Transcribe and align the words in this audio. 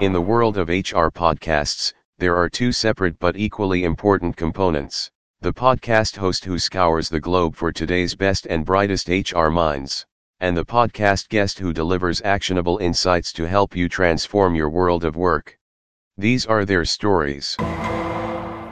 In 0.00 0.14
the 0.14 0.20
world 0.22 0.56
of 0.56 0.70
HR 0.70 1.12
podcasts, 1.12 1.92
there 2.16 2.34
are 2.34 2.48
two 2.48 2.72
separate 2.72 3.18
but 3.18 3.36
equally 3.36 3.84
important 3.84 4.34
components 4.34 5.10
the 5.42 5.52
podcast 5.52 6.16
host 6.16 6.42
who 6.46 6.58
scours 6.58 7.10
the 7.10 7.20
globe 7.20 7.54
for 7.54 7.70
today's 7.70 8.14
best 8.14 8.46
and 8.46 8.64
brightest 8.64 9.10
HR 9.10 9.48
minds, 9.48 10.06
and 10.40 10.56
the 10.56 10.64
podcast 10.64 11.28
guest 11.28 11.58
who 11.58 11.74
delivers 11.74 12.22
actionable 12.22 12.78
insights 12.78 13.30
to 13.34 13.44
help 13.44 13.76
you 13.76 13.90
transform 13.90 14.54
your 14.54 14.70
world 14.70 15.04
of 15.04 15.16
work. 15.16 15.58
These 16.16 16.46
are 16.46 16.64
their 16.64 16.86
stories. 16.86 17.58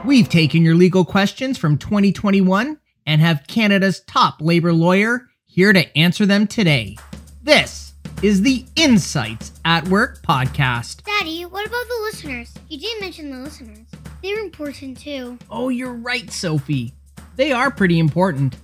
We've 0.03 0.29
taken 0.29 0.63
your 0.63 0.75
legal 0.75 1.05
questions 1.05 1.59
from 1.59 1.77
2021 1.77 2.79
and 3.05 3.21
have 3.21 3.45
Canada's 3.45 3.99
top 4.07 4.41
labor 4.41 4.73
lawyer 4.73 5.27
here 5.45 5.73
to 5.73 5.95
answer 5.95 6.25
them 6.25 6.47
today. 6.47 6.97
This 7.43 7.88
is 8.21 8.41
the 8.41 8.65
Insights 8.75 9.53
at 9.63 9.87
Work 9.87 10.21
podcast. 10.23 11.03
Daddy, 11.05 11.45
what 11.45 11.65
about 11.65 11.87
the 11.87 11.99
listeners? 12.01 12.53
You 12.67 12.77
didn't 12.77 12.99
mention 12.99 13.31
the 13.31 13.37
listeners. 13.37 13.87
They're 14.21 14.39
important 14.39 14.99
too. 14.99 15.37
Oh, 15.49 15.69
you're 15.69 15.93
right, 15.93 16.29
Sophie. 16.29 16.93
They 17.37 17.53
are 17.53 17.71
pretty 17.71 17.97
important. 17.97 18.57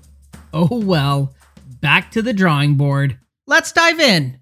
Oh 0.54 0.80
well, 0.84 1.34
back 1.80 2.12
to 2.12 2.22
the 2.22 2.34
drawing 2.34 2.76
board. 2.76 3.18
Let's 3.48 3.72
dive 3.72 4.02
in. 4.02 4.40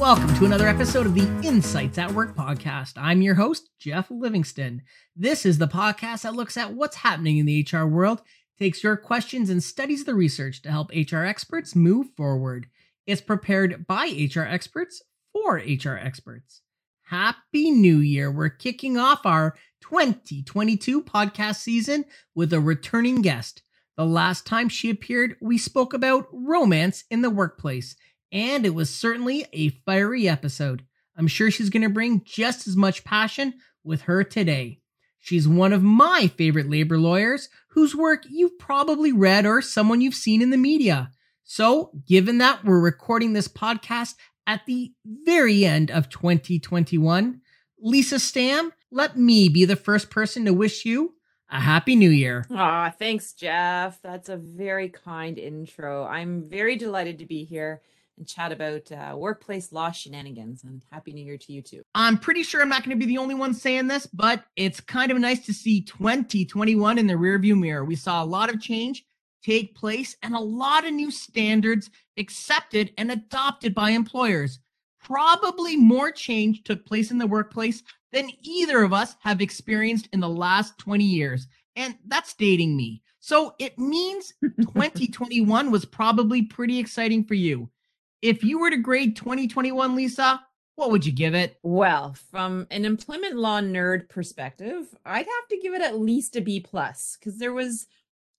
Welcome 0.00 0.34
to 0.36 0.44
another 0.44 0.66
episode 0.66 1.06
of 1.06 1.14
the 1.14 1.28
Insights 1.46 1.98
at 1.98 2.12
Work 2.12 2.34
podcast. 2.34 2.94
I'm 2.96 3.20
your 3.20 3.34
host, 3.34 3.68
Jeff 3.78 4.10
Livingston. 4.10 4.82
This 5.14 5.44
is 5.44 5.58
the 5.58 5.68
podcast 5.68 6.22
that 6.22 6.34
looks 6.34 6.56
at 6.56 6.72
what's 6.72 6.96
happening 6.96 7.38
in 7.38 7.46
the 7.46 7.66
HR 7.70 7.84
world, 7.84 8.22
takes 8.60 8.84
your 8.84 8.96
questions, 8.96 9.48
and 9.48 9.62
studies 9.62 10.04
the 10.04 10.14
research 10.14 10.60
to 10.62 10.70
help 10.70 10.90
HR 10.90 11.24
experts 11.24 11.74
move 11.74 12.08
forward. 12.14 12.66
It's 13.06 13.22
prepared 13.22 13.86
by 13.86 14.06
HR 14.06 14.42
experts 14.42 15.02
for 15.32 15.56
HR 15.56 15.96
experts. 15.96 16.60
Happy 17.04 17.70
New 17.70 17.96
Year! 17.96 18.30
We're 18.30 18.50
kicking 18.50 18.98
off 18.98 19.24
our 19.24 19.56
2022 19.80 21.02
podcast 21.02 21.56
season 21.56 22.04
with 22.34 22.52
a 22.52 22.60
returning 22.60 23.22
guest. 23.22 23.62
The 23.96 24.04
last 24.04 24.46
time 24.46 24.68
she 24.68 24.90
appeared, 24.90 25.36
we 25.40 25.56
spoke 25.56 25.94
about 25.94 26.28
romance 26.30 27.04
in 27.10 27.22
the 27.22 27.30
workplace, 27.30 27.96
and 28.30 28.66
it 28.66 28.74
was 28.74 28.94
certainly 28.94 29.46
a 29.54 29.70
fiery 29.86 30.28
episode. 30.28 30.84
I'm 31.16 31.26
sure 31.26 31.50
she's 31.50 31.70
going 31.70 31.82
to 31.82 31.88
bring 31.88 32.22
just 32.24 32.68
as 32.68 32.76
much 32.76 33.04
passion 33.04 33.54
with 33.82 34.02
her 34.02 34.22
today. 34.22 34.79
She's 35.20 35.46
one 35.46 35.72
of 35.72 35.82
my 35.82 36.30
favorite 36.36 36.68
labor 36.68 36.98
lawyers 36.98 37.48
whose 37.68 37.94
work 37.94 38.24
you've 38.28 38.58
probably 38.58 39.12
read 39.12 39.46
or 39.46 39.62
someone 39.62 40.00
you've 40.00 40.14
seen 40.14 40.42
in 40.42 40.50
the 40.50 40.56
media. 40.56 41.12
So, 41.44 41.90
given 42.06 42.38
that 42.38 42.64
we're 42.64 42.80
recording 42.80 43.32
this 43.32 43.48
podcast 43.48 44.14
at 44.46 44.66
the 44.66 44.92
very 45.04 45.64
end 45.64 45.90
of 45.90 46.08
2021, 46.08 47.40
Lisa 47.78 48.18
Stam, 48.18 48.72
let 48.90 49.16
me 49.16 49.48
be 49.48 49.64
the 49.64 49.76
first 49.76 50.10
person 50.10 50.44
to 50.46 50.54
wish 50.54 50.84
you 50.84 51.14
a 51.50 51.60
happy 51.60 51.96
new 51.96 52.10
year. 52.10 52.46
Aw, 52.50 52.90
thanks, 52.90 53.32
Jeff. 53.32 54.00
That's 54.02 54.28
a 54.28 54.36
very 54.36 54.88
kind 54.88 55.38
intro. 55.38 56.04
I'm 56.04 56.48
very 56.48 56.76
delighted 56.76 57.18
to 57.18 57.26
be 57.26 57.44
here 57.44 57.82
and 58.20 58.28
chat 58.28 58.52
about 58.52 58.92
uh, 58.92 59.16
workplace 59.16 59.72
law 59.72 59.90
shenanigans. 59.90 60.62
And 60.62 60.84
happy 60.92 61.12
new 61.12 61.24
year 61.24 61.38
to 61.38 61.52
you 61.52 61.62
too. 61.62 61.82
I'm 61.94 62.18
pretty 62.18 62.44
sure 62.44 62.62
I'm 62.62 62.68
not 62.68 62.84
going 62.84 62.96
to 62.96 63.04
be 63.04 63.10
the 63.10 63.18
only 63.18 63.34
one 63.34 63.52
saying 63.52 63.88
this, 63.88 64.06
but 64.06 64.44
it's 64.54 64.78
kind 64.78 65.10
of 65.10 65.18
nice 65.18 65.44
to 65.46 65.54
see 65.54 65.80
2021 65.80 66.98
in 66.98 67.06
the 67.08 67.14
rearview 67.14 67.58
mirror. 67.58 67.84
We 67.84 67.96
saw 67.96 68.22
a 68.22 68.24
lot 68.24 68.52
of 68.52 68.60
change 68.60 69.04
take 69.42 69.74
place 69.74 70.16
and 70.22 70.34
a 70.34 70.40
lot 70.40 70.86
of 70.86 70.92
new 70.92 71.10
standards 71.10 71.90
accepted 72.18 72.92
and 72.98 73.10
adopted 73.10 73.74
by 73.74 73.90
employers. 73.90 74.60
Probably 75.02 75.76
more 75.76 76.10
change 76.10 76.62
took 76.62 76.84
place 76.84 77.10
in 77.10 77.16
the 77.16 77.26
workplace 77.26 77.82
than 78.12 78.30
either 78.42 78.82
of 78.82 78.92
us 78.92 79.16
have 79.20 79.40
experienced 79.40 80.08
in 80.12 80.20
the 80.20 80.28
last 80.28 80.76
20 80.78 81.04
years. 81.04 81.46
And 81.74 81.96
that's 82.06 82.34
dating 82.34 82.76
me. 82.76 83.02
So 83.20 83.54
it 83.58 83.78
means 83.78 84.34
2021 84.42 85.70
was 85.70 85.84
probably 85.86 86.42
pretty 86.42 86.78
exciting 86.78 87.24
for 87.24 87.34
you. 87.34 87.70
If 88.22 88.44
you 88.44 88.58
were 88.58 88.70
to 88.70 88.76
grade 88.76 89.16
2021, 89.16 89.94
Lisa, 89.94 90.44
what 90.76 90.90
would 90.90 91.04
you 91.04 91.12
give 91.12 91.34
it? 91.34 91.58
Well, 91.62 92.14
from 92.30 92.66
an 92.70 92.84
employment 92.84 93.36
law 93.36 93.60
nerd 93.60 94.08
perspective, 94.08 94.86
I'd 95.04 95.26
have 95.26 95.48
to 95.50 95.58
give 95.58 95.74
it 95.74 95.82
at 95.82 95.98
least 95.98 96.36
a 96.36 96.40
B 96.40 96.60
plus 96.60 97.16
because 97.18 97.38
there 97.38 97.52
was 97.52 97.86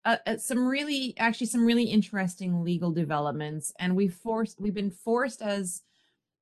uh, 0.05 0.17
uh, 0.25 0.37
some 0.37 0.67
really 0.67 1.13
actually 1.17 1.47
some 1.47 1.65
really 1.65 1.83
interesting 1.83 2.63
legal 2.63 2.91
developments 2.91 3.71
and 3.77 3.95
we 3.95 4.07
forced 4.07 4.59
we've 4.59 4.73
been 4.73 4.89
forced 4.89 5.43
as 5.43 5.83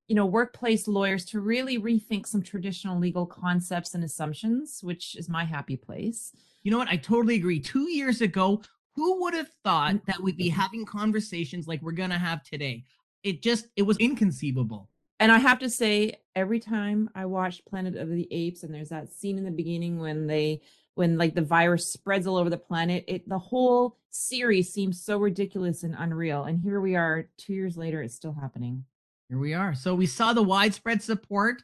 you 0.08 0.16
know 0.16 0.26
workplace 0.26 0.88
lawyers 0.88 1.26
to 1.26 1.42
really 1.42 1.78
rethink 1.78 2.26
some 2.26 2.42
traditional 2.42 2.98
legal 2.98 3.26
concepts 3.26 3.96
and 3.96 4.04
assumptions 4.06 4.80
which 4.82 5.18
is 5.18 5.28
my 5.28 5.44
happy 5.44 5.76
place 5.76 6.32
You 6.64 6.72
know 6.72 6.78
what? 6.78 6.90
I 6.90 6.98
totally 6.98 7.36
agree. 7.36 7.60
Two 7.60 7.90
years 7.90 8.22
ago, 8.22 8.62
who 8.96 9.22
would 9.22 9.34
have 9.34 9.50
thought 9.64 10.06
that 10.08 10.22
we'd 10.22 10.38
be 10.38 10.50
having 10.50 10.86
conversations 10.86 11.68
like 11.68 11.82
we're 11.82 11.92
going 11.94 12.10
to 12.10 12.18
have 12.18 12.44
today? 12.44 12.84
It 13.24 13.42
just, 13.42 13.68
it 13.76 13.84
was 13.84 13.98
inconceivable. 13.98 14.90
and 15.20 15.32
i 15.32 15.38
have 15.38 15.60
to 15.60 15.70
say 15.70 16.14
every 16.36 16.60
time 16.60 17.10
i 17.16 17.26
watch 17.26 17.66
planet 17.66 17.96
of 17.98 18.10
the 18.10 18.28
apes 18.32 18.64
and 18.64 18.74
there's 18.74 18.90
that 18.90 19.10
scene 19.12 19.38
in 19.38 19.44
the 19.44 19.52
beginning 19.52 20.00
when 20.00 20.28
they 20.28 20.62
when 20.96 21.18
like 21.18 21.36
the 21.36 21.42
virus 21.42 21.92
spreads 21.92 22.26
all 22.28 22.38
over 22.38 22.50
the 22.50 22.58
planet 22.58 23.04
it 23.08 23.28
the 23.28 23.38
whole 23.38 23.98
series 24.12 24.72
seems 24.72 25.04
so 25.04 25.18
ridiculous 25.18 25.84
and 25.84 25.96
unreal 25.98 26.44
and 26.46 26.60
here 26.62 26.80
we 26.80 26.96
are 26.96 27.28
two 27.38 27.54
years 27.54 27.76
later 27.78 28.02
it's 28.02 28.16
still 28.16 28.34
happening 28.34 28.84
Here 29.30 29.38
we 29.40 29.54
are. 29.54 29.76
So 29.76 29.94
we 29.94 30.08
saw 30.08 30.34
the 30.34 30.42
widespread 30.44 31.02
support 31.04 31.62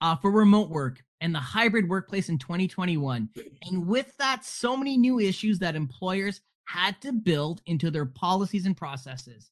uh, 0.00 0.16
for 0.16 0.30
remote 0.30 0.68
work 0.68 1.02
and 1.22 1.34
the 1.34 1.38
hybrid 1.40 1.88
workplace 1.88 2.28
in 2.28 2.38
2021. 2.38 3.28
And 3.66 3.86
with 3.86 4.14
that, 4.18 4.44
so 4.44 4.76
many 4.76 4.96
new 4.96 5.18
issues 5.18 5.58
that 5.60 5.74
employers 5.74 6.42
had 6.66 7.00
to 7.00 7.12
build 7.12 7.62
into 7.64 7.90
their 7.90 8.04
policies 8.04 8.66
and 8.66 8.76
processes. 8.76 9.50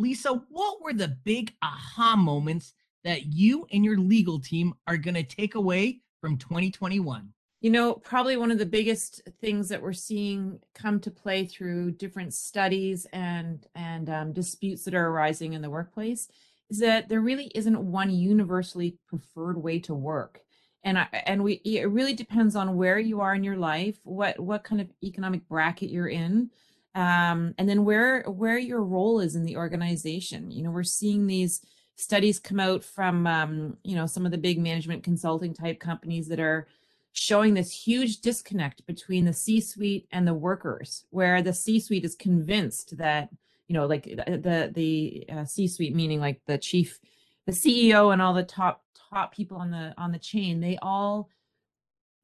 Lisa, 0.00 0.42
what 0.48 0.82
were 0.82 0.94
the 0.94 1.16
big 1.24 1.52
aha 1.62 2.16
moments 2.16 2.72
that 3.04 3.26
you 3.26 3.66
and 3.70 3.84
your 3.84 3.98
legal 3.98 4.40
team 4.40 4.72
are 4.86 4.96
going 4.96 5.14
to 5.14 5.22
take 5.22 5.54
away 5.54 6.00
from 6.22 6.38
2021? 6.38 7.28
You 7.60 7.70
know, 7.70 7.92
probably 7.92 8.38
one 8.38 8.50
of 8.50 8.56
the 8.56 8.64
biggest 8.64 9.20
things 9.42 9.68
that 9.68 9.82
we're 9.82 9.92
seeing 9.92 10.58
come 10.74 11.00
to 11.00 11.10
play 11.10 11.44
through 11.44 11.92
different 11.92 12.32
studies 12.32 13.06
and 13.12 13.66
and 13.74 14.08
um, 14.08 14.32
disputes 14.32 14.84
that 14.84 14.94
are 14.94 15.08
arising 15.08 15.52
in 15.52 15.60
the 15.60 15.68
workplace 15.68 16.28
is 16.70 16.78
that 16.78 17.10
there 17.10 17.20
really 17.20 17.52
isn't 17.54 17.78
one 17.78 18.10
universally 18.10 18.96
preferred 19.06 19.58
way 19.58 19.78
to 19.80 19.94
work. 19.94 20.40
And 20.82 20.98
I, 20.98 21.08
and 21.26 21.44
we 21.44 21.60
it 21.66 21.90
really 21.90 22.14
depends 22.14 22.56
on 22.56 22.76
where 22.76 22.98
you 22.98 23.20
are 23.20 23.34
in 23.34 23.44
your 23.44 23.58
life, 23.58 23.98
what 24.04 24.40
what 24.40 24.64
kind 24.64 24.80
of 24.80 24.88
economic 25.04 25.46
bracket 25.46 25.90
you're 25.90 26.08
in, 26.08 26.50
um, 26.94 27.54
and 27.58 27.68
then 27.68 27.84
where 27.84 28.22
where 28.22 28.58
your 28.58 28.82
role 28.82 29.20
is 29.20 29.36
in 29.36 29.44
the 29.44 29.56
organization. 29.56 30.50
You 30.50 30.62
know, 30.62 30.70
we're 30.70 30.82
seeing 30.82 31.26
these 31.26 31.60
studies 31.96 32.38
come 32.38 32.60
out 32.60 32.82
from 32.82 33.26
um, 33.26 33.76
you 33.84 33.94
know 33.96 34.06
some 34.06 34.24
of 34.26 34.32
the 34.32 34.38
big 34.38 34.58
management 34.58 35.04
consulting 35.04 35.54
type 35.54 35.80
companies 35.80 36.28
that 36.28 36.40
are 36.40 36.66
showing 37.12 37.54
this 37.54 37.72
huge 37.72 38.20
disconnect 38.20 38.86
between 38.86 39.24
the 39.24 39.32
C-suite 39.32 40.06
and 40.12 40.26
the 40.26 40.34
workers, 40.34 41.04
where 41.10 41.42
the 41.42 41.52
C-suite 41.52 42.04
is 42.04 42.14
convinced 42.14 42.96
that 42.98 43.28
you 43.70 43.74
know, 43.74 43.86
like 43.86 44.02
the 44.02 44.36
the, 44.36 44.72
the 44.74 45.24
uh, 45.32 45.44
C-suite, 45.44 45.94
meaning 45.94 46.18
like 46.18 46.40
the 46.46 46.58
chief, 46.58 46.98
the 47.46 47.52
CEO, 47.52 48.12
and 48.12 48.20
all 48.20 48.34
the 48.34 48.42
top 48.42 48.82
top 49.10 49.32
people 49.32 49.58
on 49.58 49.70
the 49.70 49.94
on 49.96 50.10
the 50.10 50.18
chain, 50.18 50.58
they 50.58 50.76
all, 50.82 51.28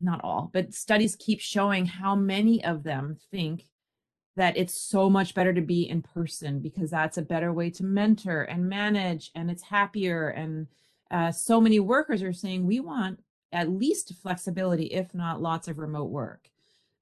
not 0.01 0.21
all, 0.25 0.51
but 0.53 0.75
studies 0.75 1.15
keep 1.15 1.41
showing 1.41 1.87
how 1.87 2.17
many 2.17 2.65
of 2.65 2.83
them 2.83 3.17
think 3.31 3.67
that 4.37 4.57
it's 4.57 4.75
so 4.75 5.09
much 5.09 5.35
better 5.35 5.53
to 5.53 5.63
be 5.63 5.89
in 5.89 6.03
person 6.03 6.61
because 6.61 6.91
that's 6.91 7.17
a 7.17 7.23
better 7.23 7.53
way 7.53 7.71
to 7.71 7.85
mentor 7.85 8.43
and 8.43 8.69
manage, 8.69 9.31
and 9.35 9.51
it's 9.51 9.63
happier. 9.63 10.29
And 10.29 10.67
uh, 11.11 11.33
so 11.33 11.61
many 11.61 11.81
workers 11.81 12.23
are 12.23 12.35
saying 12.35 12.67
we 12.67 12.81
want 12.81 13.21
at 13.53 13.71
least 13.71 14.13
flexibility, 14.23 14.87
if 14.87 15.15
not 15.15 15.41
lots 15.41 15.69
of 15.69 15.79
remote 15.79 16.11
work. 16.11 16.51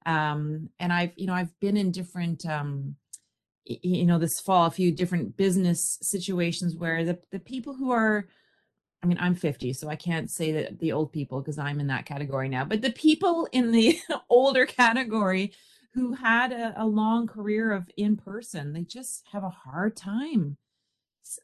Um, 0.05 0.69
and 0.79 0.93
I've, 0.93 1.11
you 1.17 1.27
know, 1.27 1.33
I've 1.33 1.57
been 1.59 1.75
in 1.75 1.91
different, 1.91 2.45
um, 2.45 2.95
you 3.65 4.05
know, 4.05 4.19
this 4.19 4.39
fall, 4.39 4.65
a 4.65 4.71
few 4.71 4.91
different 4.91 5.35
business 5.35 5.97
situations 6.01 6.75
where 6.75 7.03
the 7.03 7.19
the 7.31 7.39
people 7.39 7.73
who 7.73 7.91
are, 7.91 8.27
I 9.03 9.07
mean, 9.07 9.17
I'm 9.19 9.35
50, 9.35 9.73
so 9.73 9.89
I 9.89 9.95
can't 9.95 10.29
say 10.29 10.51
that 10.53 10.79
the 10.79 10.91
old 10.91 11.11
people 11.11 11.41
because 11.41 11.57
I'm 11.57 11.79
in 11.79 11.87
that 11.87 12.05
category 12.05 12.47
now, 12.47 12.63
but 12.63 12.81
the 12.81 12.91
people 12.91 13.47
in 13.51 13.71
the 13.71 13.99
older 14.29 14.65
category 14.65 15.51
who 15.95 16.13
had 16.13 16.51
a, 16.51 16.73
a 16.81 16.85
long 16.85 17.25
career 17.25 17.71
of 17.71 17.89
in 17.97 18.17
person, 18.17 18.73
they 18.73 18.83
just 18.83 19.23
have 19.31 19.43
a 19.43 19.49
hard 19.49 19.95
time 19.95 20.57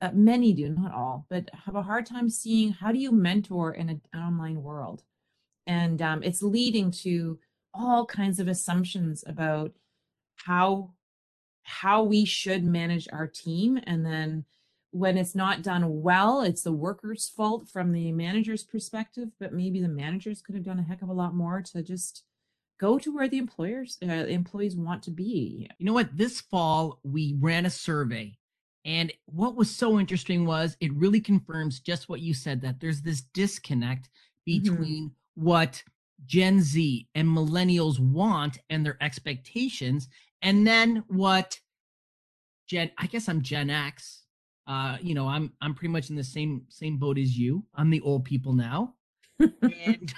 uh, 0.01 0.11
many 0.13 0.53
do, 0.53 0.69
not 0.69 0.93
all, 0.93 1.25
but 1.29 1.49
have 1.65 1.75
a 1.75 1.81
hard 1.81 2.05
time 2.05 2.29
seeing 2.29 2.71
how 2.71 2.91
do 2.91 2.99
you 2.99 3.11
mentor 3.11 3.73
in 3.73 3.89
an 3.89 4.01
online 4.15 4.61
world. 4.61 5.03
And 5.65 6.01
um, 6.01 6.21
it's 6.23 6.43
leading 6.43 6.91
to 7.03 7.39
all 7.73 8.05
kinds 8.05 8.39
of 8.39 8.47
assumptions 8.47 9.23
about 9.25 9.71
how 10.35 10.91
how 11.63 12.03
we 12.03 12.25
should 12.25 12.63
manage 12.63 13.07
our 13.13 13.27
team 13.27 13.79
and 13.83 14.05
then 14.05 14.43
when 14.89 15.15
it's 15.15 15.35
not 15.35 15.61
done 15.61 16.01
well 16.01 16.41
it's 16.41 16.63
the 16.63 16.71
worker's 16.71 17.29
fault 17.29 17.69
from 17.69 17.91
the 17.91 18.11
manager's 18.11 18.63
perspective 18.63 19.29
but 19.39 19.53
maybe 19.53 19.79
the 19.79 19.87
managers 19.87 20.41
could 20.41 20.55
have 20.55 20.65
done 20.65 20.79
a 20.79 20.83
heck 20.83 21.01
of 21.03 21.07
a 21.07 21.13
lot 21.13 21.35
more 21.35 21.61
to 21.61 21.83
just 21.83 22.23
go 22.81 22.97
to 22.97 23.15
where 23.15 23.29
the 23.29 23.37
employers 23.37 23.97
uh, 24.03 24.11
employees 24.11 24.75
want 24.75 25.03
to 25.03 25.11
be 25.11 25.69
you 25.77 25.85
know 25.85 25.93
what 25.93 26.17
this 26.17 26.41
fall 26.41 26.99
we 27.03 27.35
ran 27.39 27.65
a 27.65 27.69
survey 27.69 28.35
and 28.83 29.13
what 29.25 29.55
was 29.55 29.69
so 29.69 29.99
interesting 29.99 30.45
was 30.45 30.75
it 30.79 30.93
really 30.93 31.21
confirms 31.21 31.79
just 31.79 32.09
what 32.09 32.19
you 32.19 32.33
said 32.33 32.61
that 32.61 32.79
there's 32.79 33.01
this 33.01 33.21
disconnect 33.33 34.09
mm-hmm. 34.49 34.61
between 34.63 35.03
mm-hmm. 35.05 35.45
what 35.45 35.83
Gen 36.25 36.61
Z 36.61 37.07
and 37.15 37.27
millennials 37.27 37.99
want 37.99 38.59
and 38.69 38.85
their 38.85 38.97
expectations, 39.01 40.07
and 40.41 40.65
then 40.65 41.03
what 41.07 41.59
Gen 42.67 42.91
I 42.97 43.07
guess 43.07 43.27
I'm 43.27 43.41
Gen 43.41 43.69
X. 43.69 44.23
Uh, 44.67 44.97
you 45.01 45.15
know, 45.15 45.27
I'm 45.27 45.51
I'm 45.61 45.73
pretty 45.73 45.91
much 45.91 46.09
in 46.09 46.15
the 46.15 46.23
same 46.23 46.63
same 46.69 46.97
boat 46.97 47.17
as 47.17 47.37
you. 47.37 47.65
I'm 47.75 47.89
the 47.89 48.01
old 48.01 48.25
people 48.25 48.53
now. 48.53 48.95
and 49.39 50.13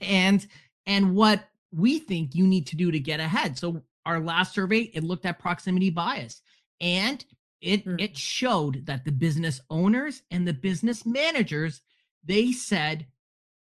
and 0.00 0.46
and 0.86 1.14
what 1.14 1.48
we 1.72 1.98
think 1.98 2.34
you 2.34 2.46
need 2.46 2.66
to 2.68 2.76
do 2.76 2.90
to 2.90 2.98
get 2.98 3.20
ahead. 3.20 3.58
So 3.58 3.82
our 4.04 4.20
last 4.20 4.54
survey, 4.54 4.90
it 4.94 5.04
looked 5.04 5.26
at 5.26 5.38
proximity 5.38 5.90
bias 5.90 6.40
and 6.80 7.24
it 7.60 7.84
mm. 7.84 8.00
it 8.00 8.16
showed 8.16 8.86
that 8.86 9.04
the 9.04 9.12
business 9.12 9.60
owners 9.70 10.22
and 10.30 10.46
the 10.46 10.52
business 10.52 11.06
managers 11.06 11.80
they 12.24 12.52
said 12.52 13.06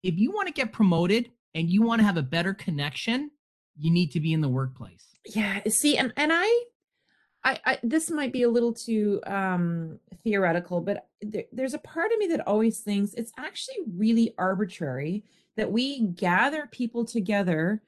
if 0.04 0.18
you 0.18 0.32
want 0.32 0.48
to 0.48 0.54
get 0.54 0.72
promoted 0.72 1.32
and 1.54 1.70
you 1.70 1.82
want 1.82 2.00
to 2.00 2.06
have 2.06 2.18
a 2.18 2.24
better 2.24 2.54
connection 2.54 3.30
you 3.78 3.92
need 3.92 4.12
to 4.12 4.20
be 4.20 4.34
in 4.34 4.42
the 4.42 4.50
workplace 4.50 5.16
yeah 5.26 5.60
see 5.68 5.98
and 5.98 6.14
and 6.18 6.32
i 6.34 6.64
I, 7.44 7.60
I, 7.66 7.80
this 7.82 8.10
might 8.10 8.34
be 8.34 8.44
a 8.44 8.50
little 8.50 8.74
too 8.74 9.22
um, 9.26 10.00
theoretical, 10.24 10.82
but 10.82 11.08
there, 11.22 11.46
there's 11.54 11.76
a 11.76 11.80
part 11.80 12.12
of 12.12 12.18
me 12.18 12.28
that 12.28 12.46
always 12.46 12.80
thinks 12.80 13.14
it's 13.14 13.32
actually 13.38 13.78
really 13.96 14.34
arbitrary 14.38 15.24
that 15.58 15.72
we 15.72 16.02
gather 16.02 16.68
people 16.72 17.04
together 17.04 17.82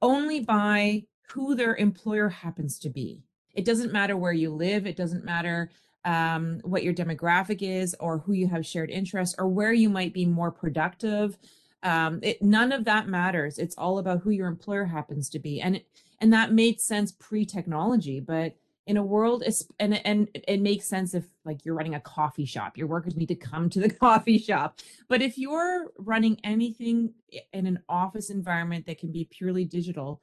only 0.00 0.40
by 0.40 1.04
who 1.32 1.54
their 1.54 1.76
employer 1.76 2.28
happens 2.28 2.78
to 2.78 2.88
be. 2.88 3.20
It 3.52 3.64
doesn't 3.64 3.92
matter 3.92 4.16
where 4.16 4.32
you 4.32 4.50
live. 4.50 4.86
It 4.86 4.96
doesn't 4.96 5.24
matter 5.24 5.70
um, 6.04 6.60
what 6.64 6.82
your 6.82 6.94
demographic 6.94 7.58
is 7.60 7.94
or 8.00 8.18
who 8.18 8.32
you 8.32 8.48
have 8.48 8.64
shared 8.64 8.90
interests 8.90 9.34
or 9.38 9.48
where 9.48 9.72
you 9.72 9.90
might 9.90 10.14
be 10.14 10.24
more 10.24 10.50
productive. 10.50 11.36
Um, 11.82 12.20
it, 12.22 12.40
none 12.42 12.72
of 12.72 12.84
that 12.84 13.08
matters. 13.08 13.58
It's 13.58 13.76
all 13.76 13.98
about 13.98 14.20
who 14.20 14.30
your 14.30 14.48
employer 14.48 14.84
happens 14.84 15.28
to 15.30 15.38
be. 15.38 15.60
And, 15.60 15.82
and 16.20 16.32
that 16.32 16.52
made 16.52 16.80
sense 16.80 17.12
pre-technology, 17.12 18.20
but 18.20 18.54
in 18.86 18.96
a 18.96 19.02
world 19.02 19.44
and 19.78 20.06
and 20.06 20.28
it 20.34 20.60
makes 20.60 20.88
sense 20.88 21.14
if 21.14 21.24
like 21.44 21.64
you're 21.64 21.74
running 21.74 21.94
a 21.94 22.00
coffee 22.00 22.44
shop 22.44 22.76
your 22.76 22.86
workers 22.86 23.16
need 23.16 23.28
to 23.28 23.34
come 23.34 23.68
to 23.68 23.78
the 23.78 23.90
coffee 24.06 24.38
shop 24.38 24.80
but 25.08 25.22
if 25.22 25.36
you're 25.38 25.88
running 25.98 26.38
anything 26.42 27.12
in 27.52 27.66
an 27.66 27.78
office 27.88 28.30
environment 28.30 28.86
that 28.86 28.98
can 28.98 29.12
be 29.12 29.28
purely 29.30 29.64
digital 29.64 30.20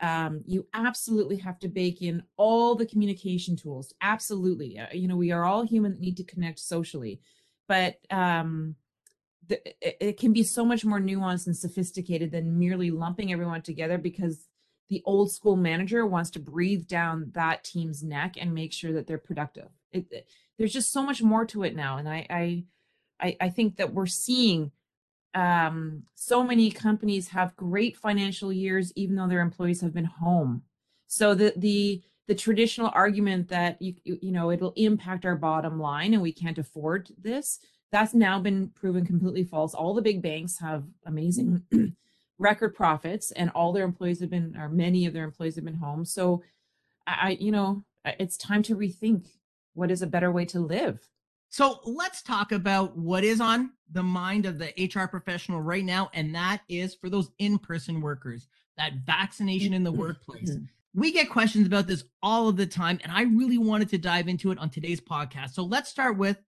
um, 0.00 0.42
you 0.46 0.66
absolutely 0.74 1.36
have 1.38 1.58
to 1.60 1.68
bake 1.68 2.02
in 2.02 2.22
all 2.36 2.74
the 2.74 2.86
communication 2.86 3.56
tools. 3.56 3.92
Absolutely. 4.00 4.78
Uh, 4.78 4.86
you 4.92 5.08
know, 5.08 5.16
we 5.16 5.32
are 5.32 5.44
all 5.44 5.66
human 5.66 5.92
that 5.92 6.00
need 6.00 6.16
to 6.18 6.24
connect 6.24 6.60
socially, 6.60 7.20
but 7.66 7.96
um, 8.10 8.76
the, 9.48 9.60
it, 9.80 9.96
it 10.00 10.18
can 10.18 10.32
be 10.32 10.42
so 10.42 10.64
much 10.64 10.84
more 10.84 11.00
nuanced 11.00 11.46
and 11.46 11.56
sophisticated 11.56 12.30
than 12.30 12.58
merely 12.58 12.90
lumping 12.90 13.32
everyone 13.32 13.62
together 13.62 13.98
because 13.98 14.47
the 14.88 15.02
old 15.04 15.30
school 15.30 15.56
manager 15.56 16.06
wants 16.06 16.30
to 16.30 16.38
breathe 16.38 16.86
down 16.86 17.30
that 17.34 17.64
team's 17.64 18.02
neck 18.02 18.36
and 18.40 18.54
make 18.54 18.72
sure 18.72 18.92
that 18.92 19.06
they're 19.06 19.18
productive. 19.18 19.68
It, 19.92 20.06
it, 20.10 20.28
there's 20.56 20.72
just 20.72 20.92
so 20.92 21.02
much 21.02 21.22
more 21.22 21.44
to 21.46 21.62
it 21.62 21.76
now. 21.76 21.98
And 21.98 22.08
I, 22.08 22.64
I, 23.20 23.36
I 23.40 23.48
think 23.50 23.76
that 23.76 23.92
we're 23.92 24.06
seeing 24.06 24.72
um, 25.34 26.04
so 26.14 26.42
many 26.42 26.70
companies 26.70 27.28
have 27.28 27.56
great 27.56 27.96
financial 27.96 28.52
years 28.52 28.92
even 28.96 29.16
though 29.16 29.28
their 29.28 29.40
employees 29.40 29.80
have 29.80 29.92
been 29.92 30.04
home 30.04 30.62
so 31.06 31.34
the 31.34 31.52
the 31.56 32.02
the 32.26 32.34
traditional 32.34 32.90
argument 32.94 33.48
that 33.48 33.80
you 33.80 33.94
you 34.04 34.32
know 34.32 34.50
it'll 34.50 34.72
impact 34.76 35.24
our 35.26 35.36
bottom 35.36 35.78
line 35.78 36.14
and 36.14 36.22
we 36.22 36.32
can't 36.32 36.58
afford 36.58 37.10
this 37.18 37.58
that's 37.92 38.14
now 38.14 38.38
been 38.38 38.70
proven 38.70 39.04
completely 39.04 39.44
false 39.44 39.74
all 39.74 39.94
the 39.94 40.02
big 40.02 40.22
banks 40.22 40.58
have 40.58 40.84
amazing 41.06 41.62
record 42.38 42.74
profits 42.74 43.30
and 43.32 43.50
all 43.50 43.72
their 43.72 43.84
employees 43.84 44.20
have 44.20 44.30
been 44.30 44.56
or 44.56 44.68
many 44.68 45.06
of 45.06 45.12
their 45.12 45.24
employees 45.24 45.56
have 45.56 45.64
been 45.64 45.74
home 45.74 46.04
so 46.04 46.42
i 47.06 47.36
you 47.40 47.50
know 47.50 47.84
it's 48.04 48.36
time 48.36 48.62
to 48.62 48.76
rethink 48.76 49.26
what 49.74 49.90
is 49.90 50.02
a 50.02 50.06
better 50.06 50.30
way 50.30 50.44
to 50.44 50.60
live 50.60 51.08
so 51.50 51.80
let's 51.84 52.22
talk 52.22 52.52
about 52.52 52.96
what 52.96 53.24
is 53.24 53.40
on 53.40 53.72
the 53.90 54.02
mind 54.02 54.44
of 54.44 54.58
the 54.58 54.72
HR 54.78 55.06
professional 55.06 55.60
right 55.60 55.84
now, 55.84 56.10
and 56.12 56.34
that 56.34 56.60
is 56.68 56.94
for 56.94 57.08
those 57.08 57.30
in 57.38 57.58
person 57.58 58.00
workers, 58.00 58.48
that 58.76 58.92
vaccination 59.06 59.72
in 59.72 59.82
the 59.82 59.90
mm-hmm. 59.90 60.00
workplace. 60.00 60.56
We 60.94 61.12
get 61.12 61.30
questions 61.30 61.66
about 61.66 61.86
this 61.86 62.04
all 62.22 62.48
of 62.48 62.56
the 62.56 62.66
time, 62.66 62.98
and 63.02 63.12
I 63.12 63.22
really 63.22 63.58
wanted 63.58 63.88
to 63.90 63.98
dive 63.98 64.28
into 64.28 64.50
it 64.50 64.58
on 64.58 64.68
today's 64.68 65.00
podcast. 65.00 65.50
So 65.50 65.62
let's 65.62 65.88
start 65.88 66.18
with 66.18 66.38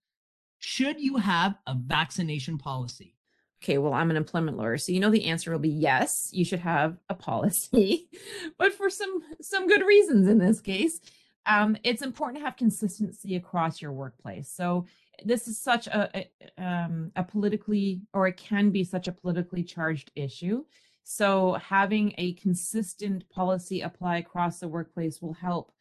Should 0.58 1.00
you 1.00 1.16
have 1.16 1.54
a 1.66 1.74
vaccination 1.74 2.58
policy? 2.58 3.14
Okay, 3.62 3.76
well, 3.78 3.92
I'm 3.92 4.10
an 4.10 4.16
employment 4.16 4.56
lawyer, 4.56 4.78
so 4.78 4.92
you 4.92 5.00
know 5.00 5.10
the 5.10 5.26
answer 5.26 5.52
will 5.52 5.58
be 5.58 5.68
yes, 5.68 6.30
you 6.32 6.44
should 6.44 6.60
have 6.60 6.96
a 7.08 7.14
policy, 7.14 8.08
but 8.58 8.72
for 8.72 8.88
some 8.88 9.20
some 9.40 9.66
good 9.66 9.84
reasons 9.84 10.28
in 10.28 10.38
this 10.38 10.60
case 10.60 11.00
um, 11.46 11.76
it's 11.84 12.02
important 12.02 12.38
to 12.38 12.44
have 12.44 12.56
consistency 12.56 13.36
across 13.36 13.80
your 13.80 13.92
workplace. 13.92 14.48
So 14.48 14.86
this 15.24 15.48
is 15.48 15.58
such 15.58 15.86
a, 15.86 16.10
a, 16.14 16.64
um, 16.64 17.12
a 17.16 17.24
politically, 17.24 18.02
or 18.12 18.26
it 18.28 18.36
can 18.36 18.70
be 18.70 18.84
such 18.84 19.08
a 19.08 19.12
politically 19.12 19.62
charged 19.62 20.10
issue. 20.14 20.64
So 21.02 21.54
having 21.54 22.14
a 22.18 22.34
consistent 22.34 23.28
policy 23.30 23.80
apply 23.80 24.18
across 24.18 24.60
the 24.60 24.68
workplace 24.68 25.20
will 25.20 25.32
help 25.32 25.72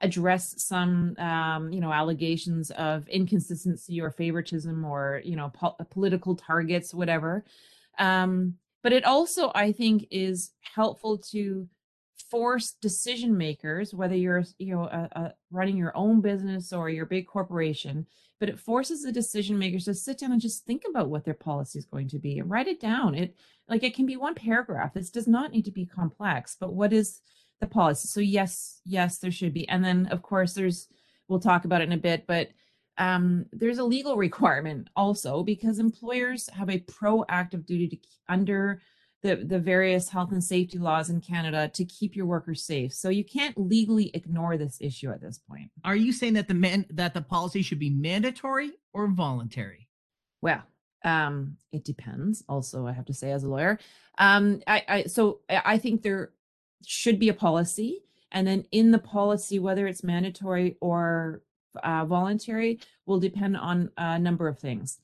address 0.00 0.62
some, 0.62 1.16
um, 1.18 1.72
you 1.72 1.80
know, 1.80 1.92
allegations 1.92 2.70
of 2.72 3.08
inconsistency 3.08 4.00
or 4.00 4.10
favoritism 4.10 4.84
or, 4.84 5.22
you 5.24 5.36
know, 5.36 5.50
po- 5.54 5.76
political 5.90 6.36
targets, 6.36 6.92
whatever. 6.92 7.44
Um, 7.98 8.54
but 8.82 8.92
it 8.92 9.04
also, 9.04 9.50
I 9.54 9.72
think, 9.72 10.06
is 10.10 10.52
helpful 10.74 11.18
to 11.30 11.68
force 12.30 12.72
decision 12.80 13.36
makers, 13.36 13.94
whether 13.94 14.14
you're 14.14 14.44
you 14.58 14.74
know 14.74 14.84
a, 14.84 15.08
a 15.12 15.34
running 15.50 15.76
your 15.76 15.96
own 15.96 16.20
business 16.20 16.72
or 16.72 16.90
your 16.90 17.06
big 17.06 17.26
corporation, 17.26 18.06
but 18.40 18.48
it 18.48 18.60
forces 18.60 19.02
the 19.02 19.12
decision 19.12 19.58
makers 19.58 19.84
to 19.84 19.94
sit 19.94 20.18
down 20.18 20.32
and 20.32 20.40
just 20.40 20.64
think 20.64 20.82
about 20.88 21.08
what 21.08 21.24
their 21.24 21.34
policy 21.34 21.78
is 21.78 21.86
going 21.86 22.08
to 22.08 22.18
be 22.18 22.38
and 22.38 22.50
write 22.50 22.68
it 22.68 22.80
down. 22.80 23.14
It 23.14 23.36
like 23.68 23.82
it 23.82 23.94
can 23.94 24.06
be 24.06 24.16
one 24.16 24.34
paragraph. 24.34 24.94
This 24.94 25.10
does 25.10 25.26
not 25.26 25.52
need 25.52 25.64
to 25.64 25.70
be 25.70 25.86
complex, 25.86 26.56
but 26.58 26.72
what 26.72 26.92
is 26.92 27.20
the 27.60 27.66
policy? 27.66 28.08
So 28.08 28.20
yes, 28.20 28.80
yes, 28.84 29.18
there 29.18 29.30
should 29.30 29.54
be. 29.54 29.68
And 29.68 29.84
then 29.84 30.06
of 30.06 30.22
course 30.22 30.54
there's 30.54 30.88
we'll 31.28 31.40
talk 31.40 31.64
about 31.64 31.80
it 31.80 31.84
in 31.84 31.92
a 31.92 31.98
bit, 31.98 32.26
but 32.26 32.48
um, 32.98 33.46
there's 33.52 33.78
a 33.78 33.84
legal 33.84 34.16
requirement 34.28 34.88
also 34.96 35.42
because 35.42 35.78
employers 35.78 36.48
have 36.50 36.70
a 36.70 36.80
proactive 36.80 37.66
duty 37.66 37.88
to 37.88 37.98
under 38.28 38.80
the, 39.22 39.36
the 39.36 39.58
various 39.58 40.08
health 40.08 40.30
and 40.30 40.42
safety 40.44 40.78
laws 40.78 41.10
in 41.10 41.20
Canada 41.20 41.68
to 41.74 41.84
keep 41.84 42.14
your 42.14 42.26
workers 42.26 42.62
safe. 42.62 42.92
So 42.92 43.08
you 43.08 43.24
can't 43.24 43.58
legally 43.58 44.10
ignore 44.14 44.56
this 44.56 44.78
issue 44.80 45.10
at 45.10 45.20
this 45.20 45.38
point. 45.38 45.70
Are 45.84 45.96
you 45.96 46.12
saying 46.12 46.34
that 46.34 46.48
the 46.48 46.54
man 46.54 46.86
that 46.90 47.14
the 47.14 47.22
policy 47.22 47.62
should 47.62 47.78
be 47.78 47.90
mandatory 47.90 48.72
or 48.92 49.08
voluntary? 49.08 49.88
Well, 50.42 50.62
um, 51.04 51.56
it 51.72 51.84
depends. 51.84 52.44
Also, 52.48 52.86
I 52.86 52.92
have 52.92 53.06
to 53.06 53.14
say 53.14 53.32
as 53.32 53.42
a 53.42 53.48
lawyer, 53.48 53.78
um, 54.18 54.60
I, 54.66 54.84
I 54.88 55.02
so 55.04 55.40
I 55.48 55.78
think 55.78 56.02
there 56.02 56.30
should 56.86 57.18
be 57.18 57.28
a 57.28 57.34
policy, 57.34 58.02
and 58.30 58.46
then 58.46 58.64
in 58.70 58.92
the 58.92 58.98
policy, 58.98 59.58
whether 59.58 59.86
it's 59.86 60.04
mandatory 60.04 60.76
or 60.80 61.42
uh, 61.82 62.04
voluntary, 62.04 62.78
will 63.04 63.18
depend 63.18 63.56
on 63.56 63.90
a 63.96 64.18
number 64.18 64.48
of 64.48 64.58
things. 64.58 65.00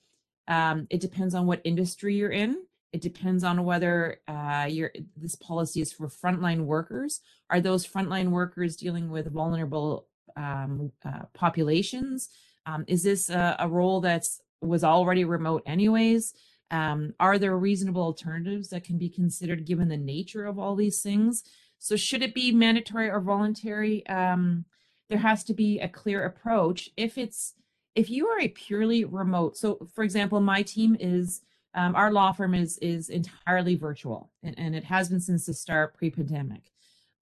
Um, 0.48 0.86
it 0.90 1.00
depends 1.00 1.34
on 1.34 1.46
what 1.46 1.60
industry 1.64 2.14
you're 2.14 2.30
in. 2.30 2.64
It 2.92 3.00
depends 3.00 3.42
on 3.42 3.64
whether 3.64 4.20
uh, 4.28 4.68
this 5.16 5.34
policy 5.36 5.80
is 5.80 5.92
for 5.92 6.08
frontline 6.08 6.66
workers. 6.66 7.20
Are 7.50 7.60
those 7.60 7.86
frontline 7.86 8.28
workers 8.28 8.76
dealing 8.76 9.10
with 9.10 9.32
vulnerable 9.32 10.06
um, 10.36 10.92
uh, 11.04 11.22
populations? 11.32 12.28
Um, 12.66 12.84
is 12.86 13.02
this 13.02 13.28
a, 13.28 13.56
a, 13.58 13.68
role 13.68 14.00
that's 14.00 14.40
was 14.60 14.84
already 14.84 15.24
remote 15.24 15.62
anyways? 15.66 16.34
Um, 16.70 17.14
are 17.18 17.38
there 17.38 17.56
reasonable 17.56 18.02
alternatives 18.02 18.68
that 18.68 18.84
can 18.84 18.98
be 18.98 19.08
considered 19.08 19.66
given 19.66 19.88
the 19.88 19.96
nature 19.96 20.46
of 20.46 20.58
all 20.58 20.76
these 20.76 21.02
things? 21.02 21.44
So 21.82 21.96
should 21.96 22.22
it 22.22 22.32
be 22.32 22.52
mandatory 22.52 23.10
or 23.10 23.20
voluntary? 23.20 24.06
Um, 24.06 24.64
there 25.08 25.18
has 25.18 25.42
to 25.44 25.52
be 25.52 25.80
a 25.80 25.88
clear 25.88 26.24
approach. 26.24 26.88
If 26.96 27.18
it's 27.18 27.54
if 27.96 28.08
you 28.08 28.28
are 28.28 28.38
a 28.40 28.48
purely 28.48 29.04
remote, 29.04 29.56
so 29.56 29.88
for 29.92 30.04
example, 30.04 30.40
my 30.40 30.62
team 30.62 30.96
is 31.00 31.42
um, 31.74 31.96
our 31.96 32.12
law 32.12 32.30
firm 32.30 32.54
is 32.54 32.78
is 32.78 33.08
entirely 33.08 33.74
virtual, 33.74 34.30
and, 34.44 34.56
and 34.60 34.76
it 34.76 34.84
has 34.84 35.08
been 35.08 35.20
since 35.20 35.46
the 35.46 35.54
start 35.54 35.96
pre-pandemic. 35.96 36.62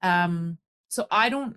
Um, 0.02 0.58
so 0.88 1.06
I 1.10 1.30
don't 1.30 1.56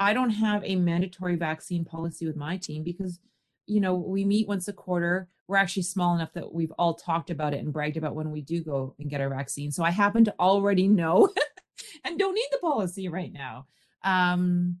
I 0.00 0.12
don't 0.12 0.30
have 0.30 0.64
a 0.64 0.74
mandatory 0.74 1.36
vaccine 1.36 1.84
policy 1.84 2.26
with 2.26 2.34
my 2.34 2.56
team 2.56 2.82
because, 2.82 3.20
you 3.66 3.80
know, 3.80 3.94
we 3.94 4.24
meet 4.24 4.48
once 4.48 4.66
a 4.66 4.72
quarter. 4.72 5.28
We're 5.46 5.58
actually 5.58 5.84
small 5.84 6.16
enough 6.16 6.32
that 6.32 6.52
we've 6.52 6.72
all 6.72 6.94
talked 6.94 7.30
about 7.30 7.54
it 7.54 7.60
and 7.60 7.72
bragged 7.72 7.98
about 7.98 8.16
when 8.16 8.32
we 8.32 8.40
do 8.40 8.64
go 8.64 8.96
and 8.98 9.08
get 9.08 9.20
our 9.20 9.28
vaccine. 9.28 9.70
So 9.70 9.84
I 9.84 9.90
happen 9.90 10.24
to 10.24 10.34
already 10.40 10.88
know 10.88 11.28
and 12.04 12.18
don't 12.18 12.34
need 12.34 12.48
the 12.50 12.58
policy 12.58 13.08
right 13.08 13.32
now. 13.32 13.66
Um, 14.04 14.78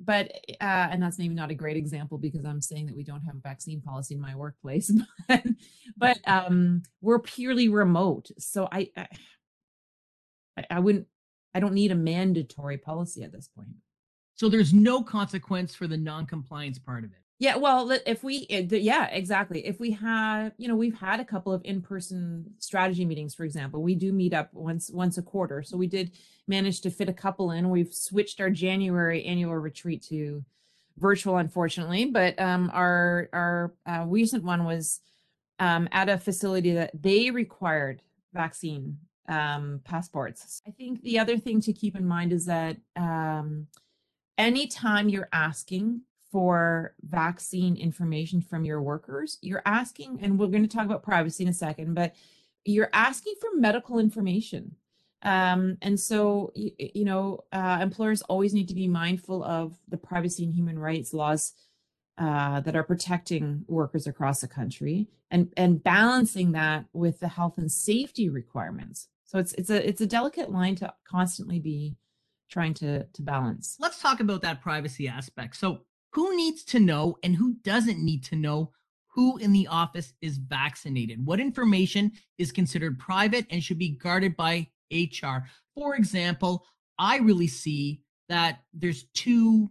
but 0.00 0.30
uh, 0.60 0.88
and 0.90 1.02
that's 1.02 1.18
maybe 1.18 1.34
not 1.34 1.50
a 1.50 1.54
great 1.54 1.76
example 1.76 2.18
because 2.18 2.44
I'm 2.44 2.60
saying 2.60 2.86
that 2.86 2.96
we 2.96 3.02
don't 3.02 3.22
have 3.22 3.34
a 3.34 3.40
vaccine 3.40 3.80
policy 3.80 4.14
in 4.14 4.20
my 4.20 4.36
workplace, 4.36 4.92
but, 5.28 5.42
but 5.96 6.18
um, 6.26 6.82
we're 7.00 7.18
purely 7.18 7.68
remote. 7.68 8.30
So 8.38 8.68
I, 8.70 8.90
I 8.96 9.08
I 10.70 10.78
wouldn't 10.78 11.06
I 11.54 11.60
don't 11.60 11.74
need 11.74 11.92
a 11.92 11.96
mandatory 11.96 12.78
policy 12.78 13.22
at 13.22 13.32
this 13.32 13.48
point. 13.48 13.74
So 14.34 14.48
there's 14.48 14.72
no 14.72 15.02
consequence 15.02 15.74
for 15.74 15.88
the 15.88 15.96
non-compliance 15.96 16.78
part 16.78 17.04
of 17.04 17.10
it. 17.10 17.18
Yeah, 17.40 17.56
well, 17.56 17.96
if 18.04 18.24
we, 18.24 18.46
eh, 18.50 18.66
yeah, 18.68 19.06
exactly. 19.06 19.64
If 19.64 19.78
we 19.78 19.92
have, 19.92 20.52
you 20.58 20.66
know, 20.66 20.74
we've 20.74 20.98
had 20.98 21.20
a 21.20 21.24
couple 21.24 21.52
of 21.52 21.62
in-person 21.64 22.44
strategy 22.58 23.04
meetings, 23.04 23.32
for 23.32 23.44
example. 23.44 23.80
We 23.80 23.94
do 23.94 24.12
meet 24.12 24.34
up 24.34 24.52
once 24.52 24.90
once 24.90 25.18
a 25.18 25.22
quarter, 25.22 25.62
so 25.62 25.76
we 25.76 25.86
did 25.86 26.12
manage 26.48 26.80
to 26.80 26.90
fit 26.90 27.08
a 27.08 27.12
couple 27.12 27.52
in. 27.52 27.70
We've 27.70 27.94
switched 27.94 28.40
our 28.40 28.50
January 28.50 29.24
annual 29.24 29.54
retreat 29.56 30.02
to 30.08 30.44
virtual, 30.96 31.36
unfortunately, 31.36 32.06
but 32.06 32.36
um, 32.40 32.70
our 32.74 33.28
our 33.32 33.74
uh, 33.88 34.04
recent 34.08 34.42
one 34.42 34.64
was 34.64 35.00
um, 35.60 35.88
at 35.92 36.08
a 36.08 36.18
facility 36.18 36.72
that 36.72 36.90
they 37.00 37.30
required 37.30 38.02
vaccine 38.34 38.98
um, 39.28 39.80
passports. 39.84 40.60
I 40.66 40.72
think 40.72 41.02
the 41.02 41.20
other 41.20 41.38
thing 41.38 41.60
to 41.62 41.72
keep 41.72 41.94
in 41.94 42.04
mind 42.04 42.32
is 42.32 42.46
that 42.46 42.78
um, 42.96 43.68
anytime 44.36 45.08
you're 45.08 45.28
asking 45.32 46.00
for 46.30 46.94
vaccine 47.02 47.76
information 47.76 48.40
from 48.40 48.64
your 48.64 48.82
workers, 48.82 49.38
you're 49.40 49.62
asking, 49.64 50.18
and 50.22 50.38
we're 50.38 50.46
going 50.48 50.66
to 50.66 50.76
talk 50.76 50.84
about 50.84 51.02
privacy 51.02 51.42
in 51.44 51.48
a 51.48 51.54
second, 51.54 51.94
but 51.94 52.14
you're 52.64 52.90
asking 52.92 53.34
for 53.40 53.50
medical 53.54 53.98
information. 53.98 54.76
Um, 55.22 55.78
and 55.82 55.98
so, 55.98 56.52
you, 56.54 56.70
you 56.78 57.04
know, 57.04 57.44
uh, 57.52 57.78
employers 57.80 58.22
always 58.22 58.54
need 58.54 58.68
to 58.68 58.74
be 58.74 58.88
mindful 58.88 59.42
of 59.42 59.76
the 59.88 59.96
privacy 59.96 60.44
and 60.44 60.54
human 60.54 60.78
rights 60.78 61.12
laws 61.12 61.54
uh, 62.18 62.60
that 62.60 62.76
are 62.76 62.82
protecting 62.84 63.64
workers 63.66 64.06
across 64.06 64.40
the 64.40 64.48
country 64.48 65.08
and, 65.30 65.52
and 65.56 65.82
balancing 65.82 66.52
that 66.52 66.84
with 66.92 67.20
the 67.20 67.28
health 67.28 67.58
and 67.58 67.72
safety 67.72 68.28
requirements. 68.28 69.08
So 69.24 69.38
it's 69.38 69.52
it's 69.54 69.68
a 69.68 69.86
it's 69.86 70.00
a 70.00 70.06
delicate 70.06 70.50
line 70.50 70.74
to 70.76 70.94
constantly 71.06 71.58
be 71.58 71.96
trying 72.48 72.72
to 72.74 73.04
to 73.04 73.22
balance. 73.22 73.76
Let's 73.78 74.00
talk 74.00 74.20
about 74.20 74.40
that 74.42 74.62
privacy 74.62 75.06
aspect. 75.06 75.56
So 75.56 75.82
who 76.12 76.36
needs 76.36 76.64
to 76.64 76.80
know 76.80 77.16
and 77.22 77.36
who 77.36 77.54
doesn't 77.62 78.04
need 78.04 78.24
to 78.24 78.36
know 78.36 78.72
who 79.08 79.36
in 79.38 79.52
the 79.52 79.66
office 79.66 80.12
is 80.20 80.38
vaccinated? 80.38 81.24
What 81.24 81.40
information 81.40 82.12
is 82.38 82.52
considered 82.52 82.98
private 82.98 83.46
and 83.50 83.62
should 83.62 83.78
be 83.78 83.90
guarded 83.90 84.36
by 84.36 84.68
HR? 84.92 85.44
For 85.74 85.96
example, 85.96 86.64
I 86.98 87.18
really 87.18 87.46
see 87.46 88.00
that 88.28 88.60
there's 88.72 89.04
two 89.14 89.70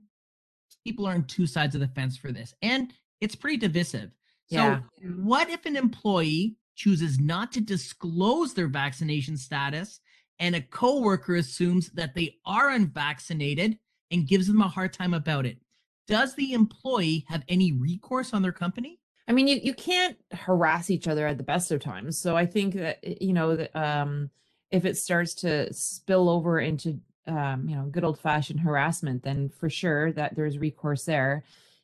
people 0.84 1.08
are 1.08 1.14
on 1.14 1.24
two 1.26 1.48
sides 1.48 1.76
of 1.76 1.82
the 1.82 1.88
fence 1.90 2.18
for 2.18 2.32
this, 2.32 2.54
and 2.62 2.94
it's 3.22 3.36
pretty 3.36 3.58
divisive. 3.58 4.12
Yeah. 4.50 4.80
So, 4.80 5.08
what 5.18 5.50
if 5.50 5.66
an 5.66 5.76
employee 5.76 6.56
chooses 6.76 7.20
not 7.20 7.52
to 7.54 7.62
disclose 7.62 8.54
their 8.54 8.68
vaccination 8.68 9.36
status 9.36 10.00
and 10.40 10.56
a 10.56 10.62
coworker 10.62 11.36
assumes 11.36 11.90
that 11.92 12.16
they 12.16 12.36
are 12.46 12.70
unvaccinated 12.70 13.78
and 14.12 14.28
gives 14.28 14.48
them 14.48 14.62
a 14.62 14.68
hard 14.68 14.94
time 14.94 15.14
about 15.14 15.46
it? 15.46 15.58
Does 16.08 16.36
the 16.36 16.54
employee 16.54 17.26
have 17.28 17.44
any 17.48 17.72
recourse 17.72 18.34
on 18.34 18.42
their 18.42 18.52
company? 18.52 19.00
I 19.28 19.34
mean, 19.34 19.48
you, 19.48 19.60
you 19.62 19.74
can't 19.74 20.18
harass 20.32 20.90
each 20.90 21.08
other 21.08 21.28
at 21.28 21.38
the 21.38 21.44
best 21.44 21.72
of 21.72 21.82
times. 21.82 22.18
So 22.18 22.38
I 22.38 22.46
think 22.46 22.76
that, 22.76 23.00
eh, 23.04 23.16
you 23.20 23.34
know, 23.34 23.68
um, 23.76 24.30
if 24.72 24.86
it 24.86 24.98
starts 24.98 25.34
to 25.36 25.72
spill 25.74 26.30
over 26.30 26.60
into, 26.60 27.00
um, 27.28 27.68
you 27.68 27.76
know, 27.76 27.84
good 27.84 28.06
old 28.06 28.20
fashioned 28.20 28.62
harassment, 28.62 29.24
then 29.24 29.50
for 29.50 29.70
sure 29.70 30.14
that 30.14 30.36
there's 30.36 30.58
recourse 30.58 31.04
there. 31.04 31.44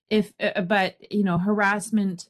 If, 0.09 0.31
uh, 0.39 0.61
but, 0.61 0.95
you 1.11 1.23
know, 1.23 1.37
harassment, 1.37 2.29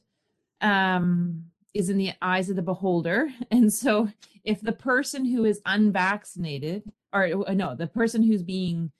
um, 0.60 1.44
is 1.74 1.90
in 1.90 1.98
the 1.98 2.12
eyes 2.22 2.48
of 2.48 2.56
the 2.56 2.62
beholder. 2.62 3.28
And 3.50 3.72
so 3.72 4.08
if 4.44 4.60
the 4.60 4.72
person 4.72 5.24
who 5.24 5.44
is 5.44 5.60
unvaccinated, 5.66 6.84
or 7.12 7.48
uh, 7.48 7.54
no, 7.54 7.74
the 7.74 7.86
person 7.86 8.22
who's 8.22 8.42
being 8.42 8.90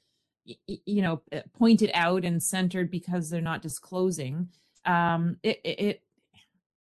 you 0.44 1.02
know 1.02 1.22
eh, 1.32 1.42
pointed 1.56 1.90
out 1.94 2.24
and 2.24 2.42
centered 2.42 2.90
because 2.90 3.30
they're 3.30 3.40
not 3.40 3.62
disclosing 3.62 4.48
um 4.84 5.36
it, 5.42 5.60
it 5.64 6.02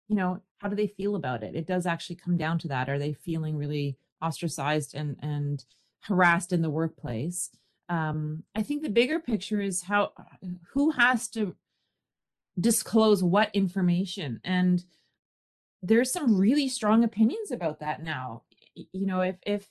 you 0.08 0.16
know 0.16 0.40
how 0.58 0.68
do 0.68 0.76
they 0.76 0.88
feel 0.88 1.14
about 1.14 1.42
it? 1.44 1.54
It 1.54 1.66
does 1.66 1.86
actually 1.86 2.16
come 2.16 2.36
down 2.36 2.58
to 2.60 2.68
that. 2.68 2.88
Are 2.88 2.98
they 2.98 3.12
feeling 3.12 3.56
really 3.56 3.96
ostracized 4.20 4.94
and 4.94 5.16
and 5.22 5.64
harassed 6.00 6.52
in 6.52 6.62
the 6.62 6.70
workplace? 6.70 7.50
Um 7.88 8.42
i 8.56 8.62
think 8.62 8.82
the 8.82 8.88
bigger 8.90 9.20
picture 9.20 9.60
is 9.60 9.82
how 9.82 10.12
who 10.72 10.90
has 10.90 11.28
to 11.28 11.54
disclose 12.58 13.22
what 13.22 13.50
information? 13.54 14.40
And 14.44 14.84
there's 15.82 16.12
some 16.12 16.36
really 16.36 16.68
strong 16.68 17.04
opinions 17.04 17.52
about 17.52 17.80
that 17.80 18.02
now. 18.02 18.42
You 18.74 19.06
know 19.06 19.20
if 19.20 19.36
if 19.46 19.68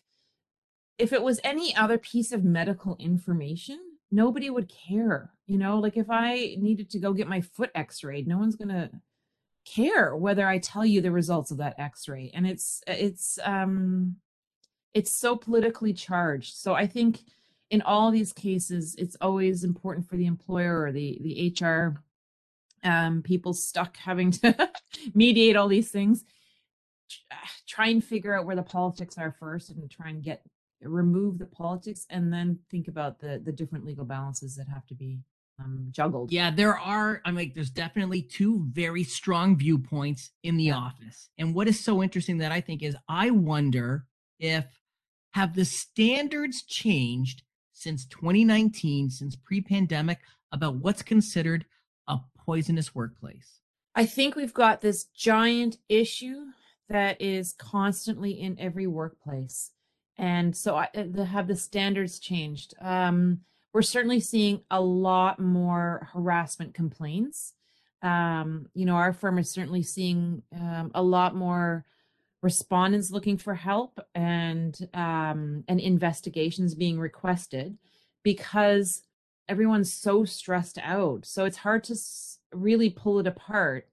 if 0.98 1.14
it 1.14 1.22
was 1.22 1.40
any 1.44 1.76
other 1.76 1.98
piece 1.98 2.32
of 2.32 2.44
medical 2.44 2.96
information, 3.00 3.80
nobody 4.12 4.50
would 4.50 4.70
care. 4.70 5.32
You 5.46 5.58
know, 5.58 5.80
like 5.80 5.98
if 5.98 6.10
I 6.10 6.56
needed 6.60 6.90
to 6.92 7.00
go 7.00 7.14
get 7.14 7.28
my 7.28 7.42
foot 7.42 7.72
x-rayed, 7.76 8.28
no 8.28 8.38
one's 8.38 8.56
going 8.56 8.70
to 8.70 8.90
care 9.66 10.16
whether 10.16 10.48
I 10.48 10.60
tell 10.60 10.86
you 10.86 11.02
the 11.02 11.12
results 11.12 11.52
of 11.52 11.58
that 11.58 11.80
x-ray. 11.80 12.32
And 12.34 12.48
it's 12.48 12.82
it's 12.88 13.38
um 13.44 14.16
it's 14.94 15.14
so 15.14 15.36
politically 15.36 15.94
charged. 15.94 16.56
So 16.56 16.74
I 16.74 16.88
think 16.88 17.20
in 17.70 17.82
all 17.82 18.12
these 18.12 18.34
cases 18.34 18.96
it's 18.98 19.18
always 19.20 19.64
important 19.64 20.08
for 20.08 20.16
the 20.16 20.26
employer 20.26 20.82
or 20.82 20.92
the 20.92 21.20
the 21.22 21.66
HR 21.66 22.02
um 22.84 23.22
people 23.22 23.54
stuck 23.54 23.98
having 23.98 24.32
to 24.32 24.70
mediate 25.14 25.56
all 25.56 25.68
these 25.68 25.92
things 25.92 26.24
try 27.66 27.88
and 27.88 28.04
figure 28.04 28.38
out 28.38 28.46
where 28.46 28.56
the 28.56 28.64
politics 28.64 29.18
are 29.18 29.32
first 29.32 29.70
and 29.70 29.90
try 29.90 30.10
and 30.10 30.24
get 30.24 30.42
remove 30.82 31.40
the 31.40 31.46
politics 31.46 32.06
and 32.10 32.32
then 32.32 32.60
think 32.70 32.88
about 32.88 33.20
the 33.20 33.42
the 33.44 33.52
different 33.52 33.86
legal 33.86 34.06
balances 34.06 34.56
that 34.56 34.68
have 34.68 34.86
to 34.88 34.96
be 34.96 35.20
um, 35.60 35.88
juggled. 35.92 36.32
Yeah, 36.32 36.52
there 36.52 36.78
are. 36.78 37.22
I'm 37.26 37.36
like, 37.36 37.54
there's 37.54 37.70
definitely 37.70 38.22
two 38.22 38.66
very 38.72 39.04
strong 39.04 39.58
viewpoints 39.58 40.32
in 40.44 40.58
the 40.58 40.66
yeah. 40.66 40.76
office. 40.76 41.30
And 41.38 41.54
what 41.56 41.68
is 41.68 41.80
so 41.80 42.04
interesting 42.04 42.38
that 42.40 42.52
I 42.52 42.62
think 42.62 42.84
is, 42.84 42.96
I 43.10 43.32
wonder 43.32 44.06
if 44.40 44.66
have 45.32 45.56
the 45.56 45.66
standards 45.66 46.64
changed 46.64 47.44
since 47.74 48.06
2019, 48.08 49.10
since 49.10 49.36
pre-pandemic, 49.36 50.20
about 50.52 50.76
what's 50.76 51.02
considered 51.02 51.66
a 52.08 52.18
poisonous 52.38 52.96
workplace. 52.96 53.60
I 53.94 54.06
think 54.06 54.36
we've 54.36 54.54
got 54.54 54.82
this 54.82 55.06
giant 55.06 55.78
issue 55.90 56.46
that 56.90 57.22
is 57.22 57.54
constantly 57.54 58.32
in 58.32 58.58
every 58.60 58.88
workplace 58.88 59.72
and 60.18 60.56
so 60.56 60.76
I 60.76 60.90
uh, 60.96 61.24
have 61.24 61.48
the 61.48 61.56
standards 61.56 62.20
changed. 62.20 62.74
Um, 62.82 63.42
we're 63.74 63.82
certainly 63.84 64.20
seeing 64.20 64.62
a 64.72 64.82
lot 64.82 65.40
more 65.40 66.10
harassment 66.14 66.74
complaints. 66.74 67.54
Um, 68.02 68.70
you 68.74 68.86
know, 68.86 68.96
our 68.96 69.14
firm 69.14 69.38
is 69.38 69.50
certainly 69.50 69.84
seeing 69.84 70.42
um, 70.56 70.92
a 70.96 71.04
lot 71.04 71.36
more 71.36 71.86
respondents 72.42 73.12
looking 73.12 73.38
for 73.38 73.56
help 73.56 74.00
and 74.16 74.90
um, 74.94 75.64
and 75.68 75.80
investigations 75.80 76.76
being 76.76 77.00
requested 77.00 77.78
because 78.24 79.04
everyone's 79.48 79.94
so 79.94 80.26
stressed 80.26 80.80
out. 80.82 81.26
So 81.26 81.46
it's 81.46 81.58
hard 81.58 81.84
to 81.86 81.96
really 82.54 82.90
pull 82.90 83.20
it 83.20 83.28
apart. 83.28 83.88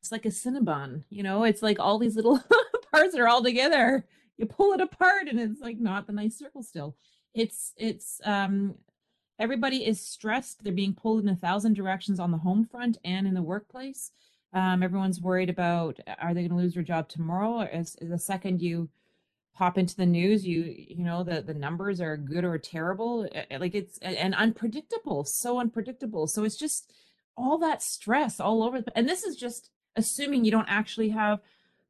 It's 0.00 0.12
like 0.12 0.26
a 0.26 0.30
Cinnabon, 0.30 1.04
you 1.10 1.22
know. 1.22 1.44
It's 1.44 1.62
like 1.62 1.78
all 1.78 1.98
these 1.98 2.16
little 2.16 2.42
parts 2.92 3.14
are 3.14 3.28
all 3.28 3.42
together 3.42 4.04
you 4.38 4.46
pull 4.46 4.72
it 4.72 4.80
apart 4.80 5.28
and 5.28 5.38
it's 5.38 5.60
like 5.60 5.78
not 5.78 6.06
the 6.06 6.12
nice 6.12 6.38
circle 6.38 6.62
still. 6.62 6.96
It's 7.34 7.72
it's 7.76 8.20
um 8.24 8.74
everybody 9.38 9.86
is 9.86 10.00
stressed. 10.00 10.62
They're 10.62 10.72
being 10.72 10.94
pulled 10.94 11.22
in 11.22 11.28
a 11.28 11.36
thousand 11.36 11.74
directions 11.74 12.20
on 12.20 12.30
the 12.30 12.38
home 12.38 12.64
front 12.64 12.98
and 13.04 13.26
in 13.26 13.34
the 13.34 13.42
workplace. 13.42 14.12
Um, 14.52 14.82
everyone's 14.82 15.20
worried 15.20 15.50
about 15.50 15.98
are 16.20 16.34
they 16.34 16.42
going 16.42 16.50
to 16.50 16.56
lose 16.56 16.74
their 16.74 16.82
job 16.82 17.08
tomorrow? 17.08 17.60
As, 17.60 17.96
as 18.00 18.08
the 18.10 18.18
second 18.18 18.60
you 18.60 18.88
pop 19.54 19.76
into 19.76 19.94
the 19.94 20.06
news 20.06 20.46
you 20.46 20.62
you 20.62 21.04
know 21.04 21.22
the 21.22 21.42
the 21.42 21.52
numbers 21.52 22.00
are 22.00 22.16
good 22.16 22.44
or 22.44 22.58
terrible. 22.58 23.28
Like 23.50 23.74
it's 23.74 23.98
and 23.98 24.34
unpredictable 24.34 25.24
so 25.24 25.58
unpredictable. 25.58 26.26
So 26.26 26.44
it's 26.44 26.56
just 26.56 26.92
all 27.36 27.58
that 27.58 27.82
stress 27.82 28.40
all 28.40 28.62
over 28.62 28.84
and 28.94 29.08
this 29.08 29.22
is 29.22 29.36
just 29.36 29.70
assuming 29.96 30.44
you 30.44 30.50
don't 30.50 30.68
actually 30.68 31.10
have 31.10 31.40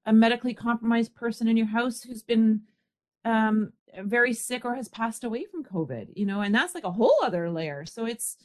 a 0.06 0.12
medically 0.12 0.54
compromised 0.54 1.14
person 1.14 1.48
in 1.48 1.56
your 1.56 1.66
house 1.66 2.02
who's 2.02 2.22
been 2.22 2.62
um, 3.24 3.72
very 4.00 4.32
sick 4.32 4.64
or 4.64 4.74
has 4.74 4.88
passed 4.88 5.24
away 5.24 5.44
from 5.44 5.64
COVID, 5.64 6.08
you 6.16 6.26
know, 6.26 6.40
and 6.40 6.54
that's 6.54 6.74
like 6.74 6.84
a 6.84 6.90
whole 6.90 7.16
other 7.22 7.50
layer. 7.50 7.84
So 7.86 8.06
it's, 8.06 8.36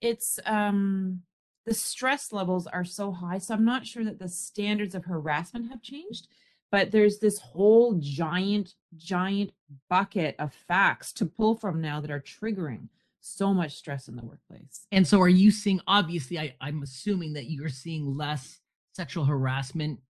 it's, 0.00 0.40
um, 0.44 1.22
the 1.66 1.74
stress 1.74 2.32
levels 2.32 2.66
are 2.66 2.84
so 2.84 3.10
high. 3.10 3.38
So 3.38 3.54
I'm 3.54 3.64
not 3.64 3.86
sure 3.86 4.04
that 4.04 4.18
the 4.18 4.28
standards 4.28 4.94
of 4.94 5.04
harassment 5.04 5.70
have 5.70 5.80
changed, 5.80 6.28
but 6.70 6.90
there's 6.90 7.20
this 7.20 7.38
whole 7.38 7.94
giant, 8.00 8.74
giant 8.96 9.52
bucket 9.88 10.34
of 10.38 10.52
facts 10.52 11.12
to 11.14 11.26
pull 11.26 11.54
from 11.54 11.80
now 11.80 12.00
that 12.00 12.10
are 12.10 12.20
triggering 12.20 12.88
so 13.20 13.54
much 13.54 13.76
stress 13.76 14.08
in 14.08 14.16
the 14.16 14.24
workplace. 14.24 14.86
And 14.92 15.06
so 15.06 15.20
are 15.20 15.28
you 15.28 15.50
seeing, 15.50 15.80
obviously, 15.86 16.38
I, 16.38 16.54
I'm 16.60 16.82
assuming 16.82 17.32
that 17.34 17.50
you're 17.50 17.70
seeing 17.70 18.14
less 18.16 18.60
sexual 18.92 19.24
harassment 19.24 20.00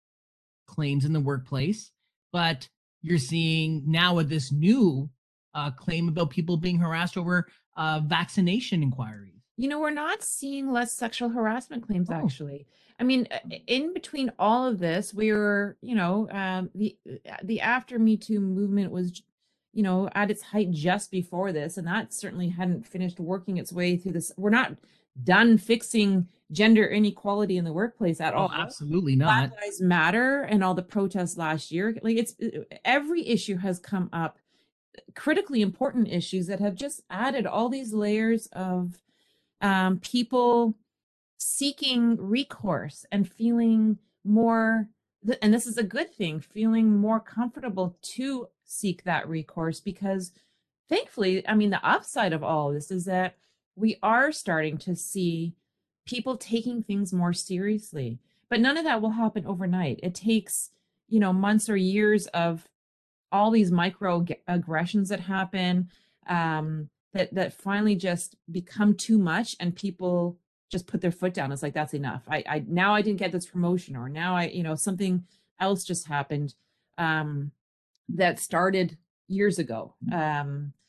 claims 0.67 1.05
in 1.05 1.13
the 1.13 1.19
workplace, 1.19 1.91
but 2.31 2.67
you're 3.01 3.17
seeing 3.19 3.83
now 3.85 4.15
with 4.15 4.29
this 4.29 4.51
new 4.51 5.09
uh, 5.53 5.71
claim 5.71 6.09
about 6.09 6.29
people 6.29 6.57
being 6.57 6.77
harassed 6.77 7.17
over 7.17 7.47
uh, 7.77 8.01
vaccination 8.05 8.81
inquiries. 8.83 9.31
You 9.57 9.69
know, 9.69 9.79
we're 9.79 9.91
not 9.91 10.21
seeing 10.23 10.71
less 10.71 10.91
sexual 10.91 11.29
harassment 11.29 11.85
claims 11.85 12.09
Oh. 12.09 12.15
actually. 12.15 12.65
I 12.99 13.03
mean, 13.03 13.27
uh, 13.31 13.37
in 13.67 13.93
between 13.93 14.31
all 14.39 14.65
of 14.67 14.79
this, 14.79 15.13
we 15.13 15.31
were, 15.31 15.77
you 15.81 15.95
know, 15.95 16.29
um, 16.31 16.69
the 16.75 16.97
uh, 17.29 17.35
the 17.43 17.61
after 17.61 17.99
Me 17.99 18.17
Too 18.17 18.39
movement 18.39 18.91
was, 18.91 19.21
you 19.73 19.83
know, 19.83 20.09
at 20.15 20.31
its 20.31 20.41
height 20.41 20.71
just 20.71 21.11
before 21.11 21.51
this, 21.51 21.77
and 21.77 21.85
that 21.87 22.13
certainly 22.13 22.49
hadn't 22.49 22.87
finished 22.87 23.19
working 23.19 23.57
its 23.57 23.71
way 23.73 23.97
through 23.97 24.13
this. 24.13 24.31
We're 24.37 24.49
not 24.49 24.75
done 25.23 25.57
fixing 25.57 26.27
gender 26.51 26.85
inequality 26.85 27.57
in 27.57 27.65
the 27.65 27.73
workplace 27.73 28.21
at 28.21 28.33
Oh, 28.33 28.37
all. 28.41 28.51
absolutely 28.51 29.15
not. 29.15 29.49
Black. 29.49 29.61
Lives 29.61 29.81
Matter 29.81 30.43
and 30.43 30.63
all 30.63 30.73
the 30.75 30.83
protests 30.83 31.37
last 31.37 31.71
year. 31.71 31.95
Like 32.01 32.17
it's 32.17 32.35
uh, 32.41 32.61
every 32.83 33.27
issue 33.27 33.57
has 33.57 33.79
come 33.79 34.09
up, 34.13 34.37
critically 35.15 35.61
important 35.61 36.07
issues 36.07 36.47
that 36.47 36.59
have 36.59 36.75
just 36.75 37.01
added 37.09 37.45
all 37.47 37.69
these 37.69 37.93
layers 37.93 38.47
of 38.53 39.01
um, 39.61 39.99
people 39.99 40.75
seeking 41.37 42.17
recourse 42.17 43.05
and 43.11 43.29
feeling 43.31 43.97
more. 44.23 44.87
And 45.41 45.53
this 45.53 45.65
is 45.65 45.77
a 45.77 45.83
good 45.83 46.13
thing, 46.13 46.39
feeling 46.39 46.95
more 46.95 47.19
comfortable 47.19 47.97
to 48.01 48.47
seek 48.63 49.03
that 49.03 49.27
recourse 49.27 49.79
because 49.79 50.31
thankfully, 50.89 51.47
I 51.47 51.55
mean, 51.55 51.71
the 51.71 51.83
upside 51.87 52.33
of 52.33 52.43
all 52.43 52.71
this 52.71 52.91
is 52.91 53.05
that 53.05 53.35
we 53.75 53.97
are 54.03 54.31
starting 54.31 54.77
to 54.79 54.95
see 54.95 55.53
people 56.05 56.37
taking 56.37 56.83
things 56.83 57.11
more 57.13 57.33
seriously. 57.33 58.19
But 58.49 58.59
none 58.59 58.77
of 58.77 58.83
that 58.83 59.01
will 59.01 59.11
happen 59.11 59.45
overnight. 59.45 59.99
It 60.03 60.13
takes, 60.13 60.71
you 61.09 61.19
know, 61.19 61.33
months 61.33 61.69
or 61.69 61.75
years 61.75 62.27
of 62.27 62.67
all 63.31 63.51
these 63.51 63.71
micro 63.71 64.25
aggressions 64.47 65.09
that 65.09 65.19
happen 65.19 65.89
um, 66.27 66.89
that 67.13 67.33
that 67.33 67.53
finally 67.53 67.95
just 67.95 68.35
become 68.51 68.93
too 68.95 69.17
much, 69.17 69.55
and 69.59 69.75
people 69.75 70.37
just 70.71 70.87
put 70.87 71.01
their 71.01 71.11
foot 71.11 71.33
down. 71.33 71.51
It's 71.51 71.63
like 71.63 71.73
that's 71.73 71.93
enough. 71.93 72.23
I, 72.29 72.43
I 72.47 72.63
now 72.67 72.93
I 72.93 73.01
didn't 73.01 73.19
get 73.19 73.31
this 73.31 73.45
promotion, 73.45 73.95
or 73.95 74.09
now 74.09 74.35
I, 74.35 74.45
you 74.47 74.63
know, 74.63 74.75
something 74.75 75.25
else 75.59 75.83
just 75.83 76.07
happened 76.07 76.53
um, 76.97 77.51
that 78.09 78.39
started 78.39 78.97
years 79.27 79.59
ago. 79.59 79.95
Um, 80.11 80.73
a- 80.73 80.84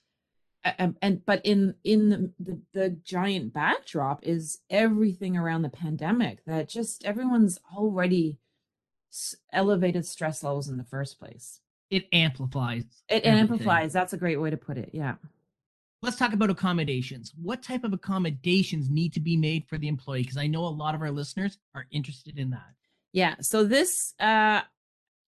and, 0.78 0.96
and 1.02 1.24
but 1.24 1.40
in 1.44 1.74
in 1.84 2.08
the, 2.08 2.32
the 2.38 2.60
the 2.72 2.88
giant 2.90 3.52
backdrop 3.52 4.24
is 4.24 4.58
everything 4.70 5.36
around 5.36 5.62
the 5.62 5.68
pandemic 5.68 6.44
that 6.46 6.68
just 6.68 7.04
everyone's 7.04 7.58
already 7.76 8.38
elevated 9.52 10.04
stress 10.04 10.42
levels 10.42 10.68
in 10.68 10.76
the 10.76 10.84
first 10.84 11.18
place. 11.18 11.60
It 11.90 12.06
amplifies. 12.12 12.84
It 13.08 13.22
everything. 13.22 13.38
amplifies. 13.38 13.92
That's 13.92 14.12
a 14.12 14.18
great 14.18 14.40
way 14.40 14.50
to 14.50 14.56
put 14.56 14.76
it. 14.76 14.90
Yeah. 14.92 15.14
Let's 16.02 16.16
talk 16.16 16.32
about 16.32 16.50
accommodations. 16.50 17.32
What 17.40 17.62
type 17.62 17.84
of 17.84 17.92
accommodations 17.92 18.90
need 18.90 19.12
to 19.14 19.20
be 19.20 19.36
made 19.36 19.66
for 19.66 19.78
the 19.78 19.88
employee? 19.88 20.22
Because 20.22 20.36
I 20.36 20.46
know 20.46 20.64
a 20.64 20.68
lot 20.68 20.94
of 20.94 21.00
our 21.00 21.10
listeners 21.10 21.58
are 21.74 21.86
interested 21.90 22.38
in 22.38 22.50
that. 22.50 22.74
Yeah. 23.12 23.36
So 23.40 23.64
this 23.64 24.14
uh, 24.20 24.60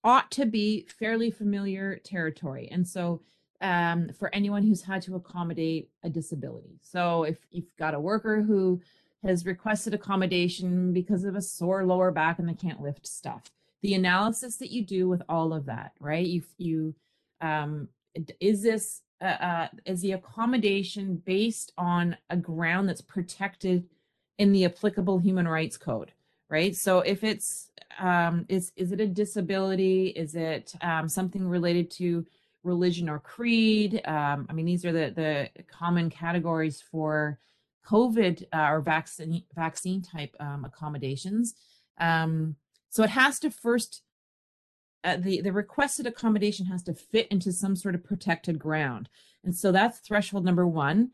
ought 0.03 0.29
to 0.31 0.45
be 0.45 0.87
fairly 0.99 1.31
familiar 1.31 1.97
territory. 1.99 2.67
And 2.71 2.87
so 2.87 3.21
um, 3.61 4.09
for 4.17 4.33
anyone 4.33 4.63
who's 4.63 4.81
had 4.81 5.01
to 5.03 5.15
accommodate 5.15 5.89
a 6.03 6.09
disability. 6.09 6.79
So 6.81 7.23
if 7.23 7.37
you've 7.51 7.75
got 7.77 7.93
a 7.93 7.99
worker 7.99 8.41
who 8.41 8.81
has 9.23 9.45
requested 9.45 9.93
accommodation 9.93 10.93
because 10.93 11.23
of 11.23 11.35
a 11.35 11.41
sore 11.41 11.85
lower 11.85 12.11
back 12.11 12.39
and 12.39 12.47
they 12.47 12.53
can't 12.53 12.81
lift 12.81 13.07
stuff, 13.07 13.43
the 13.81 13.93
analysis 13.93 14.57
that 14.57 14.71
you 14.71 14.85
do 14.85 15.07
with 15.07 15.21
all 15.27 15.53
of 15.53 15.65
that, 15.65 15.93
right? 15.99 16.25
You, 16.25 16.43
you, 16.57 16.95
um, 17.41 17.89
is 18.39 18.61
this, 18.61 19.01
uh, 19.21 19.25
uh, 19.25 19.67
is 19.85 20.01
the 20.01 20.13
accommodation 20.13 21.21
based 21.25 21.73
on 21.77 22.17
a 22.29 22.37
ground 22.37 22.89
that's 22.89 23.01
protected 23.01 23.87
in 24.37 24.51
the 24.51 24.65
applicable 24.65 25.19
human 25.19 25.47
rights 25.47 25.77
code? 25.77 26.11
right 26.49 26.75
so 26.75 26.99
if 26.99 27.23
it's 27.23 27.71
um 27.99 28.45
is 28.49 28.71
is 28.75 28.91
it 28.91 29.01
a 29.01 29.07
disability 29.07 30.07
is 30.07 30.35
it 30.35 30.73
um 30.81 31.07
something 31.07 31.47
related 31.47 31.89
to 31.89 32.25
religion 32.67 33.09
or 33.09 33.19
creed 33.19 34.01
um 34.05 34.45
i 34.49 34.53
mean 34.53 34.65
these 34.65 34.85
are 34.85 34.91
the 34.91 35.11
the 35.15 35.49
common 35.67 36.09
categories 36.09 36.83
for 36.91 37.39
covid 37.87 38.43
uh, 38.53 38.67
or 38.69 38.81
vaccine 38.81 39.43
vaccine 39.55 40.01
type 40.01 40.35
um, 40.39 40.65
accommodations. 40.65 41.55
Um 41.99 42.55
so 42.89 43.03
it 43.03 43.09
has 43.09 43.39
to 43.39 43.49
first 43.49 44.01
uh, 45.03 45.17
the 45.17 45.41
the 45.41 45.51
requested 45.51 46.05
accommodation 46.05 46.65
has 46.65 46.83
to 46.83 46.93
fit 46.93 47.27
into 47.29 47.51
some 47.51 47.75
sort 47.75 47.95
of 47.95 48.03
protected 48.03 48.59
ground. 48.59 49.09
And 49.43 49.55
so 49.55 49.71
that's 49.71 49.99
threshold 49.99 50.43
number 50.43 50.67
one. 50.67 51.11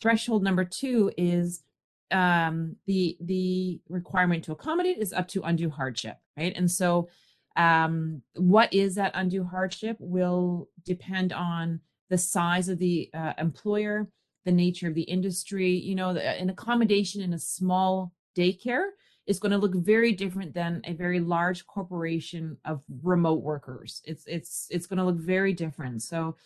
Threshold 0.00 0.42
number 0.42 0.64
two 0.64 1.12
is 1.18 1.62
um 2.10 2.76
the 2.86 3.16
the 3.20 3.80
requirement 3.88 4.44
to 4.44 4.52
accommodate 4.52 4.98
is 4.98 5.12
up 5.12 5.28
to 5.28 5.42
undue 5.42 5.70
hardship 5.70 6.18
right? 6.36 6.52
And 6.56 6.70
so 6.70 7.08
um 7.56 8.22
what 8.34 8.72
is 8.72 8.94
that 8.94 9.12
undue 9.14 9.44
hardship 9.44 9.96
will 10.00 10.68
depend 10.84 11.32
on 11.32 11.80
the 12.10 12.18
size 12.18 12.68
of 12.68 12.78
the 12.78 13.10
uh, 13.14 13.32
employer 13.38 14.08
the 14.44 14.52
nature 14.52 14.88
of 14.88 14.94
the 14.94 15.02
industry 15.02 15.70
you 15.70 15.94
know 15.94 16.10
an 16.10 16.50
accommodation 16.50 17.22
in 17.22 17.32
a 17.32 17.38
small 17.38 18.12
daycare 18.36 18.88
is 19.26 19.38
going 19.38 19.52
to 19.52 19.58
look 19.58 19.74
very 19.74 20.12
different 20.12 20.52
than 20.52 20.82
a 20.84 20.92
very 20.92 21.18
large 21.18 21.66
corporation 21.66 22.56
of 22.64 22.82
remote 23.02 23.42
workers 23.42 24.02
it's 24.04 24.24
it's 24.26 24.66
it's 24.70 24.86
going 24.86 24.98
to 24.98 25.04
look 25.04 25.16
very 25.16 25.52
different 25.52 26.02
so 26.02 26.36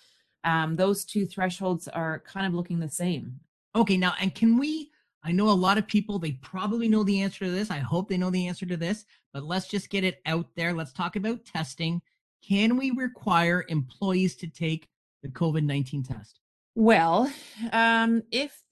um 0.44 0.76
those 0.76 1.04
two 1.04 1.26
thresholds 1.26 1.88
are 1.88 2.20
kind 2.20 2.46
of 2.46 2.54
looking 2.54 2.78
the 2.78 2.88
same 2.88 3.40
Okay, 3.78 3.96
now, 3.96 4.14
and 4.20 4.34
can 4.34 4.58
we? 4.58 4.90
I 5.28 5.32
know 5.32 5.50
a 5.50 5.52
lot 5.52 5.76
of 5.76 5.86
people, 5.86 6.18
they 6.18 6.32
probably 6.32 6.88
know 6.88 7.04
the 7.04 7.20
answer 7.20 7.44
to 7.44 7.50
this. 7.50 7.70
I 7.70 7.80
hope 7.80 8.08
they 8.08 8.16
know 8.16 8.30
the 8.30 8.46
answer 8.46 8.64
to 8.64 8.78
this, 8.78 9.04
but 9.34 9.44
let's 9.44 9.68
just 9.68 9.90
get 9.90 10.02
it 10.02 10.22
out 10.24 10.46
there. 10.56 10.72
Let's 10.72 10.90
talk 10.90 11.16
about 11.16 11.44
testing. 11.44 12.00
Can 12.42 12.78
we 12.78 12.92
require 12.92 13.66
employees 13.68 14.36
to 14.36 14.46
take 14.46 14.88
the 15.22 15.28
COVID 15.28 15.64
19 15.64 16.02
test? 16.02 16.40
Well, 16.74 17.30
um, 17.72 18.22
if 18.30 18.62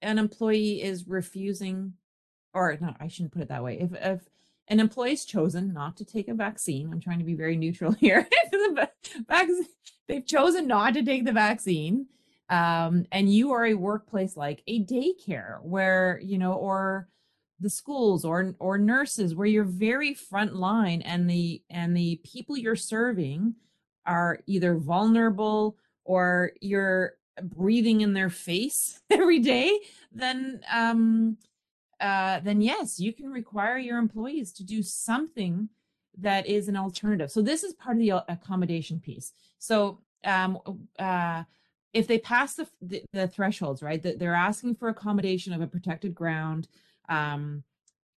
an 0.00 0.18
employee 0.18 0.82
is 0.82 1.06
refusing, 1.06 1.92
or 2.54 2.78
no, 2.80 2.94
I 2.98 3.08
shouldn't 3.08 3.34
put 3.34 3.42
it 3.42 3.48
that 3.48 3.62
way. 3.62 3.78
If 3.78 3.92
if 3.92 4.26
an 4.68 4.80
employee's 4.80 5.26
chosen 5.26 5.74
not 5.74 5.98
to 5.98 6.06
take 6.06 6.28
a 6.28 6.34
vaccine, 6.34 6.90
I'm 6.90 7.00
trying 7.00 7.18
to 7.18 7.26
be 7.26 7.34
very 7.34 7.56
neutral 7.58 7.92
here. 7.92 8.26
The 8.50 8.72
va- 8.74 8.90
vac- 9.28 9.48
They've 10.08 10.26
chosen 10.26 10.66
not 10.66 10.94
to 10.94 11.04
take 11.04 11.26
the 11.26 11.32
vaccine, 11.32 12.06
um, 12.48 13.06
and 13.12 13.32
you 13.32 13.52
are 13.52 13.66
a 13.66 13.74
workplace 13.74 14.36
like 14.36 14.62
a 14.66 14.84
daycare, 14.84 15.62
where 15.62 16.20
you 16.22 16.38
know, 16.38 16.52
or 16.52 17.08
the 17.60 17.70
schools 17.70 18.24
or 18.24 18.54
or 18.58 18.78
nurses, 18.78 19.34
where 19.34 19.46
you're 19.46 19.64
very 19.64 20.14
front 20.14 20.54
line, 20.54 21.02
and 21.02 21.28
the 21.28 21.62
and 21.70 21.96
the 21.96 22.20
people 22.24 22.56
you're 22.56 22.76
serving 22.76 23.54
are 24.06 24.40
either 24.46 24.76
vulnerable 24.76 25.76
or 26.04 26.52
you're 26.60 27.14
breathing 27.42 28.00
in 28.00 28.12
their 28.12 28.30
face 28.30 29.00
every 29.10 29.40
day, 29.40 29.78
then 30.12 30.60
um 30.72 31.36
uh 32.00 32.40
then 32.40 32.60
yes, 32.60 33.00
you 33.00 33.12
can 33.12 33.30
require 33.30 33.78
your 33.78 33.98
employees 33.98 34.52
to 34.52 34.64
do 34.64 34.82
something 34.82 35.68
that 36.18 36.46
is 36.46 36.68
an 36.68 36.76
alternative. 36.76 37.30
So 37.30 37.42
this 37.42 37.62
is 37.62 37.74
part 37.74 37.96
of 37.96 38.00
the 38.02 38.32
accommodation 38.32 39.00
piece. 39.00 39.32
So 39.58 40.00
um 40.24 40.58
uh 40.98 41.44
if 41.96 42.06
they 42.06 42.18
pass 42.18 42.54
the 42.54 42.66
the, 42.82 43.02
the 43.12 43.28
thresholds, 43.28 43.82
right? 43.82 44.02
That 44.02 44.18
they're 44.18 44.34
asking 44.34 44.76
for 44.76 44.88
accommodation 44.88 45.52
of 45.52 45.60
a 45.60 45.66
protected 45.66 46.14
ground 46.14 46.68
um 47.08 47.62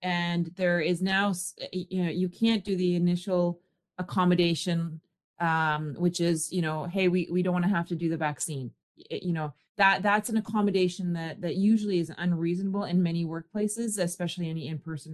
and 0.01 0.51
there 0.55 0.79
is 0.79 1.01
now 1.01 1.33
you 1.71 2.03
know 2.03 2.09
you 2.09 2.29
can't 2.29 2.63
do 2.63 2.75
the 2.75 2.95
initial 2.95 3.59
accommodation 3.97 5.01
um 5.39 5.95
which 5.97 6.19
is 6.19 6.51
you 6.51 6.61
know 6.61 6.85
hey 6.85 7.07
we 7.07 7.27
we 7.31 7.41
don't 7.41 7.53
want 7.53 7.65
to 7.65 7.69
have 7.69 7.87
to 7.87 7.95
do 7.95 8.09
the 8.09 8.17
vaccine 8.17 8.71
you 9.09 9.33
know 9.33 9.53
that 9.77 10.01
that's 10.01 10.29
an 10.29 10.37
accommodation 10.37 11.13
that 11.13 11.41
that 11.41 11.55
usually 11.55 11.99
is 11.99 12.11
unreasonable 12.17 12.83
in 12.83 13.01
many 13.01 13.25
workplaces 13.25 13.99
especially 13.99 14.49
any 14.49 14.67
in-person 14.67 15.13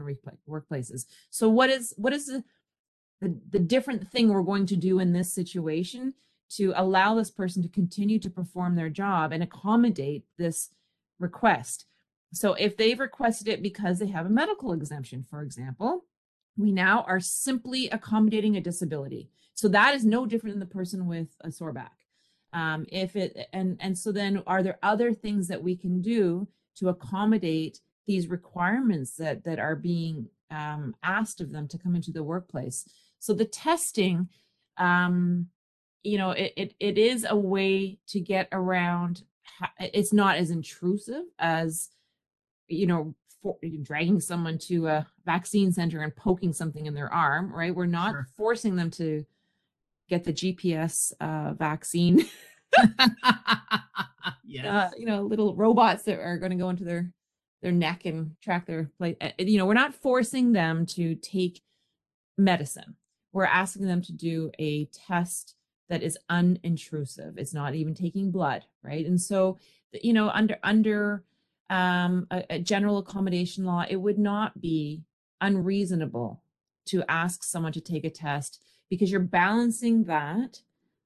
workplaces 0.49 1.05
so 1.29 1.49
what 1.49 1.69
is 1.69 1.93
what 1.97 2.13
is 2.13 2.27
the 2.27 2.43
the, 3.21 3.35
the 3.51 3.59
different 3.59 4.09
thing 4.11 4.27
we're 4.27 4.41
going 4.41 4.65
to 4.65 4.75
do 4.75 4.99
in 4.99 5.13
this 5.13 5.31
situation 5.31 6.13
to 6.57 6.73
allow 6.75 7.15
this 7.15 7.31
person 7.31 7.61
to 7.63 7.69
continue 7.69 8.19
to 8.19 8.29
perform 8.29 8.75
their 8.75 8.89
job 8.89 9.31
and 9.31 9.41
accommodate 9.41 10.25
this 10.37 10.69
request. 11.19 11.85
So 12.33 12.53
if 12.53 12.77
they've 12.77 12.99
requested 12.99 13.47
it 13.47 13.61
because 13.61 13.99
they 13.99 14.07
have 14.07 14.25
a 14.25 14.29
medical 14.29 14.73
exemption, 14.73 15.23
for 15.23 15.41
example, 15.41 16.05
we 16.57 16.71
now 16.71 17.03
are 17.07 17.19
simply 17.19 17.89
accommodating 17.89 18.57
a 18.57 18.61
disability. 18.61 19.29
So 19.53 19.67
that 19.69 19.95
is 19.95 20.05
no 20.05 20.25
different 20.25 20.55
than 20.55 20.67
the 20.67 20.73
person 20.73 21.07
with 21.07 21.29
a 21.41 21.51
sore 21.51 21.73
back. 21.73 21.93
Um, 22.53 22.85
if 22.89 23.15
it 23.15 23.47
and 23.51 23.77
and 23.79 23.97
so 23.97 24.11
then 24.11 24.43
are 24.45 24.61
there 24.61 24.77
other 24.83 25.13
things 25.13 25.47
that 25.47 25.63
we 25.63 25.75
can 25.75 26.01
do 26.01 26.47
to 26.77 26.89
accommodate 26.89 27.79
these 28.05 28.27
requirements 28.27 29.15
that 29.15 29.43
that 29.45 29.59
are 29.59 29.75
being 29.75 30.27
um, 30.51 30.95
asked 31.01 31.41
of 31.41 31.51
them 31.51 31.67
to 31.69 31.79
come 31.79 31.95
into 31.95 32.11
the 32.11 32.23
workplace? 32.23 32.87
So 33.19 33.33
the 33.33 33.45
testing, 33.45 34.29
um, 34.77 35.47
you 36.03 36.17
know, 36.17 36.31
it, 36.31 36.53
it 36.55 36.73
it 36.79 36.97
is 36.97 37.25
a 37.27 37.35
way 37.35 37.99
to 38.07 38.19
get 38.19 38.47
around. 38.51 39.23
It's 39.79 40.13
not 40.13 40.37
as 40.37 40.51
intrusive 40.51 41.23
as 41.39 41.89
you 42.67 42.87
know 42.87 43.15
for, 43.41 43.57
dragging 43.83 44.19
someone 44.19 44.57
to 44.57 44.87
a 44.87 45.07
vaccine 45.25 45.71
center 45.71 46.01
and 46.01 46.15
poking 46.15 46.53
something 46.53 46.85
in 46.85 46.93
their 46.93 47.13
arm, 47.13 47.53
right? 47.53 47.75
We're 47.75 47.85
not 47.85 48.11
sure. 48.11 48.27
forcing 48.35 48.75
them 48.75 48.89
to 48.91 49.25
get 50.09 50.23
the 50.23 50.33
GPS 50.33 51.13
uh, 51.19 51.53
vaccine. 51.53 52.25
yes. 54.43 54.65
Uh, 54.65 54.89
you 54.97 55.05
know, 55.05 55.21
little 55.21 55.55
robots 55.55 56.03
that 56.03 56.19
are 56.19 56.37
going 56.37 56.51
to 56.51 56.57
go 56.57 56.69
into 56.69 56.83
their 56.83 57.11
their 57.61 57.71
neck 57.71 58.05
and 58.05 58.35
track 58.41 58.65
their 58.65 58.89
plate. 58.97 59.17
Uh, 59.21 59.29
you 59.37 59.57
know, 59.57 59.65
we're 59.65 59.73
not 59.73 59.93
forcing 59.93 60.51
them 60.51 60.85
to 60.85 61.15
take 61.15 61.61
medicine. 62.37 62.95
We're 63.31 63.45
asking 63.45 63.87
them 63.87 64.01
to 64.03 64.11
do 64.11 64.51
a 64.59 64.85
test 64.85 65.55
that 65.93 66.01
is 66.01 66.17
unintrusive. 66.31 67.37
It's 67.37 67.53
not 67.53 67.75
even 67.75 67.93
taking 67.93 68.31
blood, 68.31 68.65
right? 68.81 69.05
And 69.05 69.21
so, 69.21 69.59
you 69.91 70.11
know, 70.11 70.29
under 70.29 70.57
under 70.63 71.23
um, 71.69 72.25
a, 72.31 72.43
a 72.49 72.59
general 72.59 72.97
accommodation 72.97 73.63
law, 73.63 73.85
it 73.87 73.97
would 73.97 74.17
not 74.17 74.59
be 74.59 75.03
unreasonable 75.39 76.41
to 76.87 77.03
ask 77.07 77.43
someone 77.43 77.73
to 77.73 77.79
take 77.79 78.05
a 78.05 78.09
test 78.09 78.59
because 78.89 79.11
you're 79.11 79.19
balancing 79.19 80.05
that 80.05 80.63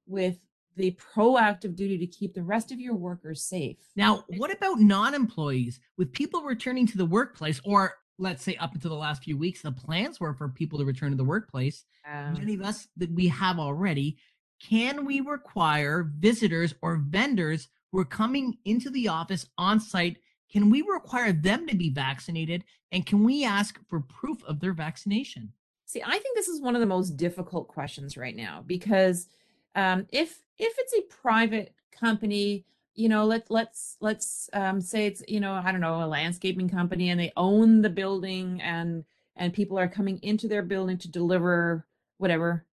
with 0.07 0.39
the 0.77 0.97
proactive 1.13 1.75
duty 1.75 1.97
to 1.97 2.07
keep 2.07 2.33
the 2.33 2.43
rest 2.43 2.71
of 2.71 2.79
your 2.79 2.95
workers 2.95 3.43
safe. 3.43 3.75
Now, 3.97 4.23
what 4.37 4.55
about 4.55 4.79
non 4.79 5.13
employees? 5.13 5.81
With 5.97 6.13
people 6.13 6.43
returning 6.43 6.87
to 6.87 6.97
the 6.97 7.05
workplace, 7.05 7.59
or 7.65 7.95
let's 8.17 8.41
say 8.41 8.55
up 8.55 8.73
until 8.73 8.91
the 8.91 8.95
last 8.95 9.25
few 9.25 9.37
weeks, 9.37 9.63
the 9.63 9.71
plans 9.73 10.21
were 10.21 10.33
for 10.33 10.47
people 10.47 10.79
to 10.79 10.85
return 10.85 11.11
to 11.11 11.17
the 11.17 11.25
workplace. 11.25 11.83
Um, 12.09 12.35
many 12.35 12.53
of 12.53 12.61
us 12.61 12.87
that 12.95 13.11
we 13.11 13.27
have 13.27 13.59
already. 13.59 14.17
Can 14.59 15.05
we 15.05 15.21
require 15.21 16.11
visitors 16.17 16.73
or 16.81 16.97
vendors 16.97 17.67
who 17.91 17.99
are 17.99 18.05
coming 18.05 18.57
into 18.65 18.89
the 18.89 19.07
office 19.07 19.45
on 19.57 19.79
site? 19.79 20.17
Can 20.51 20.69
we 20.69 20.81
require 20.81 21.31
them 21.31 21.67
to 21.67 21.75
be 21.75 21.89
vaccinated? 21.89 22.63
And 22.91 23.05
can 23.05 23.23
we 23.23 23.43
ask 23.43 23.79
for 23.87 23.99
proof 23.99 24.43
of 24.45 24.59
their 24.59 24.73
vaccination? 24.73 25.51
See, 25.85 26.01
I 26.05 26.11
think 26.11 26.35
this 26.35 26.47
is 26.47 26.61
one 26.61 26.75
of 26.75 26.81
the 26.81 26.87
most 26.87 27.17
difficult 27.17 27.67
questions 27.67 28.17
right 28.17 28.35
now 28.35 28.63
because 28.65 29.27
um, 29.75 30.05
if 30.11 30.41
if 30.57 30.73
it's 30.77 30.93
a 30.93 31.15
private 31.21 31.73
company, 31.91 32.65
you 32.95 33.07
know, 33.07 33.25
let 33.25 33.49
let's 33.49 33.95
let's 34.01 34.49
um, 34.53 34.81
say 34.81 35.05
it's 35.05 35.23
you 35.27 35.39
know 35.39 35.53
I 35.53 35.71
don't 35.71 35.81
know 35.81 36.03
a 36.03 36.07
landscaping 36.07 36.67
company 36.67 37.09
and 37.09 37.19
they 37.19 37.31
own 37.37 37.81
the 37.81 37.89
building 37.89 38.61
and 38.61 39.05
and 39.37 39.53
people 39.53 39.79
are 39.79 39.87
coming 39.87 40.19
into 40.23 40.47
their 40.47 40.63
building 40.63 40.97
to 40.97 41.11
deliver 41.11 41.85
whatever 42.17 42.66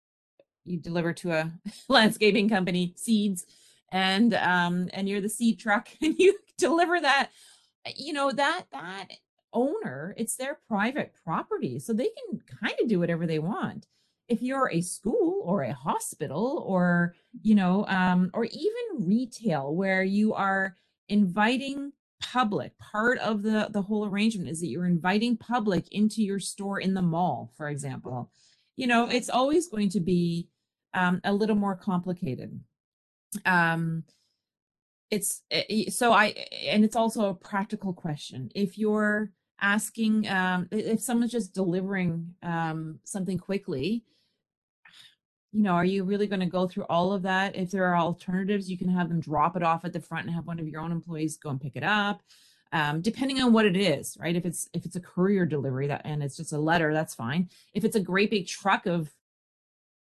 you 0.66 0.78
deliver 0.78 1.14
to 1.14 1.32
a 1.32 1.52
landscaping 1.90 2.50
company 2.50 2.94
seeds 2.96 3.46
and 3.92 4.34
um 4.34 4.90
and 4.94 5.08
you're 5.08 5.22
the 5.22 5.30
seed 5.30 5.60
truck 5.60 5.90
and 6.02 6.16
you 6.18 6.38
deliver 6.58 7.00
that 7.00 7.30
you 7.96 8.14
know 8.14 8.32
that 8.32 8.66
that 8.72 9.08
owner, 9.54 10.14
it's 10.18 10.36
their 10.36 10.60
private 10.68 11.14
property. 11.24 11.80
So 11.80 11.94
they 11.94 12.10
can 12.30 12.42
kind 12.60 12.76
of 12.82 12.88
do 12.88 13.00
whatever 13.00 13.26
they 13.26 13.40
want. 13.40 13.88
If 14.28 14.42
you're 14.42 14.70
a 14.72 14.82
school 14.82 15.42
or 15.46 15.64
a 15.64 15.74
hospital 15.74 16.64
or, 16.66 17.16
you 17.42 17.56
know, 17.56 17.86
um, 17.88 18.32
or 18.34 18.46
even 18.46 19.08
retail 19.08 19.76
where 19.76 20.04
you 20.04 20.34
are 20.34 20.76
inviting 21.10 21.92
public, 22.22 22.78
part 22.80 23.20
of 23.20 23.44
the, 23.44 23.68
the 23.72 23.82
whole 23.82 24.06
arrangement 24.06 24.50
is 24.50 24.62
that 24.62 24.68
you're 24.68 24.86
inviting 24.86 25.38
public 25.38 25.92
into 25.92 26.24
your 26.24 26.40
store 26.40 26.80
in 26.80 26.94
the 26.94 27.02
mall, 27.02 27.52
for 27.56 27.68
example. 27.70 28.32
You 28.76 28.88
know, 28.88 29.08
it's 29.08 29.30
always 29.30 29.68
going 29.68 29.90
to 29.90 30.00
be 30.00 30.48
um, 30.94 31.22
a 31.24 31.34
little 31.34 31.56
more 31.56 31.76
complicated. 31.76 32.60
Um, 33.46 34.04
it's 35.10 35.42
eh, 35.52 35.90
so 35.90 36.14
I, 36.14 36.28
and 36.64 36.84
it's 36.84 36.96
also 36.96 37.30
a 37.30 37.34
practical 37.34 37.94
question. 37.94 38.52
If 38.56 38.78
you're 38.78 39.32
asking 39.62 40.28
um, 40.28 40.68
if 40.72 41.02
someone's 41.02 41.32
just 41.32 41.54
delivering 41.54 42.36
um, 42.44 43.00
something 43.04 43.38
quickly 43.38 44.04
you 45.54 45.62
know 45.62 45.72
are 45.72 45.86
you 45.86 46.04
really 46.04 46.28
going 46.28 46.40
to 46.40 46.46
go 46.46 46.68
through 46.68 46.86
all 46.90 47.14
of 47.14 47.22
that 47.22 47.56
if 47.56 47.72
there 47.72 47.86
are 47.86 47.96
alternatives 47.96 48.70
you 48.70 48.78
can 48.78 48.90
have 48.90 49.08
them 49.08 49.22
drop 49.22 49.56
it 49.56 49.64
off 49.64 49.86
at 49.86 49.94
the 49.94 50.00
front 50.00 50.26
and 50.26 50.36
have 50.36 50.46
one 50.46 50.60
of 50.60 50.68
your 50.68 50.82
own 50.82 50.92
employees 50.92 51.38
go 51.38 51.50
and 51.50 51.62
pick 51.62 51.76
it 51.76 51.84
up 51.84 52.22
um, 52.74 53.02
depending 53.02 53.40
on 53.40 53.54
what 53.54 53.66
it 53.66 53.78
is 53.78 54.18
right 54.20 54.36
if 54.36 54.46
it's 54.46 54.70
if 54.74 54.86
it's 54.86 54.96
a 54.96 55.00
courier 55.00 55.46
delivery 55.46 55.88
that 55.88 56.02
and 56.04 56.22
it's 56.22 56.36
just 56.36 56.54
a 56.54 56.58
letter 56.58 56.94
that's 56.94 57.16
fine 57.16 57.48
if 57.74 57.86
it's 57.86 57.96
a 57.96 58.02
great 58.02 58.32
big 58.32 58.48
truck 58.48 58.86
of 58.86 59.10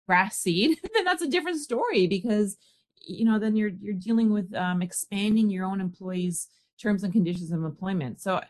grass 0.05 0.37
seed 0.37 0.77
then 0.93 1.03
that's 1.03 1.21
a 1.21 1.29
different 1.29 1.59
story 1.59 2.07
because 2.07 2.57
you 3.01 3.25
know 3.25 3.39
then 3.39 3.55
you're 3.55 3.71
you're 3.81 3.93
dealing 3.93 4.31
with 4.31 4.53
um, 4.55 4.81
expanding 4.81 5.49
your 5.49 5.65
own 5.65 5.81
employees 5.81 6.47
terms 6.81 7.03
and 7.03 7.13
conditions 7.13 7.51
of 7.51 7.63
employment 7.63 8.19
so 8.19 8.41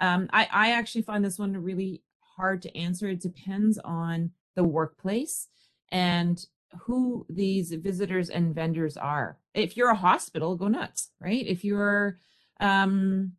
um, 0.00 0.28
I, 0.32 0.48
I 0.50 0.70
actually 0.72 1.02
find 1.02 1.24
this 1.24 1.38
one 1.38 1.56
really 1.56 2.02
hard 2.40 2.62
to 2.62 2.76
answer. 2.76 3.08
It 3.08 3.20
depends 3.20 3.78
on 3.78 4.30
the 4.56 4.64
workplace 4.64 5.48
and 5.92 6.44
who 6.82 7.26
these 7.28 7.72
visitors 7.72 8.30
and 8.30 8.54
vendors 8.54 8.96
are. 8.96 9.38
If 9.54 9.76
you're 9.76 9.90
a 9.90 9.96
hospital, 9.96 10.56
go 10.56 10.68
nuts, 10.68 11.10
right? 11.20 11.46
If 11.46 11.64
you're 11.64 12.18
um 12.60 13.32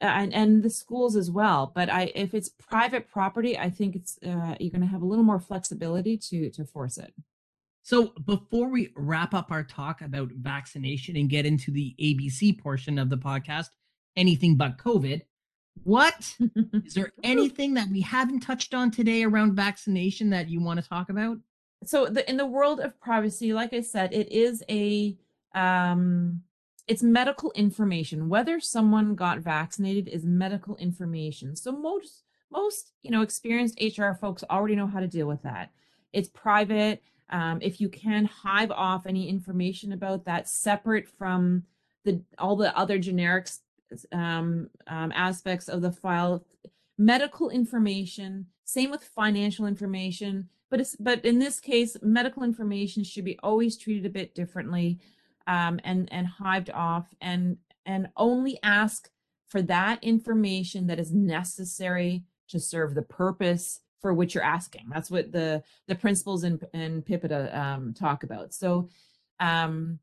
and 0.00 0.32
and 0.32 0.62
the 0.62 0.70
schools 0.70 1.16
as 1.16 1.30
well. 1.30 1.72
But 1.74 1.90
I 1.90 2.12
if 2.14 2.34
it's 2.34 2.48
private 2.48 3.10
property, 3.10 3.58
I 3.58 3.70
think 3.70 3.96
it's 3.96 4.18
uh, 4.24 4.54
you're 4.60 4.70
going 4.70 4.82
to 4.82 4.86
have 4.86 5.02
a 5.02 5.06
little 5.06 5.24
more 5.24 5.40
flexibility 5.40 6.16
to 6.16 6.50
to 6.50 6.64
force 6.64 6.98
it. 6.98 7.12
So 7.82 8.12
before 8.26 8.68
we 8.68 8.92
wrap 8.96 9.32
up 9.32 9.50
our 9.50 9.64
talk 9.64 10.02
about 10.02 10.28
vaccination 10.32 11.16
and 11.16 11.30
get 11.30 11.46
into 11.46 11.70
the 11.70 11.94
ABC 11.98 12.60
portion 12.60 12.98
of 12.98 13.08
the 13.08 13.16
podcast, 13.16 13.68
anything 14.14 14.56
but 14.56 14.76
COVID, 14.76 15.22
what 15.84 16.36
is 16.84 16.94
there 16.94 17.12
anything 17.22 17.74
that 17.74 17.88
we 17.88 18.02
haven't 18.02 18.40
touched 18.40 18.74
on 18.74 18.90
today 18.90 19.24
around 19.24 19.54
vaccination 19.54 20.30
that 20.30 20.50
you 20.50 20.60
want 20.60 20.82
to 20.82 20.88
talk 20.88 21.08
about? 21.08 21.38
So 21.84 22.06
the 22.06 22.28
in 22.28 22.36
the 22.36 22.46
world 22.46 22.80
of 22.80 23.00
privacy, 23.00 23.52
like 23.52 23.72
I 23.72 23.80
said, 23.80 24.12
it 24.12 24.30
is 24.30 24.62
a 24.68 25.16
um 25.54 26.42
it's 26.88 27.02
medical 27.02 27.52
information. 27.52 28.28
Whether 28.28 28.58
someone 28.60 29.14
got 29.14 29.38
vaccinated 29.38 30.08
is 30.08 30.24
medical 30.24 30.76
information. 30.76 31.54
So 31.54 31.70
most 31.70 32.24
most, 32.50 32.92
you 33.02 33.10
know, 33.10 33.20
experienced 33.20 33.78
HR 33.80 34.12
folks 34.12 34.42
already 34.48 34.74
know 34.74 34.86
how 34.86 35.00
to 35.00 35.06
deal 35.06 35.26
with 35.26 35.42
that. 35.42 35.70
It's 36.14 36.30
private. 36.30 37.02
Um, 37.28 37.58
if 37.60 37.78
you 37.78 37.90
can 37.90 38.24
hive 38.24 38.70
off 38.70 39.06
any 39.06 39.28
information 39.28 39.92
about 39.92 40.24
that 40.24 40.48
separate 40.48 41.06
from 41.06 41.64
the 42.04 42.22
all 42.38 42.56
the 42.56 42.76
other 42.76 42.98
generics 42.98 43.58
um, 44.12 44.70
um, 44.86 45.12
aspects 45.14 45.68
of 45.68 45.82
the 45.82 45.92
file, 45.92 46.42
medical 46.96 47.50
information, 47.50 48.46
same 48.64 48.90
with 48.90 49.04
financial 49.04 49.66
information, 49.66 50.48
but 50.70 50.80
it's, 50.80 50.96
but 50.96 51.24
in 51.24 51.38
this 51.38 51.60
case, 51.60 51.96
medical 52.02 52.42
information 52.42 53.04
should 53.04 53.24
be 53.24 53.38
always 53.42 53.76
treated 53.76 54.06
a 54.06 54.10
bit 54.10 54.34
differently 54.34 54.98
um, 55.48 55.80
and, 55.82 56.08
and 56.12 56.28
hived 56.28 56.70
off 56.70 57.06
and, 57.20 57.56
and 57.84 58.08
only 58.16 58.60
ask 58.62 59.10
for 59.48 59.62
that 59.62 60.02
information 60.04 60.86
that 60.86 61.00
is 61.00 61.12
necessary 61.12 62.22
to 62.48 62.60
serve 62.60 62.94
the 62.94 63.02
purpose 63.02 63.80
for 64.00 64.14
which 64.14 64.34
you're 64.34 64.44
asking. 64.44 64.86
That's 64.92 65.10
what 65.10 65.32
the, 65.32 65.64
the 65.88 65.96
principles 65.96 66.44
in, 66.44 66.60
in 66.72 67.02
PIPEDA 67.02 67.56
um, 67.56 67.94
talk 67.94 68.22
about. 68.22 68.54
So, 68.54 68.88
um, 69.40 69.98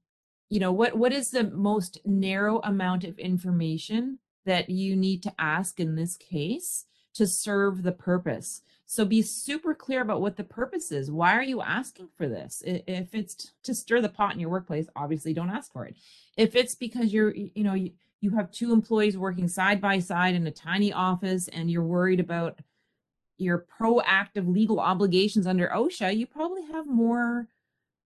you 0.49 0.59
know 0.59 0.71
what 0.71 0.95
what 0.95 1.11
is 1.11 1.31
the 1.31 1.45
most 1.45 1.99
narrow 2.05 2.59
amount 2.63 3.03
of 3.03 3.17
information 3.17 4.19
that 4.45 4.69
you 4.69 4.95
need 4.95 5.23
to 5.23 5.33
ask 5.39 5.79
in 5.79 5.95
this 5.95 6.17
case 6.17 6.85
to 7.15 7.25
serve 7.25 7.83
the 7.83 7.91
purpose 7.91 8.61
so 8.85 9.03
be 9.03 9.21
super 9.21 9.73
clear 9.73 10.01
about 10.01 10.21
what 10.21 10.35
the 10.35 10.43
purpose 10.43 10.91
is 10.91 11.11
why 11.11 11.33
are 11.35 11.43
you 11.43 11.61
asking 11.61 12.07
for 12.15 12.27
this 12.27 12.61
if 12.65 13.13
it's 13.13 13.51
to 13.63 13.73
stir 13.73 14.01
the 14.01 14.09
pot 14.09 14.33
in 14.33 14.39
your 14.39 14.49
workplace 14.49 14.87
obviously 14.95 15.33
don't 15.33 15.49
ask 15.49 15.71
for 15.71 15.85
it 15.85 15.95
if 16.37 16.55
it's 16.55 16.75
because 16.75 17.13
you're 17.13 17.33
you 17.35 17.63
know 17.63 17.73
you, 17.73 17.91
you 18.21 18.31
have 18.31 18.51
two 18.51 18.73
employees 18.73 19.17
working 19.17 19.47
side 19.47 19.81
by 19.81 19.99
side 19.99 20.35
in 20.35 20.47
a 20.47 20.51
tiny 20.51 20.91
office 20.93 21.47
and 21.49 21.69
you're 21.69 21.83
worried 21.83 22.19
about 22.19 22.59
your 23.37 23.65
proactive 23.79 24.47
legal 24.47 24.79
obligations 24.79 25.47
under 25.47 25.67
osha 25.69 26.15
you 26.15 26.25
probably 26.25 26.63
have 26.63 26.87
more 26.87 27.47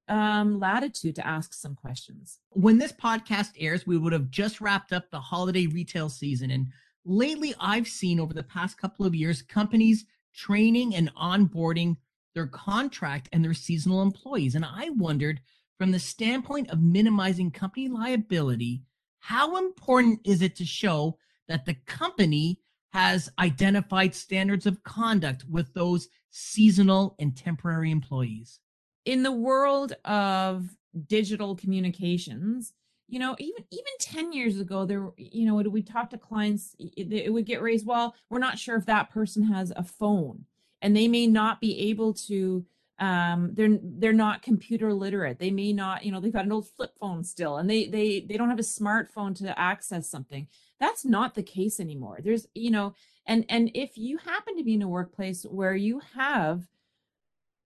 um, 0.09 0.59
latitude 0.59 1.15
to 1.15 1.27
ask 1.27 1.53
some 1.53 1.75
questions. 1.75 2.39
When 2.49 2.77
this 2.77 2.91
podcast 2.91 3.51
airs, 3.59 3.85
we 3.85 3.97
would 3.97 4.11
have 4.11 4.29
just 4.31 4.59
wrapped 4.59 4.91
up 4.91 5.09
the 5.09 5.19
holiday 5.19 5.67
retail 5.67 6.09
season. 6.09 6.51
And 6.51 6.67
lately, 7.05 7.53
I've 7.59 7.87
seen 7.87 8.19
over 8.19 8.33
the 8.33 8.43
past 8.43 8.77
couple 8.77 9.05
of 9.05 9.15
years 9.15 9.41
companies 9.41 10.05
training 10.39 10.95
and 10.95 11.13
onboarding 11.15 11.97
their 12.33 12.47
contract 12.47 13.27
and 13.33 13.43
their 13.43 13.53
seasonal 13.53 14.01
employees. 14.01 14.55
And 14.55 14.63
I 14.63 14.89
wondered, 14.91 15.41
from 15.77 15.91
the 15.91 15.99
standpoint 15.99 16.69
of 16.69 16.81
minimizing 16.81 17.51
company 17.51 17.89
liability, 17.89 18.83
how 19.19 19.57
important 19.57 20.21
is 20.23 20.41
it 20.41 20.55
to 20.57 20.65
show 20.65 21.17
that 21.47 21.65
the 21.65 21.73
company 21.85 22.59
has 22.93 23.29
identified 23.37 24.15
standards 24.15 24.65
of 24.65 24.83
conduct 24.83 25.45
with 25.49 25.73
those 25.73 26.07
seasonal 26.29 27.15
and 27.19 27.35
temporary 27.35 27.91
employees? 27.91 28.59
In 29.05 29.23
the 29.23 29.31
world 29.31 29.93
of 30.05 30.69
digital 31.07 31.55
communications, 31.55 32.73
you 33.09 33.19
know, 33.19 33.35
even 33.39 33.63
even 33.71 33.91
10 33.99 34.33
years 34.33 34.59
ago, 34.59 34.85
there, 34.85 35.09
you 35.17 35.45
know, 35.45 35.55
we 35.55 35.81
talk 35.81 36.11
to 36.11 36.17
clients, 36.17 36.75
it, 36.79 37.11
it 37.11 37.33
would 37.33 37.45
get 37.45 37.61
raised, 37.61 37.85
well, 37.85 38.15
we're 38.29 38.39
not 38.39 38.59
sure 38.59 38.77
if 38.77 38.85
that 38.85 39.09
person 39.09 39.43
has 39.43 39.73
a 39.75 39.83
phone. 39.83 40.45
And 40.81 40.95
they 40.95 41.07
may 41.07 41.27
not 41.27 41.59
be 41.59 41.89
able 41.89 42.13
to 42.13 42.65
um 42.99 43.51
they're 43.53 43.79
they're 43.81 44.13
not 44.13 44.41
computer 44.41 44.93
literate. 44.93 45.39
They 45.39 45.51
may 45.51 45.73
not 45.73 46.05
you 46.05 46.11
know 46.11 46.19
they've 46.19 46.33
got 46.33 46.45
an 46.45 46.51
old 46.51 46.67
flip 46.67 46.91
phone 46.99 47.23
still 47.23 47.57
and 47.57 47.69
they 47.69 47.87
they 47.87 48.19
they 48.21 48.37
don't 48.37 48.49
have 48.49 48.59
a 48.59 48.63
smartphone 48.63 49.35
to 49.37 49.57
access 49.57 50.09
something. 50.09 50.47
That's 50.79 51.05
not 51.05 51.33
the 51.33 51.43
case 51.43 51.79
anymore. 51.79 52.19
There's 52.21 52.47
you 52.53 52.71
know 52.71 52.93
and 53.25 53.45
and 53.49 53.71
if 53.73 53.97
you 53.97 54.17
happen 54.17 54.57
to 54.57 54.63
be 54.63 54.73
in 54.73 54.81
a 54.81 54.87
workplace 54.87 55.43
where 55.43 55.75
you 55.75 56.01
have 56.15 56.67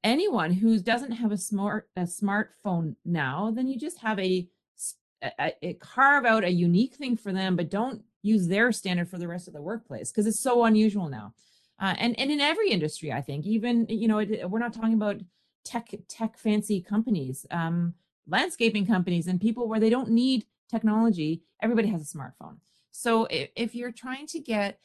anyone 0.03 0.51
who 0.51 0.79
doesn't 0.79 1.13
have 1.13 1.32
a 1.32 1.38
smart 1.38 1.89
a 1.95 2.01
smartphone 2.01 2.95
now 3.06 3.51
then 3.56 3.67
you 3.67 3.79
just 3.79 3.99
have 3.99 4.19
a, 4.19 4.47
a, 5.39 5.73
carve 5.75 6.25
out 6.25 6.43
a 6.43 6.51
unique 6.51 6.95
thing 6.95 7.15
for 7.15 7.31
them 7.31 7.55
but 7.55 7.69
don't 7.69 8.01
use 8.21 8.47
their 8.47 8.71
standard 8.71 9.09
for 9.09 9.17
the 9.17 9.27
rest 9.27 9.47
of 9.47 9.53
the 9.53 9.62
workplace 9.62 10.12
because 10.12 10.27
it's 10.27 10.39
so 10.39 10.63
unusual 10.65 11.09
now. 11.09 11.33
Uh, 11.81 11.95
and 11.97 12.17
and 12.19 12.31
in 12.31 12.39
every 12.39 12.69
industry 12.69 13.12
i 13.12 13.19
think 13.19 13.45
even 13.45 13.86
you 13.89 14.07
know 14.07 14.19
it, 14.19 14.49
we're 14.49 14.59
not 14.59 14.73
talking 14.73 14.93
about 14.93 15.19
tech 15.65 15.89
tech 16.07 16.38
fancy 16.38 16.79
companies 16.79 17.45
um, 17.51 17.93
landscaping 18.27 18.86
companies 18.86 19.27
and 19.27 19.41
people 19.41 19.67
where 19.67 19.79
they 19.79 19.89
don't 19.89 20.09
need 20.09 20.45
technology 20.69 21.41
everybody 21.63 21.88
has 21.88 22.01
a 22.01 22.17
smartphone. 22.17 22.57
So 22.91 23.25
if, 23.25 23.49
if 23.55 23.73
you're 23.73 23.91
trying 23.91 24.27
to 24.27 24.39
get 24.39 24.79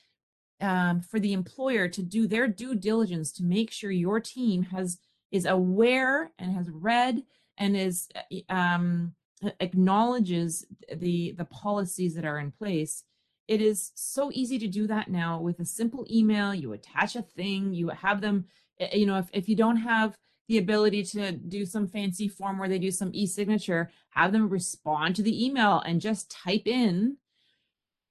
um, 0.61 1.03
for 1.03 1.21
the 1.21 1.33
employer 1.33 1.89
to 1.89 2.03
do 2.03 2.27
their 2.27 2.49
due 2.49 2.75
diligence 2.75 3.33
to 3.33 3.45
make 3.45 3.71
sure 3.71 3.91
your 3.91 4.21
team 4.21 4.63
has 4.63 4.99
is 5.31 5.45
aware 5.45 6.31
and 6.39 6.53
has 6.53 6.71
read 6.71 7.23
and 7.59 7.77
is 7.77 8.09
uh, 8.17 8.53
um, 8.53 9.15
acknowledges 9.61 10.67
the 10.93 11.33
the 11.37 11.45
policies 11.45 12.15
that 12.15 12.25
are 12.25 12.39
in 12.39 12.51
place 12.51 13.05
it 13.49 13.63
is 13.63 13.93
so 13.95 14.31
easy 14.33 14.59
to 14.59 14.69
do 14.69 14.87
that 14.87 15.09
now 15.09 15.41
with 15.41 15.59
a 15.59 15.65
simple 15.65 16.07
email. 16.11 16.55
You 16.55 16.75
attach 16.75 17.17
a 17.17 17.23
thing, 17.23 17.73
you 17.73 17.89
have 17.89 18.21
them, 18.21 18.45
eh, 18.79 18.95
you 18.95 19.07
know, 19.07 19.17
if, 19.17 19.31
if 19.33 19.49
you 19.49 19.57
don't 19.57 19.79
have 19.79 20.15
the 20.49 20.59
ability 20.59 21.03
to 21.03 21.33
do 21.33 21.65
some 21.65 21.89
fancy 21.89 22.29
form 22.29 22.59
where 22.59 22.69
they 22.69 22.79
do 22.79 22.91
some 22.91 23.11
e-signature, 23.15 23.91
have 24.11 24.33
them 24.33 24.51
respond 24.51 25.17
to 25.17 25.23
the 25.23 25.45
email 25.45 25.81
and 25.81 26.01
just 26.01 26.31
type 26.31 26.67
in, 26.67 27.17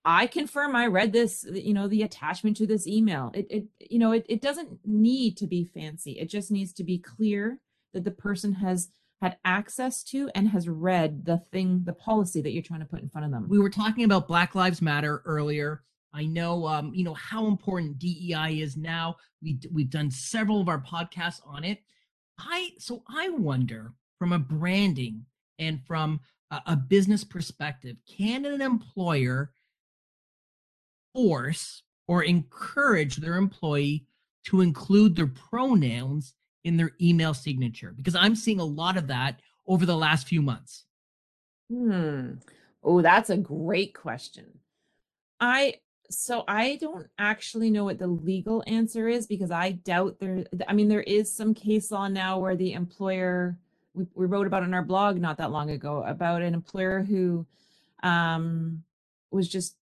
I 0.03 0.25
confirm 0.25 0.75
I 0.75 0.87
read 0.87 1.13
this, 1.13 1.45
you 1.51 1.73
know, 1.73 1.87
the 1.87 2.03
attachment 2.03 2.57
to 2.57 2.67
this 2.67 2.87
email. 2.87 3.31
It, 3.33 3.47
it 3.49 3.65
you 3.91 3.99
know, 3.99 4.13
it, 4.13 4.25
it 4.27 4.41
doesn't 4.41 4.79
need 4.85 5.37
to 5.37 5.45
be 5.47 5.65
fancy. 5.65 6.13
It 6.13 6.29
just 6.29 6.49
needs 6.49 6.73
to 6.73 6.83
be 6.83 6.97
clear 6.97 7.59
that 7.93 8.05
the 8.05 8.11
person 8.11 8.53
has 8.53 8.89
had 9.21 9.37
access 9.43 10.03
to 10.03 10.29
and 10.35 10.49
has 10.49 10.69
read 10.69 11.25
the 11.25 11.37
thing, 11.51 11.81
the 11.85 11.93
policy 11.93 12.41
that 12.41 12.51
you're 12.51 12.63
trying 12.63 12.81
to 12.81 12.85
put 12.85 13.01
in 13.01 13.09
front 13.09 13.25
of 13.25 13.31
them. 13.31 13.47
We 13.49 13.59
were 13.59 13.69
talking 13.69 14.03
about 14.03 14.27
Black 14.27 14.53
Lives 14.53 14.81
Matter 14.81 15.21
earlier. 15.25 15.83
I 16.13 16.25
know, 16.25 16.67
um, 16.67 16.93
you 16.93 17.03
know 17.03 17.13
how 17.13 17.47
important 17.47 17.99
DEI 17.99 18.59
is 18.61 18.77
now. 18.77 19.17
We 19.41 19.59
we've 19.71 19.89
done 19.89 20.09
several 20.09 20.61
of 20.61 20.69
our 20.69 20.81
podcasts 20.81 21.41
on 21.45 21.63
it. 21.63 21.79
I 22.39 22.71
so 22.77 23.03
I 23.09 23.29
wonder 23.29 23.93
from 24.17 24.33
a 24.33 24.39
branding 24.39 25.25
and 25.59 25.81
from 25.85 26.19
a, 26.51 26.61
a 26.67 26.75
business 26.75 27.23
perspective, 27.23 27.97
can 28.07 28.45
an 28.45 28.61
employer 28.61 29.51
force 31.13 31.83
or 32.07 32.23
encourage 32.23 33.17
their 33.17 33.35
employee 33.35 34.05
to 34.45 34.61
include 34.61 35.15
their 35.15 35.27
pronouns 35.27 36.33
in 36.67 36.77
their 36.77 36.91
email 37.01 37.33
signature? 37.33 37.93
Because 37.95 38.15
I'm 38.15 38.35
seeing 38.35 38.59
a 38.59 38.65
lot 38.65 38.97
of 38.97 39.07
that 39.07 39.39
over 39.67 39.85
the 39.85 39.97
last 39.97 40.27
few 40.27 40.41
months. 40.41 40.85
Hmm. 41.71 42.33
Oh, 42.83 43.01
that's 43.01 43.29
a 43.29 43.37
great 43.37 43.93
question. 43.93 44.45
I 45.39 45.75
so 46.09 46.43
I 46.47 46.77
don't 46.79 47.07
actually 47.19 47.69
know 47.69 47.83
what 47.83 47.99
the 47.99 48.07
legal 48.07 48.63
answer 48.65 49.09
is 49.09 49.27
because 49.27 49.51
I 49.51 49.71
doubt 49.71 50.17
there 50.19 50.45
I 50.67 50.73
mean 50.73 50.87
there 50.87 51.01
is 51.01 51.31
some 51.31 51.53
case 51.53 51.91
law 51.91 52.07
now 52.07 52.39
where 52.39 52.55
the 52.55 52.73
employer 52.73 53.57
we, 53.93 54.05
we 54.15 54.25
wrote 54.25 54.47
about 54.47 54.63
in 54.63 54.73
our 54.73 54.83
blog 54.83 55.19
not 55.19 55.37
that 55.37 55.51
long 55.51 55.69
ago 55.69 56.03
about 56.03 56.41
an 56.41 56.53
employer 56.53 57.03
who 57.03 57.45
um 58.03 58.83
was 59.31 59.49
just 59.49 59.75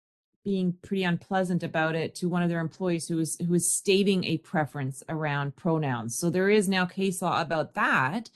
being 0.45 0.77
pretty 0.83 1.03
unpleasant 1.03 1.63
about 1.63 1.95
it 1.95 2.13
to 2.15 2.29
one 2.29 2.43
of 2.43 2.49
their 2.49 2.61
employees 2.61 3.07
who 3.07 3.17
was 3.17 3.35
who 3.37 3.51
was 3.51 3.69
stating 3.69 4.23
a 4.23 4.37
preference 4.37 5.03
around 5.09 5.55
pronouns. 5.55 6.17
So 6.17 6.29
there 6.29 6.49
is 6.49 6.69
now 6.69 6.85
case 6.85 7.21
law 7.21 7.41
about 7.41 7.73
that. 7.73 8.29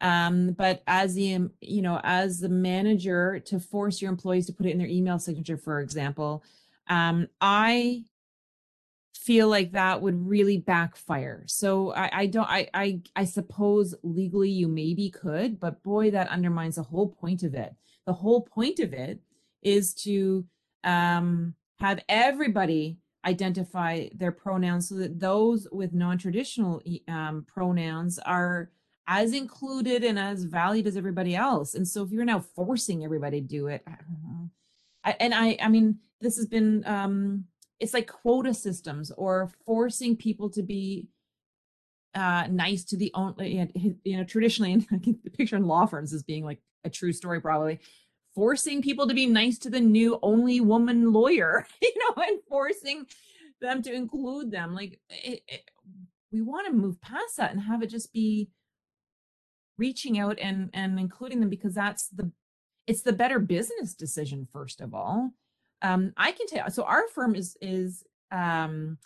Um, 0.00 0.52
but 0.52 0.84
as 0.86 1.14
the 1.14 1.48
you 1.60 1.82
know 1.82 2.00
as 2.04 2.38
the 2.38 2.50
manager 2.50 3.40
to 3.46 3.58
force 3.58 4.00
your 4.00 4.12
employees 4.12 4.46
to 4.46 4.52
put 4.52 4.66
it 4.66 4.70
in 4.72 4.78
their 4.78 4.86
email 4.86 5.18
signature, 5.18 5.56
for 5.56 5.80
example, 5.80 6.44
um, 6.88 7.26
I 7.40 8.04
feel 9.16 9.48
like 9.48 9.72
that 9.72 10.02
would 10.02 10.28
really 10.28 10.58
backfire. 10.58 11.44
So 11.46 11.92
I, 11.94 12.10
I 12.12 12.26
don't 12.26 12.48
I, 12.48 12.68
I 12.74 13.00
I 13.16 13.24
suppose 13.24 13.94
legally 14.02 14.50
you 14.50 14.68
maybe 14.68 15.08
could, 15.08 15.58
but 15.58 15.82
boy, 15.82 16.10
that 16.10 16.28
undermines 16.28 16.76
the 16.76 16.82
whole 16.82 17.08
point 17.08 17.42
of 17.42 17.54
it. 17.54 17.74
The 18.06 18.12
whole 18.12 18.42
point 18.42 18.80
of 18.80 18.92
it 18.92 19.18
is 19.62 19.94
to 19.94 20.44
um, 20.84 21.54
have 21.80 22.00
everybody 22.08 22.98
identify 23.24 24.08
their 24.14 24.32
pronouns 24.32 24.88
so 24.88 24.94
that 24.96 25.20
those 25.20 25.68
with 25.72 25.92
non-traditional 25.92 26.82
um, 27.08 27.44
pronouns 27.46 28.18
are 28.20 28.70
as 29.06 29.32
included 29.32 30.04
and 30.04 30.18
as 30.18 30.44
valued 30.44 30.86
as 30.86 30.96
everybody 30.96 31.34
else. 31.34 31.74
And 31.74 31.86
so 31.86 32.02
if 32.02 32.10
you're 32.10 32.24
now 32.24 32.40
forcing 32.40 33.04
everybody 33.04 33.40
to 33.40 33.46
do 33.46 33.66
it, 33.68 33.82
I, 35.04 35.16
and 35.18 35.34
I, 35.34 35.56
I 35.60 35.68
mean, 35.68 35.98
this 36.20 36.36
has 36.36 36.46
been, 36.46 36.84
um, 36.86 37.44
it's 37.80 37.94
like 37.94 38.06
quota 38.06 38.52
systems 38.52 39.10
or 39.12 39.50
forcing 39.64 40.16
people 40.16 40.50
to 40.50 40.62
be 40.62 41.08
uh, 42.14 42.46
nice 42.50 42.84
to 42.84 42.96
the 42.96 43.10
only, 43.14 43.96
you 44.04 44.16
know, 44.16 44.24
traditionally, 44.24 44.72
and 44.72 44.86
I 44.92 44.98
think 44.98 45.22
the 45.22 45.30
picture 45.30 45.56
in 45.56 45.66
law 45.66 45.86
firms 45.86 46.12
is 46.12 46.22
being 46.22 46.44
like 46.44 46.60
a 46.84 46.90
true 46.90 47.12
story, 47.12 47.40
probably 47.40 47.80
forcing 48.38 48.80
people 48.80 49.08
to 49.08 49.14
be 49.14 49.26
nice 49.26 49.58
to 49.58 49.68
the 49.68 49.80
new 49.80 50.16
only 50.22 50.60
woman 50.60 51.12
lawyer, 51.12 51.66
you 51.82 51.92
know, 51.98 52.22
and 52.22 52.38
forcing 52.48 53.04
them 53.60 53.82
to 53.82 53.92
include 53.92 54.52
them. 54.52 54.76
Like 54.76 55.00
it, 55.10 55.42
it, 55.48 55.62
we 56.30 56.40
want 56.40 56.68
to 56.68 56.72
move 56.72 57.00
past 57.00 57.36
that 57.38 57.50
and 57.50 57.60
have 57.60 57.82
it 57.82 57.88
just 57.88 58.12
be 58.12 58.48
reaching 59.76 60.20
out 60.20 60.38
and 60.40 60.70
and 60.72 61.00
including 61.00 61.40
them 61.40 61.50
because 61.50 61.74
that's 61.74 62.08
the 62.10 62.30
it's 62.86 63.02
the 63.02 63.12
better 63.12 63.40
business 63.40 63.94
decision 63.94 64.46
first 64.52 64.80
of 64.80 64.94
all. 64.94 65.32
Um, 65.82 66.12
I 66.16 66.30
can 66.30 66.46
tell. 66.46 66.70
So 66.70 66.84
our 66.84 67.08
firm 67.08 67.34
is 67.34 67.56
is 67.60 68.04
um, 68.30 68.98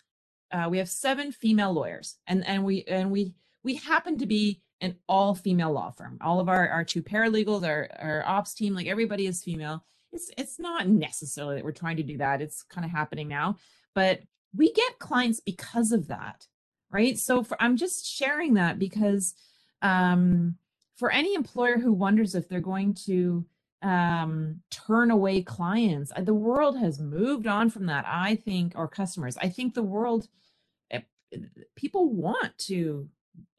uh, 0.53 0.68
we 0.71 0.77
have 0.77 0.90
seven 0.90 1.33
female 1.33 1.73
lawyers, 1.73 2.18
and 2.27 2.47
and 2.47 2.64
we 2.64 2.85
and 2.85 3.11
we 3.11 3.33
we 3.64 3.77
happen 3.77 4.18
to 4.18 4.27
be 4.27 4.61
an 4.83 4.97
all 5.09 5.35
female 5.35 5.73
law 5.73 5.90
firm. 5.90 6.18
All 6.21 6.40
of 6.40 6.49
our, 6.49 6.68
our 6.68 6.85
two 6.85 7.03
paralegals, 7.03 7.66
our, 7.66 7.88
our 7.99 8.25
ops 8.27 8.53
team, 8.53 8.75
like 8.75 8.88
everybody 8.88 9.27
is 9.27 9.42
female. 9.42 9.85
It's, 10.12 10.31
it's 10.37 10.59
not 10.59 10.88
necessarily 10.88 11.57
that 11.57 11.64
we're 11.64 11.73
trying 11.73 11.97
to 11.97 12.03
do 12.03 12.18
that. 12.18 12.42
It's 12.42 12.64
kind 12.64 12.85
of 12.85 12.90
happening 12.90 13.29
now, 13.29 13.57
but 13.95 14.21
we 14.55 14.73
get 14.73 14.99
clients 14.99 15.40
because 15.40 15.92
of 15.92 16.09
that. 16.09 16.47
Right. 16.90 17.18
So 17.18 17.42
for, 17.42 17.57
I'm 17.59 17.79
just 17.79 18.07
sharing 18.07 18.55
that 18.55 18.79
because 18.79 19.35
um, 19.81 20.57
for 20.97 21.11
any 21.11 21.35
employer 21.35 21.79
who 21.79 21.92
wonders 21.92 22.35
if 22.35 22.49
they're 22.49 22.61
going 22.61 22.92
to 23.07 23.47
um, 23.81 24.61
turn 24.71 25.11
away 25.11 25.40
clients, 25.42 26.12
the 26.21 26.35
world 26.35 26.79
has 26.79 27.01
moved 27.01 27.47
on 27.47 27.71
from 27.71 27.87
that. 27.87 28.05
I 28.07 28.37
think, 28.37 28.75
or 28.77 28.88
customers, 28.88 29.38
I 29.38 29.49
think 29.49 29.73
the 29.73 29.83
world, 29.83 30.29
eh, 30.90 31.01
people 31.77 32.12
want 32.12 32.59
to 32.66 33.09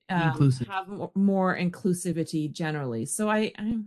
um, 0.09 0.29
inclusive. 0.29 0.67
have 0.67 0.87
more 1.15 1.57
inclusivity 1.57 2.51
generally. 2.51 3.05
So 3.05 3.29
I, 3.29 3.51
I, 3.57 3.79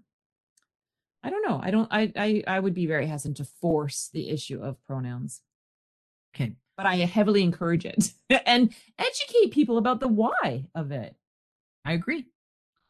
I 1.22 1.30
don't 1.30 1.46
know. 1.46 1.60
I 1.62 1.70
don't. 1.70 1.88
I, 1.90 2.12
I, 2.16 2.44
I 2.46 2.60
would 2.60 2.74
be 2.74 2.86
very 2.86 3.06
hesitant 3.06 3.38
to 3.38 3.44
force 3.44 4.10
the 4.12 4.30
issue 4.30 4.62
of 4.62 4.82
pronouns. 4.84 5.42
Okay, 6.34 6.52
but 6.76 6.86
I 6.86 6.96
heavily 6.96 7.42
encourage 7.42 7.84
it 7.84 8.12
and 8.46 8.72
educate 8.98 9.50
people 9.50 9.78
about 9.78 10.00
the 10.00 10.08
why 10.08 10.66
of 10.74 10.92
it. 10.92 11.16
I 11.84 11.92
agree. 11.92 12.26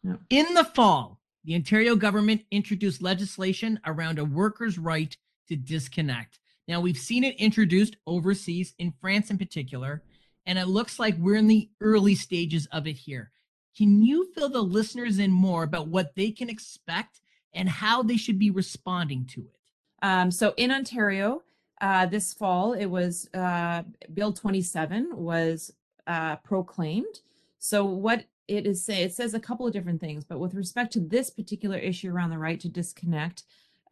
Yeah. 0.03 0.17
In 0.31 0.55
the 0.55 0.65
fall, 0.65 1.21
the 1.45 1.55
Ontario 1.55 1.97
government 1.97 2.43
introduced 2.51 3.03
legislation 3.03 3.81
around 3.87 4.19
a 4.19 4.25
worker's 4.25 4.79
right 4.79 5.17
to 5.49 5.57
disconnect. 5.57 6.39
Now, 6.69 6.81
we've 6.81 6.99
seen 6.99 7.23
it 7.23 7.37
introduced 7.37 7.97
overseas, 8.07 8.75
in 8.79 8.93
France 9.01 9.31
in 9.31 9.39
particular, 9.39 10.03
and 10.47 10.59
it 10.59 10.69
looks 10.69 10.99
like 10.99 11.17
we're 11.19 11.35
in 11.35 11.49
the 11.49 11.69
early 11.81 12.15
stages 12.15 12.67
of 12.73 12.87
it 12.87 12.97
here. 12.97 13.31
Can 13.77 14.03
you 14.03 14.33
fill 14.33 14.49
the 14.49 14.63
listeners 14.63 15.19
in 15.19 15.31
more 15.31 15.65
about 15.65 15.89
what 15.89 16.15
they 16.15 16.31
can 16.31 16.49
expect 16.49 17.21
and 17.53 17.69
how 17.69 18.03
they 18.03 18.17
should 18.17 18.39
be 18.39 18.51
responding 18.51 19.27
to 19.27 19.41
it? 19.43 19.61
Um, 20.03 20.31
so 20.31 20.55
in 20.57 20.71
Ontario, 20.71 21.43
uh, 21.81 22.07
this 22.07 22.33
fall, 22.33 22.73
it 22.73 22.87
was 22.87 23.29
uh, 23.35 23.83
Bill 24.15 24.33
27 24.33 25.11
was 25.15 25.73
uh, 26.07 26.37
proclaimed. 26.37 27.21
So 27.59 27.85
what 27.85 28.25
it 28.49 28.67
is 28.67 28.85
say 28.85 29.03
it 29.03 29.13
says 29.13 29.35
a 29.35 29.41
couple 29.41 29.67
of 29.67 29.73
different 29.73 30.01
things, 30.01 30.25
but 30.25 30.39
with 30.39 30.55
respect 30.55 30.93
to 30.93 31.01
this 31.01 31.31
particular 31.31 31.77
issue 31.77 32.11
around 32.11 32.31
the 32.31 32.39
right 32.39 32.61
to 32.61 32.69
disconnect, 32.69 33.43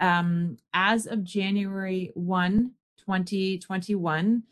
um, 0.00 0.56
as 0.72 1.06
of 1.06 1.24
January 1.24 2.10
1, 2.14 2.70
2021, 2.98 4.42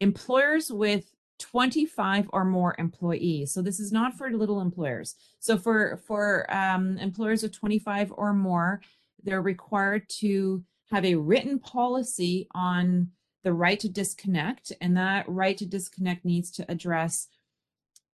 employers 0.00 0.70
with 0.70 1.12
25 1.38 2.30
or 2.32 2.44
more 2.44 2.74
employees. 2.78 3.52
So 3.52 3.62
this 3.62 3.80
is 3.80 3.92
not 3.92 4.14
for 4.14 4.30
little 4.30 4.60
employers. 4.60 5.16
So 5.40 5.58
for 5.58 6.00
for 6.06 6.52
um, 6.54 6.98
employers 6.98 7.44
of 7.44 7.52
25 7.52 8.12
or 8.16 8.32
more, 8.32 8.80
they're 9.22 9.42
required 9.42 10.08
to 10.20 10.64
have 10.90 11.04
a 11.04 11.14
written 11.14 11.58
policy 11.58 12.46
on 12.54 13.10
the 13.44 13.52
right 13.52 13.80
to 13.80 13.88
disconnect, 13.88 14.72
and 14.80 14.96
that 14.96 15.28
right 15.28 15.56
to 15.58 15.66
disconnect 15.66 16.24
needs 16.24 16.50
to 16.52 16.70
address 16.70 17.28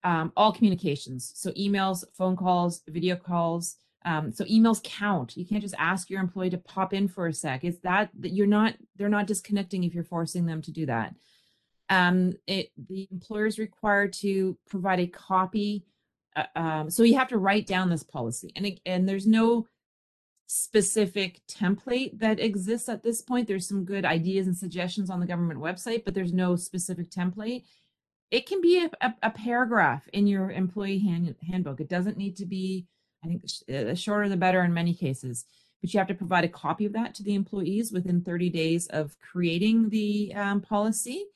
um, 0.05 0.33
all 0.37 0.53
communications. 0.53 1.33
So 1.37 1.53
emails, 1.53 2.05
phone 2.13 2.37
calls, 2.37 2.83
video 2.89 3.17
calls. 3.17 3.77
Um, 4.05 4.33
so 4.33 4.45
emails 4.47 4.83
count. 4.83 5.37
You 5.37 5.47
can't 5.47 5.63
just 5.63 5.77
ask 5.79 6.11
your 6.11 6.21
employee 6.21 6.51
to 6.51 6.59
pop 6.59 6.93
in 6.93 7.07
for 7.07 7.29
a 7.29 7.33
sec. 7.33 7.63
It's 7.63 7.79
that 7.81 8.11
that 8.19 8.31
you're 8.31 8.49
not 8.49 8.75
they're 8.97 9.09
not 9.09 9.27
disconnecting 9.27 9.85
if 9.85 9.95
you're 9.95 10.03
forcing 10.03 10.47
them 10.47 10.61
to 10.63 10.73
do 10.73 10.87
that. 10.87 11.15
Um, 11.93 12.33
it 12.47 12.71
the 12.89 13.07
employer 13.11 13.47
is 13.47 13.59
required 13.59 14.15
to 14.15 14.57
provide 14.67 14.99
a 15.01 15.07
copy. 15.07 15.85
Uh, 16.35 16.45
um, 16.57 16.91
so 16.91 17.03
you 17.03 17.19
have 17.19 17.29
to 17.29 17.37
write 17.37 17.67
down 17.67 17.91
this 17.91 18.03
policy, 18.03 18.51
and 18.57 18.81
and 18.87 19.07
there's 19.07 19.27
no 19.27 19.67
specific 20.47 21.41
template 21.47 22.19
that 22.19 22.41
exists 22.41 22.89
at 22.89 23.03
this 23.03 23.21
point. 23.21 23.47
There's 23.47 23.69
some 23.69 23.85
good 23.85 24.07
ideas 24.07 24.47
and 24.47 24.57
suggestions 24.57 25.11
on 25.11 25.21
the 25.21 25.27
government 25.27 25.61
website, 25.61 26.05
but 26.05 26.15
there's 26.15 26.33
no 26.33 26.57
specific 26.57 27.11
template. 27.11 27.65
It 28.31 28.47
can 28.47 28.63
be 28.63 28.85
a, 28.85 28.91
a, 29.07 29.15
a 29.25 29.31
paragraph 29.31 30.09
in 30.15 30.27
your 30.27 30.51
employee 30.51 30.99
hand, 30.99 31.35
handbook. 31.47 31.81
It 31.81 31.91
doesn't 31.91 32.17
need 32.17 32.37
to 32.37 32.47
be, 32.47 32.87
I 33.23 33.29
think, 33.29 33.45
the 33.67 33.95
shorter 33.95 34.31
the 34.31 34.37
better 34.39 34.63
in 34.63 34.73
many 34.73 34.95
cases. 34.95 35.45
But 35.83 35.93
you 35.93 35.99
have 35.99 36.09
to 36.09 36.15
provide 36.15 36.45
a 36.45 36.49
copy 36.49 36.87
of 36.87 36.93
that 36.95 37.15
to 37.17 37.23
the 37.23 37.35
employees 37.35 37.93
within 37.93 38.23
30 38.23 38.49
days 38.51 38.87
of 38.89 39.19
creating 39.21 39.91
the 39.91 40.33
um, 40.35 40.63
policy. 40.63 41.27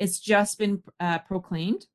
It's 0.00 0.18
just 0.18 0.58
been 0.58 0.82
uh, 0.98 1.18
proclaimed. 1.18 1.86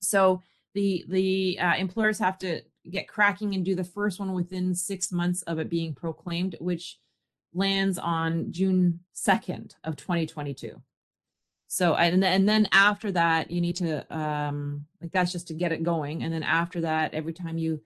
So 0.00 0.42
the 0.74 1.04
the 1.08 1.58
uh, 1.60 1.76
employers 1.76 2.18
have 2.18 2.38
to 2.40 2.62
get 2.90 3.08
cracking 3.08 3.54
and 3.54 3.64
do 3.64 3.74
the 3.74 3.84
first 3.84 4.18
one 4.18 4.32
within 4.32 4.74
six 4.74 5.12
months 5.12 5.42
of 5.42 5.58
it 5.58 5.70
being 5.70 5.94
proclaimed, 5.94 6.56
which 6.60 6.98
lands 7.54 7.98
on 7.98 8.52
June 8.52 9.00
2nd 9.14 9.74
of 9.84 9.96
2022. 9.96 10.82
So 11.68 11.94
and 11.94 12.22
then 12.22 12.68
after 12.72 13.12
that, 13.12 13.50
you 13.50 13.60
need 13.60 13.76
to 13.76 14.14
um 14.14 14.86
like 15.00 15.12
that's 15.12 15.32
just 15.32 15.48
to 15.48 15.54
get 15.54 15.72
it 15.72 15.82
going. 15.82 16.22
And 16.22 16.32
then 16.32 16.42
after 16.42 16.80
that, 16.82 17.14
every 17.14 17.32
time 17.32 17.56
you 17.56 17.80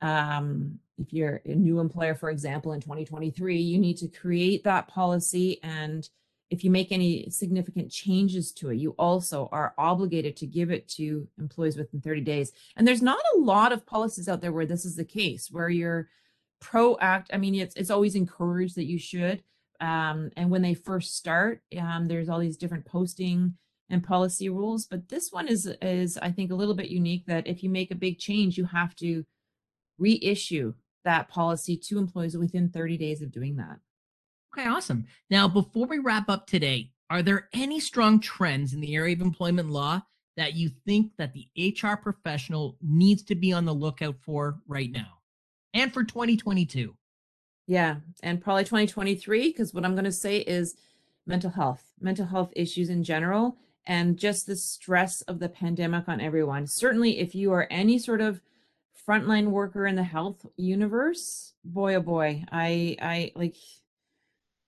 um 0.00 0.78
if 0.98 1.12
you're 1.12 1.40
a 1.44 1.54
new 1.54 1.80
employer, 1.80 2.14
for 2.14 2.30
example, 2.30 2.72
in 2.72 2.80
2023, 2.80 3.58
you 3.58 3.78
need 3.78 3.96
to 3.98 4.08
create 4.08 4.62
that 4.64 4.88
policy 4.88 5.58
and 5.62 6.08
if 6.52 6.62
you 6.62 6.70
make 6.70 6.92
any 6.92 7.30
significant 7.30 7.90
changes 7.90 8.52
to 8.52 8.68
it, 8.68 8.76
you 8.76 8.90
also 8.98 9.48
are 9.52 9.72
obligated 9.78 10.36
to 10.36 10.46
give 10.46 10.70
it 10.70 10.86
to 10.86 11.26
employees 11.38 11.78
within 11.78 12.02
30 12.02 12.20
days. 12.20 12.52
And 12.76 12.86
there's 12.86 13.00
not 13.00 13.22
a 13.34 13.38
lot 13.38 13.72
of 13.72 13.86
policies 13.86 14.28
out 14.28 14.42
there 14.42 14.52
where 14.52 14.66
this 14.66 14.84
is 14.84 14.94
the 14.94 15.04
case, 15.04 15.48
where 15.50 15.70
you're 15.70 16.10
proact. 16.62 17.28
I 17.32 17.38
mean, 17.38 17.54
it's 17.54 17.74
it's 17.74 17.90
always 17.90 18.14
encouraged 18.14 18.76
that 18.76 18.84
you 18.84 18.98
should. 18.98 19.42
Um, 19.80 20.30
and 20.36 20.50
when 20.50 20.60
they 20.60 20.74
first 20.74 21.16
start, 21.16 21.62
um, 21.80 22.06
there's 22.06 22.28
all 22.28 22.38
these 22.38 22.58
different 22.58 22.84
posting 22.84 23.54
and 23.88 24.04
policy 24.04 24.50
rules. 24.50 24.84
But 24.84 25.08
this 25.08 25.32
one 25.32 25.48
is 25.48 25.66
is 25.80 26.18
I 26.18 26.30
think 26.32 26.52
a 26.52 26.54
little 26.54 26.74
bit 26.74 26.88
unique 26.88 27.24
that 27.26 27.46
if 27.46 27.62
you 27.62 27.70
make 27.70 27.90
a 27.90 27.96
big 27.96 28.18
change, 28.18 28.58
you 28.58 28.66
have 28.66 28.94
to 28.96 29.24
reissue 29.98 30.74
that 31.04 31.30
policy 31.30 31.78
to 31.78 31.98
employees 31.98 32.36
within 32.36 32.68
30 32.68 32.98
days 32.98 33.22
of 33.22 33.32
doing 33.32 33.56
that. 33.56 33.78
Okay, 34.56 34.68
awesome. 34.68 35.06
Now, 35.30 35.48
before 35.48 35.86
we 35.86 35.98
wrap 35.98 36.28
up 36.28 36.46
today, 36.46 36.90
are 37.08 37.22
there 37.22 37.48
any 37.54 37.80
strong 37.80 38.20
trends 38.20 38.74
in 38.74 38.80
the 38.80 38.94
area 38.94 39.14
of 39.14 39.22
employment 39.22 39.70
law 39.70 40.02
that 40.36 40.54
you 40.54 40.70
think 40.86 41.12
that 41.16 41.32
the 41.32 41.48
HR 41.56 41.96
professional 41.96 42.76
needs 42.82 43.22
to 43.24 43.34
be 43.34 43.52
on 43.52 43.64
the 43.64 43.72
lookout 43.72 44.16
for 44.20 44.58
right 44.66 44.90
now 44.90 45.20
and 45.72 45.92
for 45.92 46.04
2022? 46.04 46.94
Yeah, 47.66 47.96
and 48.22 48.42
probably 48.42 48.64
2023 48.64 49.48
because 49.48 49.72
what 49.72 49.84
I'm 49.84 49.94
going 49.94 50.04
to 50.04 50.12
say 50.12 50.38
is 50.38 50.76
mental 51.26 51.50
health, 51.50 51.84
mental 52.00 52.26
health 52.26 52.52
issues 52.54 52.90
in 52.90 53.04
general 53.04 53.56
and 53.86 54.18
just 54.18 54.46
the 54.46 54.56
stress 54.56 55.22
of 55.22 55.38
the 55.38 55.48
pandemic 55.48 56.08
on 56.08 56.20
everyone. 56.20 56.66
Certainly 56.66 57.18
if 57.20 57.34
you 57.34 57.52
are 57.52 57.66
any 57.70 57.98
sort 57.98 58.20
of 58.20 58.42
frontline 59.08 59.48
worker 59.48 59.86
in 59.86 59.96
the 59.96 60.02
health 60.02 60.44
universe, 60.56 61.54
boy 61.64 61.94
oh 61.94 62.00
boy, 62.00 62.44
I 62.52 62.96
I 63.00 63.32
like 63.34 63.56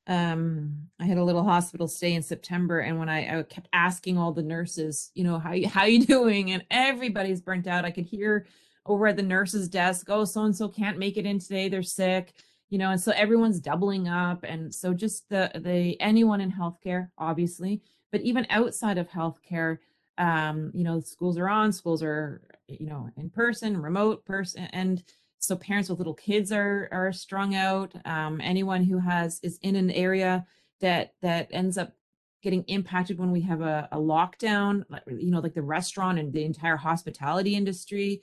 um 0.07 0.75
i 1.01 1.05
had 1.05 1.17
a 1.17 1.25
little 1.25 1.45
hospital 1.45 1.89
stay 1.89 2.13
in 2.13 2.23
september 2.23 2.81
and 2.81 2.99
when 2.99 3.09
I, 3.09 3.39
I 3.39 3.43
kept 3.43 3.69
asking 3.73 4.19
all 4.19 4.33
the 4.33 4.43
nurses 4.43 5.11
you 5.15 5.25
know 5.25 5.39
how 5.39 5.53
you 5.53 5.69
how 5.69 5.85
you 5.85 6.05
doing? 6.07 6.51
and 6.51 6.65
everybody's 6.71 7.41
burnt 7.41 7.67
out. 7.67 7.85
I 7.85 7.91
could 7.91 8.05
hear 8.05 8.47
over 8.87 9.07
at 9.07 9.17
the 9.17 9.23
nurse's 9.23 9.69
desk 9.69 10.07
oh 10.11 10.25
so 10.25 10.43
and 10.43 10.55
so 10.55 10.69
can't 10.69 10.99
make 10.99 11.17
it 11.17 11.27
in 11.27 11.39
today. 11.39 11.69
They're 11.69 11.83
sick 11.83 12.35
you 12.71 12.79
know 12.79 12.91
and 12.91 13.01
so 13.01 13.13
everyone's 13.13 13.61
doubling 13.61 14.09
up 14.09 14.43
and 14.43 14.75
so 14.75 14.93
just 14.93 15.29
the 15.29 15.51
the 15.55 16.01
anyone 16.01 16.41
in 16.41 16.51
healthcare 16.51 17.09
obviously 17.19 17.81
but 18.11 18.21
even 18.23 18.47
outside 18.51 18.99
of 18.99 19.09
healthcare 19.09 19.79
um 20.19 20.71
you 20.75 20.85
know 20.85 21.01
schools 21.01 21.39
are 21.39 21.49
on 21.49 21.73
schools 21.73 22.03
are 22.03 22.43
you 22.67 22.87
know 22.87 23.09
in 23.17 23.31
person 23.31 23.81
remote 23.81 24.25
person 24.25 24.65
and 24.73 25.05
so 25.47 25.57
parents 25.57 25.89
with 25.89 25.99
little 25.99 26.15
kids 26.15 26.53
are 26.53 26.89
are 26.93 27.13
strung 27.13 27.55
out 27.55 27.95
um, 28.05 28.41
anyone 28.41 28.85
who 28.85 28.99
has 28.99 29.41
is 29.43 29.59
in 29.63 29.77
an 29.77 29.91
area 29.91 30.47
that 30.81 31.15
that 31.23 31.49
ends 31.51 31.79
up 31.79 31.93
getting 32.43 32.65
impacted 32.65 33.19
when 33.19 33.31
we 33.31 33.41
have 33.41 33.63
a, 33.63 33.89
a 33.93 33.97
lockdown 33.97 34.85
you 35.07 35.31
know 35.31 35.41
like 35.41 35.55
the 35.55 35.63
restaurant 35.63 36.19
and 36.19 36.33
the 36.33 36.45
entire 36.45 36.77
hospitality 36.77 37.55
industry 37.55 38.23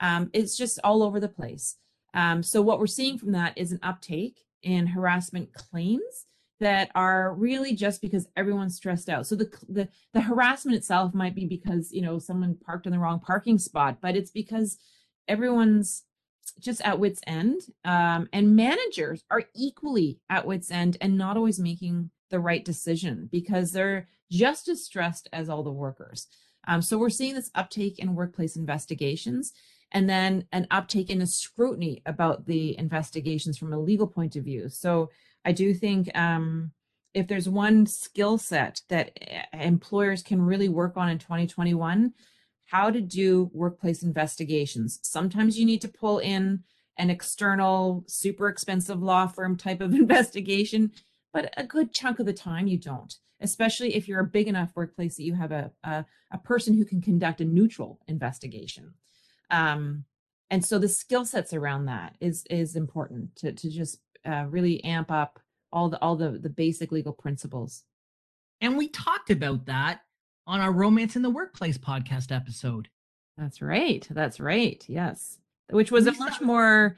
um, 0.00 0.30
it's 0.32 0.56
just 0.56 0.78
all 0.84 1.02
over 1.02 1.20
the 1.20 1.28
place 1.28 1.76
um, 2.14 2.42
so 2.42 2.62
what 2.62 2.78
we're 2.78 2.86
seeing 2.86 3.18
from 3.18 3.32
that 3.32 3.56
is 3.56 3.72
an 3.72 3.80
uptake 3.82 4.40
in 4.62 4.86
harassment 4.86 5.52
claims 5.52 6.26
that 6.60 6.90
are 6.94 7.34
really 7.34 7.74
just 7.74 8.00
because 8.00 8.26
everyone's 8.36 8.76
stressed 8.76 9.08
out. 9.08 9.26
So 9.26 9.36
the, 9.36 9.50
the 9.68 9.88
the 10.14 10.20
harassment 10.22 10.76
itself 10.76 11.12
might 11.14 11.34
be 11.34 11.46
because 11.46 11.92
you 11.92 12.02
know 12.02 12.18
someone 12.18 12.56
parked 12.64 12.86
in 12.86 12.92
the 12.92 12.98
wrong 12.98 13.20
parking 13.20 13.58
spot, 13.58 13.98
but 14.00 14.16
it's 14.16 14.30
because 14.30 14.78
everyone's 15.28 16.04
just 16.58 16.80
at 16.82 16.98
wits 16.98 17.20
end 17.26 17.60
um, 17.84 18.28
and 18.32 18.56
managers 18.56 19.22
are 19.30 19.44
equally 19.54 20.20
at 20.30 20.46
wits 20.46 20.70
end 20.70 20.96
and 21.00 21.18
not 21.18 21.36
always 21.36 21.58
making 21.58 22.10
the 22.30 22.40
right 22.40 22.64
decision 22.64 23.28
because 23.30 23.72
they're 23.72 24.08
just 24.30 24.68
as 24.68 24.84
stressed 24.84 25.28
as 25.32 25.48
all 25.48 25.62
the 25.62 25.70
workers. 25.70 26.26
Um, 26.66 26.82
so 26.82 26.98
we're 26.98 27.10
seeing 27.10 27.34
this 27.34 27.50
uptake 27.54 27.98
in 27.98 28.14
workplace 28.14 28.56
investigations 28.56 29.52
and 29.92 30.08
then 30.08 30.46
an 30.50 30.66
uptake 30.70 31.10
in 31.10 31.20
the 31.20 31.26
scrutiny 31.26 32.02
about 32.06 32.46
the 32.46 32.76
investigations 32.78 33.56
from 33.56 33.72
a 33.72 33.78
legal 33.78 34.06
point 34.06 34.36
of 34.36 34.44
view. 34.44 34.68
So 34.68 35.10
i 35.44 35.52
do 35.52 35.72
think 35.72 36.10
um, 36.18 36.72
if 37.14 37.28
there's 37.28 37.48
one 37.48 37.86
skill 37.86 38.36
set 38.36 38.82
that 38.90 39.12
eh, 39.22 39.42
employers 39.52 40.22
can 40.22 40.42
really 40.42 40.68
work 40.68 40.96
on 40.96 41.08
in 41.08 41.18
2021 41.18 42.12
how 42.66 42.90
to 42.90 43.00
do 43.00 43.50
workplace 43.52 44.02
investigations. 44.02 44.98
Sometimes 45.02 45.58
you 45.58 45.64
need 45.64 45.80
to 45.80 45.88
pull 45.88 46.18
in 46.18 46.64
an 46.98 47.10
external, 47.10 48.04
super 48.06 48.48
expensive 48.48 49.02
law 49.02 49.26
firm 49.26 49.56
type 49.56 49.80
of 49.80 49.94
investigation, 49.94 50.92
but 51.32 51.52
a 51.56 51.64
good 51.64 51.92
chunk 51.92 52.18
of 52.18 52.26
the 52.26 52.32
time 52.32 52.66
you 52.66 52.78
don't, 52.78 53.14
especially 53.40 53.94
if 53.94 54.08
you're 54.08 54.20
a 54.20 54.24
big 54.24 54.48
enough 54.48 54.72
workplace 54.74 55.16
that 55.16 55.22
you 55.22 55.34
have 55.34 55.52
a, 55.52 55.70
a, 55.84 56.04
a 56.32 56.38
person 56.38 56.74
who 56.74 56.84
can 56.84 57.00
conduct 57.00 57.40
a 57.40 57.44
neutral 57.44 58.00
investigation. 58.08 58.94
Um, 59.50 60.04
and 60.50 60.64
so 60.64 60.78
the 60.78 60.88
skill 60.88 61.24
sets 61.24 61.52
around 61.52 61.86
that 61.86 62.14
is 62.20 62.44
is 62.50 62.76
important 62.76 63.34
to, 63.36 63.52
to 63.52 63.70
just 63.70 63.98
uh, 64.24 64.46
really 64.48 64.82
amp 64.84 65.10
up 65.10 65.40
all 65.72 65.88
the 65.88 66.00
all 66.00 66.16
the, 66.16 66.30
the 66.30 66.48
basic 66.48 66.92
legal 66.92 67.12
principles. 67.12 67.82
And 68.60 68.76
we 68.76 68.88
talked 68.88 69.30
about 69.30 69.66
that 69.66 70.00
on 70.46 70.60
our 70.60 70.72
Romance 70.72 71.16
in 71.16 71.22
the 71.22 71.30
Workplace 71.30 71.78
podcast 71.78 72.34
episode. 72.34 72.88
That's 73.36 73.60
right. 73.60 74.06
That's 74.10 74.40
right. 74.40 74.84
Yes. 74.88 75.38
which 75.70 75.90
was 75.90 76.06
a 76.06 76.10
Lisa- 76.10 76.22
much 76.22 76.40
more 76.40 76.96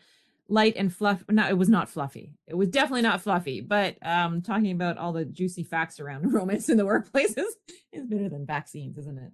light 0.49 0.74
and 0.76 0.92
fluff. 0.94 1.24
No, 1.28 1.49
it 1.49 1.59
was 1.59 1.68
not 1.68 1.88
fluffy. 1.88 2.32
It 2.46 2.55
was 2.55 2.68
definitely 2.68 3.03
not 3.03 3.22
fluffy. 3.22 3.61
But 3.61 3.96
um, 4.03 4.42
talking 4.42 4.72
about 4.72 4.99
all 4.99 5.12
the 5.12 5.24
juicy 5.24 5.64
facts 5.64 6.01
around 6.01 6.32
romance 6.32 6.68
in 6.68 6.76
the 6.76 6.84
workplaces 6.84 7.44
is 7.92 8.07
better 8.07 8.28
than 8.28 8.46
vaccines, 8.46 8.99
isn't 8.99 9.18
it? 9.18 9.32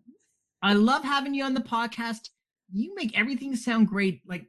I 0.63 0.73
love 0.75 1.05
having 1.05 1.35
you 1.35 1.45
on 1.45 1.55
the 1.55 1.61
podcast. 1.61 2.31
You 2.73 2.95
make 2.95 3.19
everything 3.19 3.55
sound 3.57 3.89
great. 3.89 4.23
Like, 4.27 4.47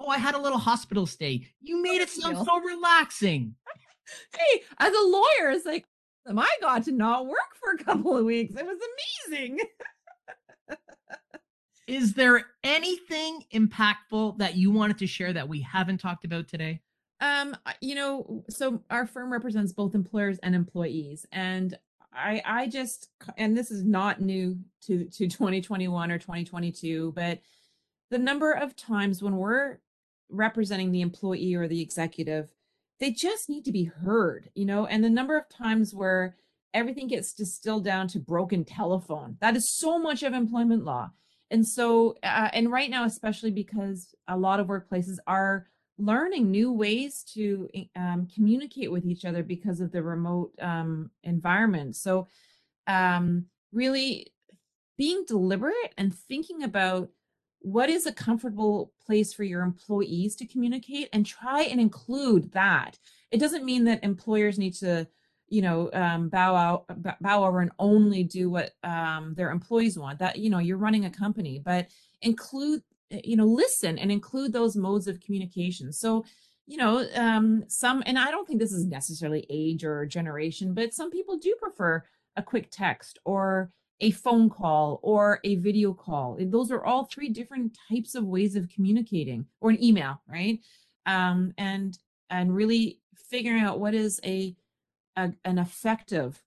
oh, 0.00 0.08
I 0.08 0.18
had 0.18 0.34
a 0.34 0.40
little 0.40 0.58
hospital 0.58 1.06
stay. 1.06 1.46
You 1.60 1.80
made 1.80 2.00
it 2.00 2.10
sound 2.10 2.38
so 2.44 2.60
relaxing. 2.60 3.54
Hey, 4.36 4.62
as 4.78 4.92
a 4.92 5.00
lawyer, 5.06 5.50
it's 5.52 5.64
like 5.64 5.86
I 6.26 6.48
got 6.60 6.84
to 6.84 6.92
not 6.92 7.26
work 7.26 7.54
for 7.54 7.72
a 7.72 7.84
couple 7.84 8.16
of 8.16 8.24
weeks. 8.24 8.54
It 8.56 8.66
was 8.66 8.78
amazing. 9.28 9.58
Is 11.86 12.14
there 12.14 12.46
anything 12.62 13.44
impactful 13.52 14.38
that 14.38 14.56
you 14.56 14.70
wanted 14.70 14.98
to 14.98 15.06
share 15.06 15.32
that 15.34 15.48
we 15.48 15.60
haven't 15.60 15.98
talked 15.98 16.24
about 16.24 16.48
today? 16.48 16.80
Um, 17.20 17.56
you 17.80 17.94
know, 17.94 18.44
so 18.48 18.82
our 18.90 19.06
firm 19.06 19.30
represents 19.30 19.72
both 19.72 19.94
employers 19.94 20.38
and 20.42 20.54
employees, 20.54 21.26
and 21.30 21.76
I, 22.12 22.42
I 22.44 22.68
just, 22.68 23.10
and 23.36 23.56
this 23.56 23.70
is 23.70 23.84
not 23.84 24.20
new 24.20 24.58
to 24.86 25.04
to 25.04 25.28
2021 25.28 26.10
or 26.10 26.18
2022, 26.18 27.12
but 27.14 27.40
the 28.10 28.18
number 28.18 28.52
of 28.52 28.76
times 28.76 29.22
when 29.22 29.36
we're 29.36 29.78
representing 30.30 30.90
the 30.90 31.00
employee 31.00 31.54
or 31.54 31.68
the 31.68 31.80
executive, 31.80 32.48
they 33.04 33.10
just 33.10 33.50
need 33.50 33.66
to 33.66 33.70
be 33.70 33.84
heard, 33.84 34.48
you 34.54 34.64
know, 34.64 34.86
and 34.86 35.04
the 35.04 35.10
number 35.10 35.36
of 35.36 35.46
times 35.50 35.94
where 35.94 36.36
everything 36.72 37.06
gets 37.06 37.34
distilled 37.34 37.84
down 37.84 38.08
to 38.08 38.18
broken 38.18 38.64
telephone. 38.64 39.36
That 39.42 39.56
is 39.56 39.68
so 39.68 39.98
much 39.98 40.22
of 40.22 40.32
employment 40.32 40.86
law. 40.86 41.10
And 41.50 41.68
so, 41.68 42.16
uh, 42.22 42.48
and 42.54 42.72
right 42.72 42.88
now, 42.88 43.04
especially 43.04 43.50
because 43.50 44.14
a 44.26 44.38
lot 44.38 44.58
of 44.58 44.68
workplaces 44.68 45.18
are 45.26 45.66
learning 45.98 46.50
new 46.50 46.72
ways 46.72 47.22
to 47.34 47.68
um, 47.94 48.26
communicate 48.34 48.90
with 48.90 49.04
each 49.04 49.26
other 49.26 49.42
because 49.42 49.82
of 49.82 49.92
the 49.92 50.02
remote 50.02 50.52
um, 50.62 51.10
environment. 51.24 51.96
So, 51.96 52.28
um, 52.86 53.44
really 53.70 54.32
being 54.96 55.26
deliberate 55.28 55.92
and 55.98 56.14
thinking 56.14 56.62
about 56.62 57.10
what 57.64 57.88
is 57.88 58.04
a 58.04 58.12
comfortable 58.12 58.92
place 59.06 59.32
for 59.32 59.42
your 59.42 59.62
employees 59.62 60.36
to 60.36 60.46
communicate 60.46 61.08
and 61.14 61.24
try 61.24 61.62
and 61.62 61.80
include 61.80 62.52
that. 62.52 62.98
It 63.30 63.40
doesn't 63.40 63.64
mean 63.64 63.84
that 63.84 64.04
employers 64.04 64.58
need 64.58 64.74
to 64.74 65.08
you 65.48 65.62
know 65.62 65.90
um, 65.92 66.28
bow 66.28 66.54
out 66.54 66.84
bow 67.20 67.44
over 67.44 67.60
and 67.60 67.70
only 67.78 68.22
do 68.22 68.50
what 68.50 68.72
um, 68.82 69.34
their 69.34 69.50
employees 69.50 69.98
want 69.98 70.18
that 70.18 70.38
you 70.38 70.50
know 70.50 70.58
you're 70.58 70.78
running 70.78 71.04
a 71.04 71.10
company 71.10 71.60
but 71.62 71.88
include 72.22 72.82
uh, 73.12 73.18
you 73.22 73.36
know 73.36 73.44
listen 73.44 73.98
and 73.98 74.10
include 74.10 74.52
those 74.52 74.74
modes 74.74 75.06
of 75.06 75.20
communication 75.20 75.92
so 75.92 76.24
you 76.66 76.78
know 76.78 77.06
um, 77.14 77.62
some 77.68 78.02
and 78.06 78.18
i 78.18 78.30
don't 78.30 78.48
think 78.48 78.58
this 78.58 78.72
is 78.72 78.86
necessarily 78.86 79.46
age 79.50 79.84
or 79.84 80.06
generation 80.06 80.72
but 80.72 80.94
some 80.94 81.10
people 81.10 81.36
do 81.36 81.54
prefer 81.60 82.02
a 82.36 82.42
quick 82.42 82.68
text 82.70 83.18
or 83.26 83.70
a 84.04 84.10
phone 84.10 84.50
call 84.50 85.00
or 85.02 85.40
a 85.44 85.56
video 85.56 85.94
call. 85.94 86.36
Those 86.38 86.70
are 86.70 86.84
all 86.84 87.06
three 87.06 87.30
different 87.30 87.76
types 87.90 88.14
of 88.14 88.24
ways 88.24 88.54
of 88.54 88.68
communicating 88.68 89.46
or 89.62 89.70
an 89.70 89.82
email 89.82 90.20
right? 90.28 90.60
Um, 91.06 91.54
and 91.56 91.96
and 92.28 92.54
really 92.54 93.00
figuring 93.30 93.62
out 93.62 93.80
what 93.80 93.94
is 93.94 94.20
a 94.24 94.54
a, 95.16 95.32
an 95.46 95.58
effective 95.58 96.42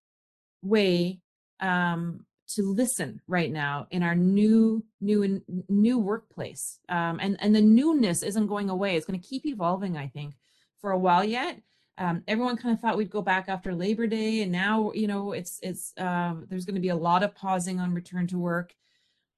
way 0.61 1.19
um, 1.59 2.25
to 2.49 2.61
listen 2.61 3.21
right 3.27 3.51
now 3.51 3.87
in 3.89 4.03
our 4.03 4.15
new 4.15 4.85
new 5.01 5.23
and 5.23 5.41
new 5.67 5.97
workplace. 5.97 6.79
Um, 6.89 7.19
and 7.19 7.37
and 7.39 7.55
the 7.55 7.61
newness 7.61 8.21
isn't 8.21 8.47
going 8.47 8.69
away. 8.69 8.95
It's 8.95 9.07
going 9.07 9.19
to 9.19 9.27
keep 9.27 9.45
evolving 9.47 9.97
i 9.97 10.07
think 10.07 10.35
for 10.79 10.91
a 10.91 10.99
while 10.99 11.23
yet 11.23 11.59
um, 11.97 12.23
everyone 12.27 12.57
kind 12.57 12.73
of 12.73 12.79
thought 12.79 12.97
we'd 12.97 13.09
go 13.09 13.21
back 13.21 13.49
after 13.49 13.73
labor 13.73 14.07
day 14.07 14.41
and 14.43 14.51
now 14.51 14.91
you 14.93 15.07
know 15.07 15.31
it's 15.31 15.59
it's 15.63 15.93
um, 15.97 16.45
there's 16.49 16.65
going 16.65 16.75
to 16.75 16.81
be 16.81 16.89
a 16.89 16.95
lot 16.95 17.23
of 17.23 17.33
pausing 17.35 17.79
on 17.79 17.93
return 17.93 18.27
to 18.27 18.37
work 18.37 18.73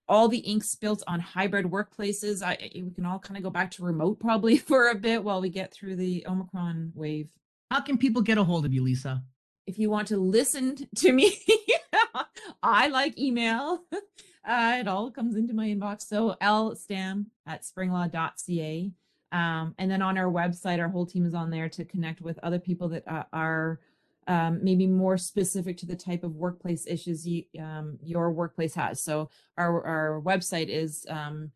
all 0.07 0.27
the 0.27 0.39
ink 0.39 0.63
spilt 0.63 1.03
on 1.07 1.19
hybrid 1.19 1.65
workplaces 1.65 2.43
I, 2.43 2.53
I- 2.53 2.71
we 2.83 2.91
can 2.91 3.05
all 3.05 3.19
kind 3.19 3.37
of 3.37 3.43
go 3.43 3.49
back 3.49 3.71
to 3.71 3.83
remote 3.83 4.19
probably 4.19 4.57
for 4.69 4.89
a 4.89 4.95
bit 4.95 5.23
while 5.23 5.41
we 5.41 5.49
get 5.49 5.71
through 5.73 5.95
the 5.97 6.25
omicron 6.27 6.91
wave 6.95 7.31
How 7.71 7.81
can 7.81 7.97
people 7.97 8.21
get 8.21 8.37
a 8.37 8.43
hold 8.43 8.65
of 8.65 8.73
you, 8.73 8.83
Lisa? 8.83 9.23
if 9.67 9.77
you 9.77 9.89
want 9.91 10.07
to 10.07 10.17
listen 10.17 10.75
to 10.95 11.11
me, 11.11 11.37
I 12.63 12.87
like 12.87 13.17
email. 13.17 13.83
Uh, 14.47 14.77
it 14.79 14.87
all 14.87 15.11
comes 15.11 15.35
into 15.35 15.53
my 15.53 15.67
inbox. 15.67 16.03
So 16.03 16.35
lstam 16.41 17.25
at 17.45 17.61
springlaw.ca. 17.63 18.91
Um, 19.31 19.75
and 19.77 19.89
then 19.89 20.01
on 20.01 20.17
our 20.17 20.31
website, 20.31 20.79
our 20.79 20.89
whole 20.89 21.05
team 21.05 21.25
is 21.25 21.33
on 21.33 21.49
there 21.49 21.69
to 21.69 21.85
connect 21.85 22.21
with 22.21 22.39
other 22.39 22.59
people 22.59 22.89
that 22.89 23.07
uh, 23.07 23.23
are 23.31 23.79
um, 24.27 24.59
maybe 24.63 24.87
more 24.87 25.17
specific 25.17 25.77
to 25.77 25.85
the 25.85 25.95
type 25.95 26.23
of 26.23 26.35
workplace 26.35 26.85
issues 26.87 27.27
you, 27.27 27.43
um, 27.59 27.97
your 28.03 28.31
workplace 28.31 28.75
has. 28.75 29.01
So 29.01 29.29
our, 29.57 29.83
our 29.83 30.21
website 30.21 30.67
is 30.67 31.05
um, 31.09 31.51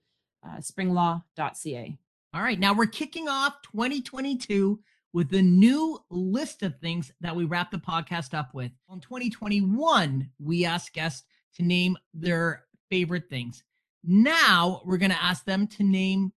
uh, 0.46 0.58
springlaw.ca. 0.58 1.98
All 2.34 2.42
right, 2.42 2.60
now 2.60 2.74
we're 2.74 2.88
kicking 2.88 3.28
off 3.28 3.62
2022 3.62 4.80
with 5.14 5.30
the 5.30 5.42
new 5.42 6.00
list 6.10 6.64
of 6.64 6.80
things 6.80 7.12
that 7.22 7.36
we 7.36 7.46
wrap 7.46 7.70
the 7.70 7.78
podcast 7.78 8.34
up 8.34 8.56
with. 8.56 8.72
On 8.90 9.00
2021, 9.00 10.30
we 10.40 10.66
asked 10.66 10.94
guests 10.94 11.24
to 11.56 11.64
name 11.64 11.96
their 12.14 12.66
favorite 12.90 13.30
things. 13.30 13.64
Now 14.04 14.82
we're 14.84 14.98
going 14.98 15.12
to 15.12 15.24
ask 15.24 15.46
them 15.46 15.68
to 15.68 15.84
name 15.84 16.34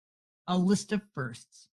a 0.47 0.57
list 0.57 0.93
of 0.93 1.03
firsts. 1.15 1.69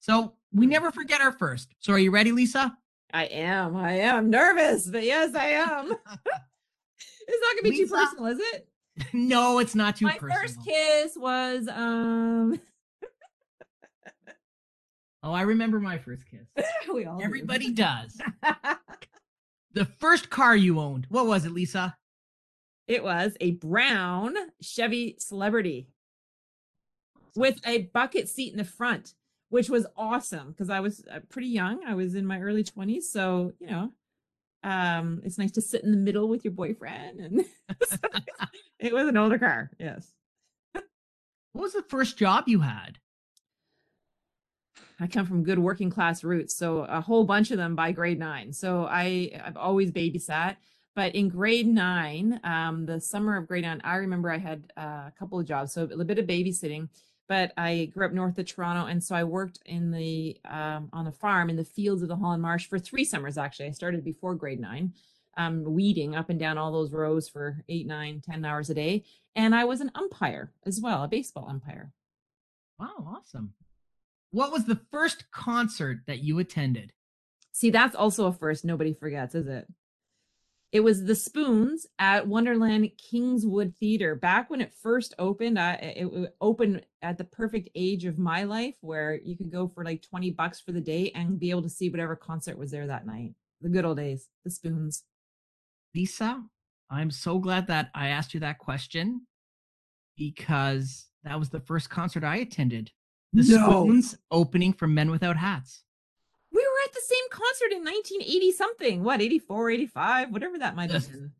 So 0.00 0.34
we 0.52 0.66
never 0.66 0.90
forget 0.90 1.20
our 1.20 1.32
first. 1.32 1.74
So 1.80 1.92
are 1.92 1.98
you 1.98 2.10
ready, 2.10 2.32
Lisa? 2.32 2.76
I 3.12 3.24
am. 3.24 3.76
I 3.76 3.92
am 4.00 4.30
nervous, 4.30 4.86
but 4.86 5.04
yes, 5.04 5.34
I 5.34 5.46
am. 5.46 5.90
it's 7.28 7.42
not 7.42 7.56
gonna 7.56 7.70
be 7.70 7.76
too 7.76 7.86
personal, 7.86 8.26
is 8.26 8.38
it? 8.38 8.68
no, 9.12 9.58
it's 9.58 9.74
not 9.74 9.96
too 9.96 10.06
personal. 10.06 10.28
My 10.28 10.34
personal. 10.34 10.64
first 10.64 10.68
kiss 10.68 11.16
was 11.16 11.68
um. 11.68 12.60
Oh, 15.22 15.32
I 15.32 15.42
remember 15.42 15.80
my 15.80 15.98
first 15.98 16.24
kiss. 16.30 16.46
we 16.92 17.04
all 17.04 17.18
do. 17.18 17.24
Everybody 17.24 17.72
does. 17.72 18.20
The 19.74 19.84
first 19.84 20.30
car 20.30 20.56
you 20.56 20.78
owned. 20.78 21.06
What 21.10 21.26
was 21.26 21.44
it, 21.44 21.52
Lisa? 21.52 21.96
it 22.88 23.04
was 23.04 23.36
a 23.40 23.52
brown 23.52 24.34
Chevy 24.62 25.16
Celebrity 25.18 25.88
with 27.38 27.60
a 27.64 27.82
bucket 27.94 28.28
seat 28.28 28.52
in 28.52 28.58
the 28.58 28.64
front, 28.64 29.14
which 29.48 29.70
was 29.70 29.86
awesome 29.96 30.50
because 30.50 30.68
I 30.68 30.80
was 30.80 31.04
uh, 31.10 31.20
pretty 31.28 31.48
young. 31.48 31.84
I 31.86 31.94
was 31.94 32.14
in 32.14 32.26
my 32.26 32.40
early 32.40 32.64
twenties, 32.64 33.10
so 33.10 33.52
you 33.60 33.68
know, 33.68 33.92
um, 34.64 35.20
it's 35.24 35.38
nice 35.38 35.52
to 35.52 35.62
sit 35.62 35.84
in 35.84 35.92
the 35.92 35.96
middle 35.96 36.28
with 36.28 36.44
your 36.44 36.52
boyfriend, 36.52 37.20
and 37.20 37.44
it 38.80 38.92
was 38.92 39.06
an 39.06 39.16
older 39.16 39.38
car. 39.38 39.70
Yes. 39.78 40.12
What 41.52 41.62
was 41.62 41.72
the 41.72 41.84
first 41.88 42.18
job 42.18 42.44
you 42.46 42.60
had? 42.60 42.98
I 45.00 45.06
come 45.06 45.26
from 45.26 45.44
good 45.44 45.60
working 45.60 45.90
class 45.90 46.24
roots, 46.24 46.56
so 46.56 46.80
a 46.80 47.00
whole 47.00 47.24
bunch 47.24 47.52
of 47.52 47.56
them 47.56 47.76
by 47.76 47.92
grade 47.92 48.18
nine. 48.18 48.52
So 48.52 48.84
I 48.90 49.30
I've 49.44 49.56
always 49.56 49.92
babysat, 49.92 50.56
but 50.96 51.14
in 51.14 51.28
grade 51.28 51.68
nine, 51.68 52.40
um, 52.42 52.84
the 52.84 53.00
summer 53.00 53.36
of 53.36 53.46
grade 53.46 53.62
nine, 53.62 53.80
I 53.84 53.96
remember 53.96 54.28
I 54.32 54.38
had 54.38 54.72
uh, 54.76 55.06
a 55.06 55.12
couple 55.16 55.38
of 55.38 55.46
jobs, 55.46 55.72
so 55.72 55.84
a 55.84 55.86
little 55.86 56.04
bit 56.04 56.18
of 56.18 56.26
babysitting. 56.26 56.88
But 57.28 57.52
I 57.58 57.90
grew 57.92 58.06
up 58.06 58.12
north 58.12 58.38
of 58.38 58.46
Toronto, 58.46 58.86
and 58.86 59.04
so 59.04 59.14
I 59.14 59.24
worked 59.24 59.58
in 59.66 59.90
the 59.90 60.38
um, 60.46 60.88
on 60.94 61.06
a 61.06 61.12
farm 61.12 61.50
in 61.50 61.56
the 61.56 61.64
fields 61.64 62.02
of 62.02 62.08
the 62.08 62.16
Holland 62.16 62.42
Marsh 62.42 62.66
for 62.66 62.78
three 62.78 63.04
summers. 63.04 63.36
Actually, 63.36 63.66
I 63.66 63.72
started 63.72 64.02
before 64.02 64.34
grade 64.34 64.60
nine, 64.60 64.94
um, 65.36 65.62
weeding 65.64 66.16
up 66.16 66.30
and 66.30 66.40
down 66.40 66.56
all 66.56 66.72
those 66.72 66.92
rows 66.92 67.28
for 67.28 67.62
eight, 67.68 67.86
nine, 67.86 68.22
ten 68.24 68.44
hours 68.44 68.70
a 68.70 68.74
day, 68.74 69.04
and 69.36 69.54
I 69.54 69.64
was 69.64 69.82
an 69.82 69.90
umpire 69.94 70.52
as 70.64 70.80
well, 70.80 71.04
a 71.04 71.08
baseball 71.08 71.46
umpire. 71.48 71.92
Wow, 72.80 73.06
awesome. 73.06 73.52
What 74.30 74.52
was 74.52 74.64
the 74.64 74.80
first 74.90 75.30
concert 75.30 76.00
that 76.06 76.20
you 76.20 76.38
attended? 76.38 76.92
See, 77.52 77.70
that's 77.70 77.96
also 77.96 78.26
a 78.26 78.32
first 78.32 78.64
nobody 78.64 78.94
forgets, 78.94 79.34
is 79.34 79.48
it? 79.48 79.66
It 80.70 80.80
was 80.80 81.04
the 81.04 81.14
Spoons 81.14 81.86
at 81.98 82.26
Wonderland 82.26 82.90
Kingswood 82.98 83.74
Theater. 83.80 84.14
Back 84.14 84.50
when 84.50 84.60
it 84.60 84.74
first 84.74 85.14
opened, 85.18 85.58
I, 85.58 85.72
it, 85.74 86.06
it 86.06 86.36
opened 86.42 86.82
at 87.00 87.16
the 87.16 87.24
perfect 87.24 87.70
age 87.74 88.04
of 88.04 88.18
my 88.18 88.44
life 88.44 88.74
where 88.82 89.18
you 89.24 89.34
could 89.34 89.50
go 89.50 89.66
for 89.66 89.82
like 89.82 90.02
20 90.02 90.30
bucks 90.32 90.60
for 90.60 90.72
the 90.72 90.80
day 90.80 91.10
and 91.14 91.40
be 91.40 91.50
able 91.50 91.62
to 91.62 91.70
see 91.70 91.88
whatever 91.88 92.14
concert 92.14 92.58
was 92.58 92.70
there 92.70 92.86
that 92.86 93.06
night. 93.06 93.32
The 93.62 93.70
good 93.70 93.86
old 93.86 93.96
days, 93.96 94.28
the 94.44 94.50
Spoons. 94.50 95.04
Lisa, 95.94 96.44
I'm 96.90 97.10
so 97.10 97.38
glad 97.38 97.66
that 97.68 97.90
I 97.94 98.08
asked 98.08 98.34
you 98.34 98.40
that 98.40 98.58
question 98.58 99.22
because 100.18 101.06
that 101.24 101.38
was 101.38 101.48
the 101.48 101.60
first 101.60 101.88
concert 101.88 102.24
I 102.24 102.36
attended. 102.36 102.90
The 103.32 103.56
No. 103.56 103.84
Spoons 103.84 104.16
opening 104.30 104.74
for 104.74 104.86
Men 104.86 105.10
Without 105.10 105.38
Hats. 105.38 105.82
We 106.78 106.82
were 106.82 106.88
at 106.88 106.94
the 106.94 107.00
same 107.00 107.24
concert 107.30 107.72
in 107.72 107.84
1980 107.84 108.52
something. 108.52 109.02
What, 109.04 109.20
84, 109.20 109.70
85, 109.70 110.30
whatever 110.32 110.58
that 110.58 110.76
might 110.76 110.90
have 110.90 111.10
been. 111.10 111.32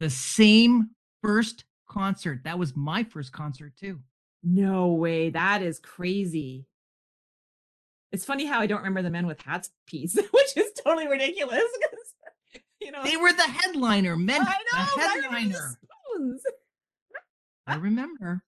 The 0.00 0.10
same 0.10 0.90
first 1.22 1.64
concert. 1.88 2.40
That 2.44 2.58
was 2.58 2.76
my 2.76 3.04
first 3.04 3.32
concert 3.32 3.74
too. 3.76 4.00
No 4.42 4.88
way. 4.88 5.30
That 5.30 5.62
is 5.62 5.78
crazy. 5.78 6.66
It's 8.10 8.24
funny 8.24 8.44
how 8.44 8.60
I 8.60 8.66
don't 8.66 8.78
remember 8.78 9.00
the 9.02 9.10
men 9.10 9.26
with 9.26 9.40
hats 9.40 9.70
piece, 9.86 10.14
which 10.30 10.56
is 10.56 10.72
totally 10.84 11.08
ridiculous. 11.08 11.62
You 12.80 12.90
know, 12.90 13.02
They 13.04 13.16
were 13.16 13.32
the 13.32 13.42
headliner, 13.42 14.16
men. 14.16 14.42
I 14.42 14.44
know. 14.44 14.84
the 14.96 15.02
I 15.02 15.14
remember 15.14 15.28
the 15.30 15.36
headliner. 15.36 15.76
I 17.66 17.74
remember. 17.76 18.42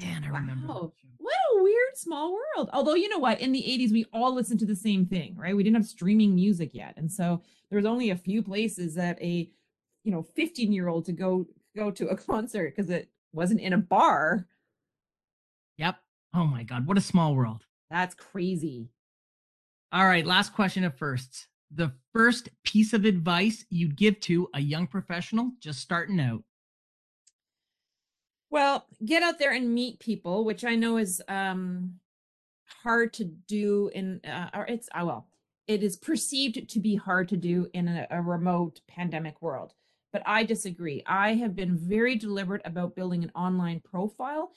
Man, 0.00 0.24
I 0.24 0.28
remember. 0.38 0.66
Wow. 0.68 0.92
show. 1.02 1.13
What 1.24 1.34
a 1.54 1.62
weird 1.62 1.96
small 1.96 2.34
world. 2.34 2.68
Although, 2.74 2.96
you 2.96 3.08
know 3.08 3.18
what? 3.18 3.40
In 3.40 3.52
the 3.52 3.62
80s, 3.62 3.92
we 3.92 4.04
all 4.12 4.34
listened 4.34 4.60
to 4.60 4.66
the 4.66 4.76
same 4.76 5.06
thing, 5.06 5.34
right? 5.38 5.56
We 5.56 5.62
didn't 5.62 5.76
have 5.76 5.86
streaming 5.86 6.34
music 6.34 6.74
yet. 6.74 6.92
And 6.98 7.10
so 7.10 7.40
there 7.70 7.78
was 7.78 7.86
only 7.86 8.10
a 8.10 8.16
few 8.16 8.42
places 8.42 8.94
that 8.96 9.18
a, 9.22 9.48
you 10.02 10.12
know, 10.12 10.22
15 10.22 10.70
year 10.70 10.88
old 10.88 11.06
to 11.06 11.12
go 11.12 11.46
go 11.74 11.90
to 11.92 12.08
a 12.08 12.16
concert 12.30 12.76
because 12.76 12.90
it 12.90 13.08
wasn't 13.32 13.62
in 13.62 13.72
a 13.72 13.78
bar. 13.78 14.46
Yep. 15.78 15.96
Oh 16.34 16.44
my 16.44 16.62
God, 16.62 16.86
what 16.86 16.98
a 16.98 17.00
small 17.00 17.34
world. 17.34 17.64
That's 17.90 18.14
crazy. 18.14 18.90
All 19.90 20.04
right, 20.04 20.26
last 20.26 20.52
question 20.52 20.84
of 20.84 20.94
firsts. 20.98 21.48
The 21.74 21.94
first 22.12 22.50
piece 22.64 22.92
of 22.92 23.06
advice 23.06 23.64
you'd 23.70 23.96
give 23.96 24.20
to 24.20 24.50
a 24.52 24.60
young 24.60 24.86
professional 24.86 25.52
just 25.58 25.80
starting 25.80 26.20
out. 26.20 26.42
Well, 28.50 28.86
get 29.04 29.22
out 29.22 29.38
there 29.38 29.52
and 29.52 29.74
meet 29.74 29.98
people, 29.98 30.44
which 30.44 30.64
I 30.64 30.76
know 30.76 30.96
is 30.96 31.22
um 31.28 31.94
hard 32.82 33.12
to 33.14 33.24
do 33.24 33.90
in 33.94 34.20
uh, 34.24 34.50
or 34.54 34.66
it's 34.66 34.88
uh, 34.94 35.04
well, 35.04 35.26
it 35.66 35.82
is 35.82 35.96
perceived 35.96 36.68
to 36.68 36.80
be 36.80 36.96
hard 36.96 37.28
to 37.30 37.36
do 37.36 37.68
in 37.72 37.88
a, 37.88 38.06
a 38.10 38.22
remote 38.22 38.80
pandemic 38.86 39.40
world. 39.40 39.74
But 40.12 40.22
I 40.26 40.44
disagree. 40.44 41.02
I 41.06 41.34
have 41.34 41.56
been 41.56 41.76
very 41.76 42.14
deliberate 42.14 42.62
about 42.64 42.94
building 42.94 43.24
an 43.24 43.32
online 43.34 43.80
profile 43.80 44.52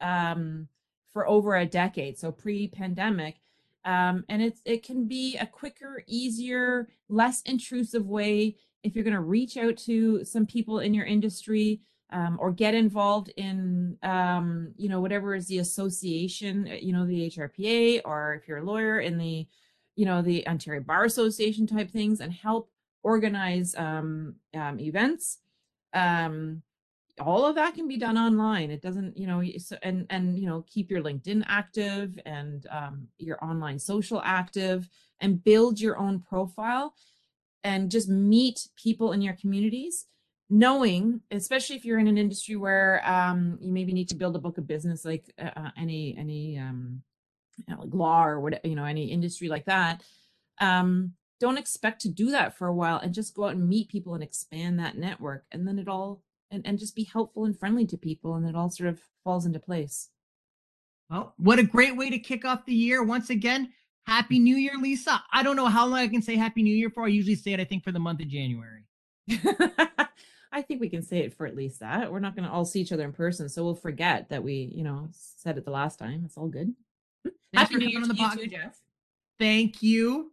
um, 0.00 0.68
for 1.12 1.26
over 1.26 1.56
a 1.56 1.66
decade, 1.66 2.18
so 2.18 2.30
pre-pandemic, 2.30 3.40
um, 3.84 4.24
and 4.28 4.40
it's 4.42 4.60
it 4.64 4.84
can 4.84 5.08
be 5.08 5.36
a 5.38 5.46
quicker, 5.46 6.04
easier, 6.06 6.88
less 7.08 7.42
intrusive 7.42 8.06
way 8.06 8.56
if 8.84 8.94
you're 8.94 9.04
going 9.04 9.14
to 9.14 9.20
reach 9.20 9.56
out 9.56 9.76
to 9.76 10.24
some 10.24 10.46
people 10.46 10.78
in 10.80 10.94
your 10.94 11.06
industry 11.06 11.80
um, 12.12 12.36
or 12.40 12.52
get 12.52 12.74
involved 12.74 13.32
in 13.36 13.96
um, 14.02 14.72
you 14.76 14.88
know 14.88 15.00
whatever 15.00 15.34
is 15.34 15.46
the 15.48 15.58
association 15.58 16.68
uh, 16.70 16.74
you 16.80 16.92
know 16.92 17.06
the 17.06 17.30
hrpa 17.30 18.00
or 18.04 18.34
if 18.34 18.46
you're 18.46 18.58
a 18.58 18.64
lawyer 18.64 19.00
in 19.00 19.18
the 19.18 19.46
you 19.96 20.04
know 20.04 20.22
the 20.22 20.46
ontario 20.46 20.80
bar 20.80 21.04
association 21.04 21.66
type 21.66 21.90
things 21.90 22.20
and 22.20 22.32
help 22.32 22.70
organize 23.02 23.74
um, 23.76 24.36
um, 24.54 24.78
events. 24.80 25.38
Um, 25.92 26.62
all 27.20 27.44
of 27.44 27.56
that 27.56 27.74
can 27.74 27.86
be 27.86 27.98
done 27.98 28.16
online. 28.16 28.70
It 28.70 28.80
doesn't 28.80 29.16
you 29.16 29.26
know 29.26 29.42
so, 29.58 29.76
and 29.82 30.06
and 30.10 30.38
you 30.38 30.46
know 30.46 30.64
keep 30.66 30.90
your 30.90 31.02
linkedin 31.02 31.44
active 31.46 32.18
and 32.24 32.66
um, 32.70 33.08
your 33.18 33.42
online 33.44 33.78
social 33.78 34.22
active 34.24 34.88
and 35.20 35.42
build 35.44 35.78
your 35.78 35.98
own 35.98 36.20
profile 36.20 36.94
and 37.64 37.90
just 37.90 38.08
meet 38.08 38.68
people 38.76 39.12
in 39.12 39.20
your 39.20 39.34
communities 39.34 40.06
knowing 40.52 41.18
especially 41.30 41.76
if 41.76 41.84
you're 41.84 41.98
in 41.98 42.06
an 42.06 42.18
industry 42.18 42.56
where 42.56 43.02
um, 43.08 43.58
you 43.62 43.72
maybe 43.72 43.90
need 43.90 44.10
to 44.10 44.14
build 44.14 44.36
a 44.36 44.38
book 44.38 44.58
of 44.58 44.66
business 44.66 45.02
like 45.02 45.32
uh, 45.40 45.50
uh, 45.56 45.70
any 45.78 46.14
any 46.18 46.58
um, 46.58 47.02
know, 47.66 47.80
like 47.80 47.94
law 47.94 48.22
or 48.26 48.38
what 48.38 48.62
you 48.62 48.74
know 48.74 48.84
any 48.84 49.10
industry 49.10 49.48
like 49.48 49.64
that 49.64 50.02
um, 50.60 51.14
don't 51.40 51.56
expect 51.56 52.02
to 52.02 52.10
do 52.10 52.30
that 52.30 52.56
for 52.58 52.66
a 52.68 52.74
while 52.74 52.98
and 52.98 53.14
just 53.14 53.34
go 53.34 53.46
out 53.46 53.54
and 53.54 53.66
meet 53.66 53.88
people 53.88 54.12
and 54.12 54.22
expand 54.22 54.78
that 54.78 54.98
network 54.98 55.46
and 55.52 55.66
then 55.66 55.78
it 55.78 55.88
all 55.88 56.22
and, 56.50 56.66
and 56.66 56.78
just 56.78 56.94
be 56.94 57.04
helpful 57.04 57.46
and 57.46 57.58
friendly 57.58 57.86
to 57.86 57.96
people 57.96 58.34
and 58.34 58.46
it 58.46 58.54
all 58.54 58.68
sort 58.68 58.90
of 58.90 59.00
falls 59.24 59.46
into 59.46 59.58
place 59.58 60.10
Well, 61.08 61.32
what 61.38 61.60
a 61.60 61.64
great 61.64 61.96
way 61.96 62.10
to 62.10 62.18
kick 62.18 62.44
off 62.44 62.66
the 62.66 62.74
year. 62.74 63.02
Once 63.02 63.30
again, 63.30 63.72
Happy 64.06 64.38
New 64.38 64.56
Year, 64.56 64.74
Lisa. 64.78 65.22
I 65.32 65.42
don't 65.42 65.56
know 65.56 65.66
how 65.66 65.86
long 65.86 66.00
I 66.00 66.08
can 66.08 66.20
say 66.20 66.36
Happy 66.36 66.62
New 66.62 66.74
Year 66.74 66.90
for. 66.90 67.04
I 67.04 67.08
usually 67.08 67.36
say 67.36 67.54
it, 67.54 67.60
I 67.60 67.64
think, 67.64 67.84
for 67.84 67.92
the 67.92 68.00
month 68.00 68.20
of 68.20 68.28
January. 68.28 68.84
I 70.52 70.62
think 70.62 70.80
we 70.80 70.90
can 70.90 71.02
say 71.02 71.20
it 71.20 71.32
for 71.34 71.46
at 71.46 71.56
least 71.56 71.80
that. 71.80 72.12
We're 72.12 72.20
not 72.20 72.36
going 72.36 72.46
to 72.46 72.52
all 72.52 72.66
see 72.66 72.80
each 72.80 72.92
other 72.92 73.04
in 73.04 73.12
person, 73.12 73.48
so 73.48 73.64
we'll 73.64 73.74
forget 73.74 74.28
that 74.28 74.44
we, 74.44 74.70
you 74.74 74.84
know, 74.84 75.08
said 75.12 75.56
it 75.56 75.64
the 75.64 75.70
last 75.70 75.98
time. 75.98 76.22
It's 76.26 76.36
all 76.36 76.48
good. 76.48 76.74
Thanks 77.24 77.34
Happy 77.54 77.74
for 77.74 77.78
New 77.80 77.86
Year 77.86 78.00
coming 78.00 78.16
to 78.16 78.22
on 78.22 78.36
the 78.36 78.42
you 78.42 78.48
too, 78.48 78.56
Jeff. 78.56 78.78
Thank 79.38 79.82
you. 79.82 80.30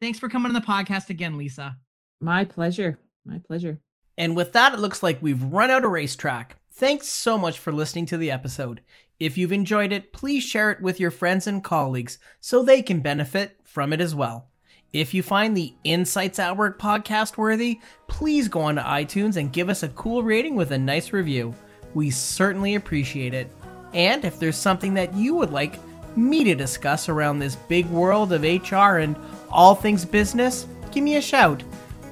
Thanks 0.00 0.18
for 0.18 0.28
coming 0.28 0.48
on 0.48 0.54
the 0.54 0.60
podcast 0.60 1.10
again, 1.10 1.36
Lisa. 1.36 1.76
My 2.20 2.44
pleasure. 2.44 2.98
My 3.26 3.38
pleasure. 3.38 3.78
And 4.16 4.34
with 4.34 4.52
that, 4.54 4.72
it 4.72 4.80
looks 4.80 5.02
like 5.02 5.22
we've 5.22 5.42
run 5.42 5.70
out 5.70 5.84
of 5.84 5.90
racetrack. 5.90 6.56
Thanks 6.72 7.08
so 7.08 7.36
much 7.36 7.58
for 7.58 7.72
listening 7.72 8.06
to 8.06 8.16
the 8.16 8.30
episode. 8.30 8.80
If 9.20 9.36
you've 9.36 9.52
enjoyed 9.52 9.92
it, 9.92 10.12
please 10.12 10.44
share 10.44 10.70
it 10.70 10.80
with 10.80 11.00
your 11.00 11.10
friends 11.10 11.46
and 11.46 11.62
colleagues 11.62 12.18
so 12.40 12.62
they 12.62 12.82
can 12.82 13.00
benefit 13.00 13.60
from 13.64 13.92
it 13.92 14.00
as 14.00 14.14
well. 14.14 14.47
If 14.92 15.12
you 15.12 15.22
find 15.22 15.54
the 15.54 15.74
Insights 15.84 16.38
at 16.38 16.56
Work 16.56 16.80
podcast 16.80 17.36
worthy, 17.36 17.78
please 18.06 18.48
go 18.48 18.62
on 18.62 18.76
to 18.76 18.80
iTunes 18.80 19.36
and 19.36 19.52
give 19.52 19.68
us 19.68 19.82
a 19.82 19.88
cool 19.88 20.22
rating 20.22 20.54
with 20.54 20.70
a 20.70 20.78
nice 20.78 21.12
review. 21.12 21.54
We 21.92 22.08
certainly 22.08 22.74
appreciate 22.74 23.34
it. 23.34 23.50
And 23.92 24.24
if 24.24 24.38
there's 24.38 24.56
something 24.56 24.94
that 24.94 25.14
you 25.14 25.34
would 25.34 25.50
like 25.50 25.78
me 26.16 26.42
to 26.44 26.54
discuss 26.54 27.10
around 27.10 27.38
this 27.38 27.54
big 27.54 27.84
world 27.90 28.32
of 28.32 28.42
HR 28.44 28.96
and 29.00 29.14
all 29.50 29.74
things 29.74 30.06
business, 30.06 30.66
give 30.90 31.04
me 31.04 31.16
a 31.16 31.22
shout. 31.22 31.62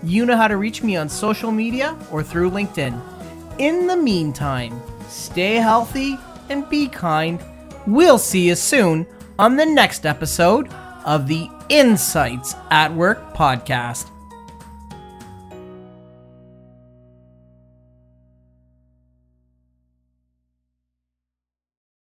You 0.03 0.27
know 0.27 0.37
how 0.37 0.47
to 0.47 0.59
reach 0.59 0.83
me 0.83 0.97
on 0.97 1.09
social 1.09 1.51
media 1.51 1.97
or 2.11 2.23
through 2.23 2.51
LinkedIn. 2.51 3.01
In 3.59 3.87
the 3.87 3.97
meantime, 3.97 4.79
stay 5.09 5.55
healthy 5.55 6.19
and 6.51 6.69
be 6.69 6.89
kind. 6.89 7.43
We'll 7.87 8.19
see 8.19 8.49
you 8.49 8.55
soon 8.55 9.07
on 9.39 9.57
the 9.57 9.65
next 9.65 10.05
episode 10.05 10.69
of 11.07 11.27
the 11.27 11.49
Insights 11.69 12.55
at 12.71 12.93
Work 12.95 13.35
podcast. 13.35 14.11